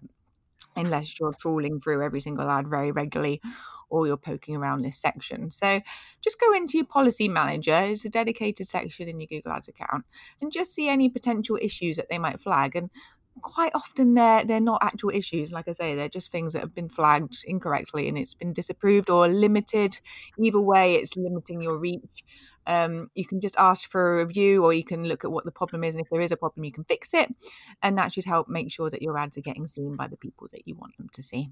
unless 0.77 1.19
you're 1.19 1.33
trawling 1.33 1.81
through 1.81 2.03
every 2.03 2.21
single 2.21 2.49
ad 2.49 2.69
very 2.69 2.93
regularly 2.93 3.41
or 3.91 4.07
you're 4.07 4.17
poking 4.17 4.57
around 4.57 4.83
this 4.83 4.99
section. 4.99 5.51
So 5.51 5.81
just 6.23 6.41
go 6.41 6.53
into 6.55 6.77
your 6.77 6.87
policy 6.87 7.29
manager, 7.29 7.75
it's 7.75 8.05
a 8.05 8.11
dedicated 8.11 8.67
section 8.67 9.09
in 9.09 9.21
your 9.21 9.27
Google 9.27 9.53
Ads 9.53 9.69
account, 9.69 10.05
and 10.41 10.53
just 10.53 10.75
see 10.75 10.89
any 10.89 11.09
potential 11.09 11.59
issues 11.61 11.97
that 11.97 12.09
they 12.09 12.19
might 12.19 12.41
flag. 12.41 12.77
And 12.77 12.91
quite 13.41 13.73
often 13.75 14.15
they're 14.15 14.45
they're 14.45 14.61
not 14.61 14.83
actual 14.83 15.11
issues 15.11 15.53
like 15.53 15.69
i 15.69 15.73
say 15.73 15.95
they're 15.95 16.09
just 16.09 16.31
things 16.31 16.53
that 16.53 16.61
have 16.61 16.75
been 16.75 16.89
flagged 16.89 17.37
incorrectly 17.45 18.09
and 18.09 18.19
it's 18.19 18.35
been 18.35 18.53
disapproved 18.53 19.11
or 19.11 19.29
limited 19.29 19.99
either 20.39 20.61
way 20.61 20.95
it's 20.95 21.17
limiting 21.17 21.61
your 21.61 21.79
reach 21.79 22.25
um, 22.67 23.11
you 23.15 23.27
can 23.27 23.41
just 23.41 23.57
ask 23.57 23.91
for 23.91 24.21
a 24.21 24.27
review 24.27 24.63
or 24.63 24.75
you 24.75 24.85
can 24.85 25.05
look 25.05 25.25
at 25.25 25.33
what 25.33 25.47
the 25.47 25.51
problem 25.51 25.83
is 25.83 25.95
and 25.95 26.05
if 26.05 26.11
there 26.11 26.21
is 26.21 26.33
a 26.33 26.37
problem 26.37 26.65
you 26.65 26.73
can 26.73 26.85
fix 26.85 27.15
it 27.15 27.35
and 27.83 27.97
that 27.97 28.13
should 28.13 28.27
help 28.27 28.47
make 28.47 28.71
sure 28.71 28.91
that 28.91 29.01
your 29.01 29.17
ads 29.17 29.39
are 29.39 29.43
getting 29.43 29.67
seen 29.67 29.97
by 29.97 30.07
the 30.07 30.19
people 30.19 30.49
that 30.53 30.69
you 30.69 30.75
want 30.75 30.95
them 30.99 31.09
to 31.15 31.23
see 31.23 31.49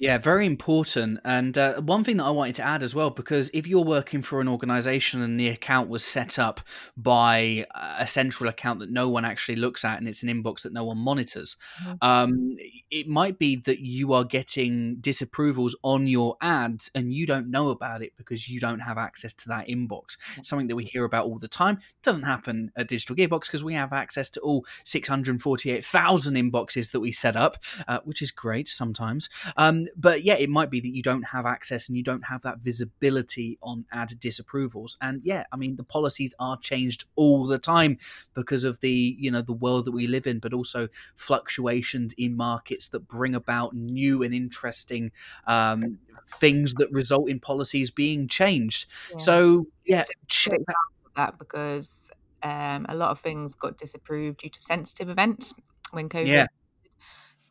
Yeah, 0.00 0.16
very 0.16 0.46
important. 0.46 1.20
And 1.26 1.58
uh, 1.58 1.82
one 1.82 2.04
thing 2.04 2.16
that 2.16 2.24
I 2.24 2.30
wanted 2.30 2.54
to 2.54 2.62
add 2.62 2.82
as 2.82 2.94
well, 2.94 3.10
because 3.10 3.50
if 3.52 3.66
you're 3.66 3.84
working 3.84 4.22
for 4.22 4.40
an 4.40 4.48
organization 4.48 5.20
and 5.20 5.38
the 5.38 5.48
account 5.48 5.90
was 5.90 6.02
set 6.02 6.38
up 6.38 6.62
by 6.96 7.66
a 7.98 8.06
central 8.06 8.48
account 8.48 8.80
that 8.80 8.90
no 8.90 9.10
one 9.10 9.26
actually 9.26 9.56
looks 9.56 9.84
at 9.84 9.98
and 9.98 10.08
it's 10.08 10.22
an 10.22 10.30
inbox 10.30 10.62
that 10.62 10.72
no 10.72 10.84
one 10.84 10.96
monitors, 10.96 11.54
mm-hmm. 11.84 11.96
um, 12.00 12.56
it 12.90 13.08
might 13.08 13.38
be 13.38 13.56
that 13.56 13.80
you 13.80 14.14
are 14.14 14.24
getting 14.24 14.96
disapprovals 15.02 15.72
on 15.82 16.06
your 16.06 16.38
ads 16.40 16.90
and 16.94 17.12
you 17.12 17.26
don't 17.26 17.50
know 17.50 17.68
about 17.68 18.00
it 18.02 18.12
because 18.16 18.48
you 18.48 18.58
don't 18.58 18.80
have 18.80 18.96
access 18.96 19.34
to 19.34 19.48
that 19.48 19.68
inbox. 19.68 20.16
Something 20.42 20.68
that 20.68 20.76
we 20.76 20.84
hear 20.84 21.04
about 21.04 21.26
all 21.26 21.38
the 21.38 21.46
time. 21.46 21.76
It 21.76 22.02
doesn't 22.02 22.22
happen 22.22 22.72
at 22.74 22.88
Digital 22.88 23.14
Gearbox 23.14 23.42
because 23.42 23.64
we 23.64 23.74
have 23.74 23.92
access 23.92 24.30
to 24.30 24.40
all 24.40 24.64
648,000 24.84 26.34
inboxes 26.36 26.92
that 26.92 27.00
we 27.00 27.12
set 27.12 27.36
up, 27.36 27.58
uh, 27.86 27.98
which 28.04 28.22
is 28.22 28.30
great 28.30 28.66
sometimes. 28.66 29.28
Um, 29.60 29.84
but 29.94 30.24
yeah, 30.24 30.36
it 30.38 30.48
might 30.48 30.70
be 30.70 30.80
that 30.80 30.94
you 30.94 31.02
don't 31.02 31.28
have 31.32 31.44
access 31.44 31.86
and 31.86 31.94
you 31.98 32.02
don't 32.02 32.24
have 32.28 32.40
that 32.42 32.60
visibility 32.60 33.58
on 33.62 33.84
ad 33.92 34.08
disapprovals. 34.18 34.96
And 35.02 35.20
yeah, 35.22 35.44
I 35.52 35.56
mean 35.56 35.76
the 35.76 35.84
policies 35.84 36.34
are 36.40 36.56
changed 36.56 37.04
all 37.14 37.46
the 37.46 37.58
time 37.58 37.98
because 38.32 38.64
of 38.64 38.80
the 38.80 39.16
you 39.18 39.30
know 39.30 39.42
the 39.42 39.52
world 39.52 39.84
that 39.84 39.92
we 39.92 40.06
live 40.06 40.26
in, 40.26 40.38
but 40.38 40.54
also 40.54 40.88
fluctuations 41.14 42.14
in 42.16 42.38
markets 42.38 42.88
that 42.88 43.00
bring 43.00 43.34
about 43.34 43.74
new 43.74 44.22
and 44.22 44.32
interesting 44.32 45.12
um, 45.46 45.98
things 46.26 46.72
that 46.74 46.90
result 46.90 47.28
in 47.28 47.38
policies 47.38 47.90
being 47.90 48.28
changed. 48.28 48.86
Yeah. 49.10 49.16
So 49.18 49.66
yeah, 49.84 50.04
check 50.26 50.60
that. 50.66 50.76
that 51.16 51.38
because 51.38 52.10
um, 52.42 52.86
a 52.88 52.94
lot 52.94 53.10
of 53.10 53.20
things 53.20 53.54
got 53.54 53.76
disapproved 53.76 54.38
due 54.38 54.48
to 54.48 54.62
sensitive 54.62 55.10
events 55.10 55.52
when 55.90 56.08
COVID. 56.08 56.28
Yeah. 56.28 56.46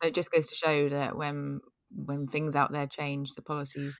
So 0.02 0.08
it 0.08 0.14
just 0.14 0.32
goes 0.32 0.48
to 0.48 0.56
show 0.56 0.88
that 0.88 1.16
when 1.16 1.60
when 1.94 2.26
things 2.26 2.56
out 2.56 2.72
there 2.72 2.86
change, 2.86 3.32
the 3.32 3.42
policies 3.42 3.96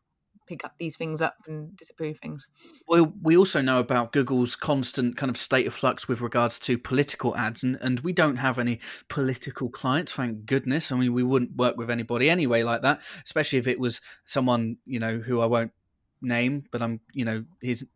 pick 0.50 0.64
up 0.64 0.74
these 0.78 0.96
things 0.96 1.20
up 1.20 1.36
and 1.46 1.76
disapprove 1.76 2.18
things. 2.18 2.46
Well, 2.88 3.12
we 3.22 3.36
also 3.36 3.62
know 3.62 3.78
about 3.78 4.12
Google's 4.12 4.56
constant 4.56 5.16
kind 5.16 5.30
of 5.30 5.36
state 5.36 5.66
of 5.66 5.72
flux 5.72 6.08
with 6.08 6.20
regards 6.20 6.58
to 6.60 6.76
political 6.76 7.36
ads, 7.36 7.62
and, 7.62 7.78
and 7.80 8.00
we 8.00 8.12
don't 8.12 8.36
have 8.36 8.58
any 8.58 8.80
political 9.08 9.68
clients, 9.68 10.12
thank 10.12 10.46
goodness. 10.46 10.90
I 10.90 10.96
mean, 10.96 11.12
we 11.12 11.22
wouldn't 11.22 11.56
work 11.56 11.76
with 11.76 11.90
anybody 11.90 12.28
anyway 12.28 12.64
like 12.64 12.82
that, 12.82 13.00
especially 13.24 13.60
if 13.60 13.68
it 13.68 13.78
was 13.78 14.00
someone, 14.24 14.78
you 14.84 14.98
know, 14.98 15.18
who 15.18 15.40
I 15.40 15.46
won't 15.46 15.72
name, 16.20 16.64
but 16.72 16.82
I'm, 16.82 17.00
you 17.12 17.24
know, 17.24 17.44
his 17.62 17.86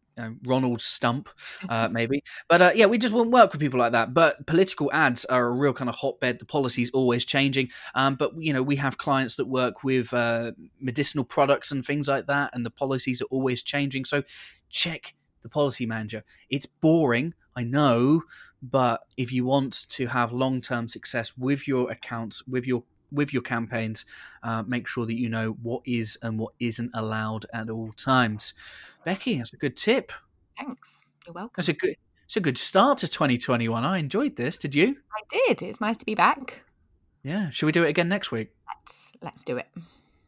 Ronald 0.44 0.80
Stump, 0.80 1.28
uh, 1.68 1.88
maybe. 1.90 2.22
But 2.48 2.62
uh, 2.62 2.70
yeah, 2.74 2.86
we 2.86 2.98
just 2.98 3.14
wouldn't 3.14 3.32
work 3.32 3.52
with 3.52 3.60
people 3.60 3.78
like 3.78 3.92
that. 3.92 4.14
But 4.14 4.46
political 4.46 4.90
ads 4.92 5.24
are 5.26 5.46
a 5.46 5.50
real 5.52 5.72
kind 5.72 5.88
of 5.88 5.96
hotbed. 5.96 6.38
The 6.38 6.44
policy's 6.44 6.90
always 6.90 7.24
changing. 7.24 7.70
Um, 7.94 8.14
but 8.14 8.32
you 8.38 8.52
know, 8.52 8.62
we 8.62 8.76
have 8.76 8.98
clients 8.98 9.36
that 9.36 9.46
work 9.46 9.84
with 9.84 10.12
uh, 10.12 10.52
medicinal 10.80 11.24
products 11.24 11.70
and 11.72 11.84
things 11.84 12.08
like 12.08 12.26
that, 12.26 12.50
and 12.54 12.64
the 12.64 12.70
policies 12.70 13.20
are 13.22 13.28
always 13.30 13.62
changing. 13.62 14.04
So 14.04 14.22
check 14.70 15.14
the 15.42 15.48
policy 15.48 15.86
manager. 15.86 16.24
It's 16.50 16.66
boring, 16.66 17.34
I 17.56 17.62
know, 17.64 18.22
but 18.62 19.02
if 19.16 19.30
you 19.30 19.44
want 19.44 19.88
to 19.90 20.06
have 20.06 20.32
long 20.32 20.60
term 20.60 20.88
success 20.88 21.36
with 21.38 21.68
your 21.68 21.90
accounts, 21.90 22.46
with 22.46 22.66
your 22.66 22.84
with 23.12 23.32
your 23.32 23.42
campaigns, 23.42 24.04
uh, 24.42 24.64
make 24.66 24.88
sure 24.88 25.06
that 25.06 25.14
you 25.14 25.28
know 25.28 25.50
what 25.62 25.82
is 25.84 26.18
and 26.22 26.38
what 26.38 26.52
isn't 26.58 26.90
allowed 26.94 27.46
at 27.52 27.70
all 27.70 27.92
times. 27.92 28.54
Becky, 29.04 29.38
that's 29.38 29.52
a 29.52 29.56
good 29.56 29.76
tip. 29.76 30.12
Thanks. 30.58 31.02
You're 31.26 31.34
welcome. 31.34 31.52
That's 31.56 31.68
a 31.68 31.72
good. 31.72 31.96
It's 32.24 32.36
a 32.36 32.40
good 32.40 32.58
start 32.58 32.98
to 32.98 33.08
2021. 33.08 33.84
I 33.84 33.98
enjoyed 33.98 34.36
this. 34.36 34.56
Did 34.56 34.74
you? 34.74 34.96
I 35.12 35.20
did. 35.28 35.62
It's 35.62 35.80
nice 35.80 35.96
to 35.98 36.06
be 36.06 36.14
back. 36.14 36.62
Yeah. 37.22 37.50
Should 37.50 37.66
we 37.66 37.72
do 37.72 37.82
it 37.84 37.88
again 37.88 38.08
next 38.08 38.32
week? 38.32 38.50
Let's 38.66 39.12
let's 39.22 39.44
do 39.44 39.56
it. 39.56 39.68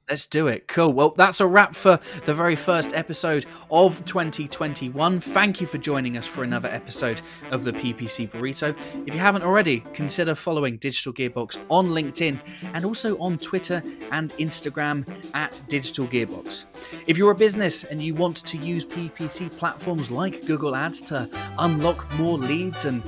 Let's 0.08 0.28
do 0.28 0.46
it. 0.46 0.68
Cool. 0.68 0.92
Well, 0.92 1.14
that's 1.16 1.40
a 1.40 1.48
wrap 1.48 1.74
for 1.74 1.98
the 2.26 2.32
very 2.32 2.54
first 2.54 2.92
episode 2.94 3.44
of 3.72 4.04
2021. 4.04 5.18
Thank 5.18 5.60
you 5.60 5.66
for 5.66 5.78
joining 5.78 6.16
us 6.16 6.24
for 6.24 6.44
another 6.44 6.68
episode 6.68 7.20
of 7.50 7.64
the 7.64 7.72
PPC 7.72 8.30
Burrito. 8.30 8.76
If 9.04 9.14
you 9.14 9.18
haven't 9.20 9.42
already, 9.42 9.80
consider 9.94 10.36
following 10.36 10.76
Digital 10.76 11.12
Gearbox 11.12 11.58
on 11.70 11.88
LinkedIn 11.88 12.38
and 12.72 12.84
also 12.84 13.18
on 13.18 13.36
Twitter 13.38 13.82
and 14.12 14.32
Instagram 14.34 15.04
at 15.34 15.60
Digital 15.66 16.06
Gearbox. 16.06 16.66
If 17.08 17.18
you're 17.18 17.32
a 17.32 17.36
business 17.36 17.82
and 17.82 18.00
you 18.00 18.14
want 18.14 18.36
to 18.44 18.58
use 18.58 18.86
PPC 18.86 19.50
platforms 19.58 20.08
like 20.08 20.46
Google 20.46 20.76
Ads 20.76 21.00
to 21.02 21.28
unlock 21.58 22.08
more 22.12 22.38
leads 22.38 22.84
and 22.84 23.02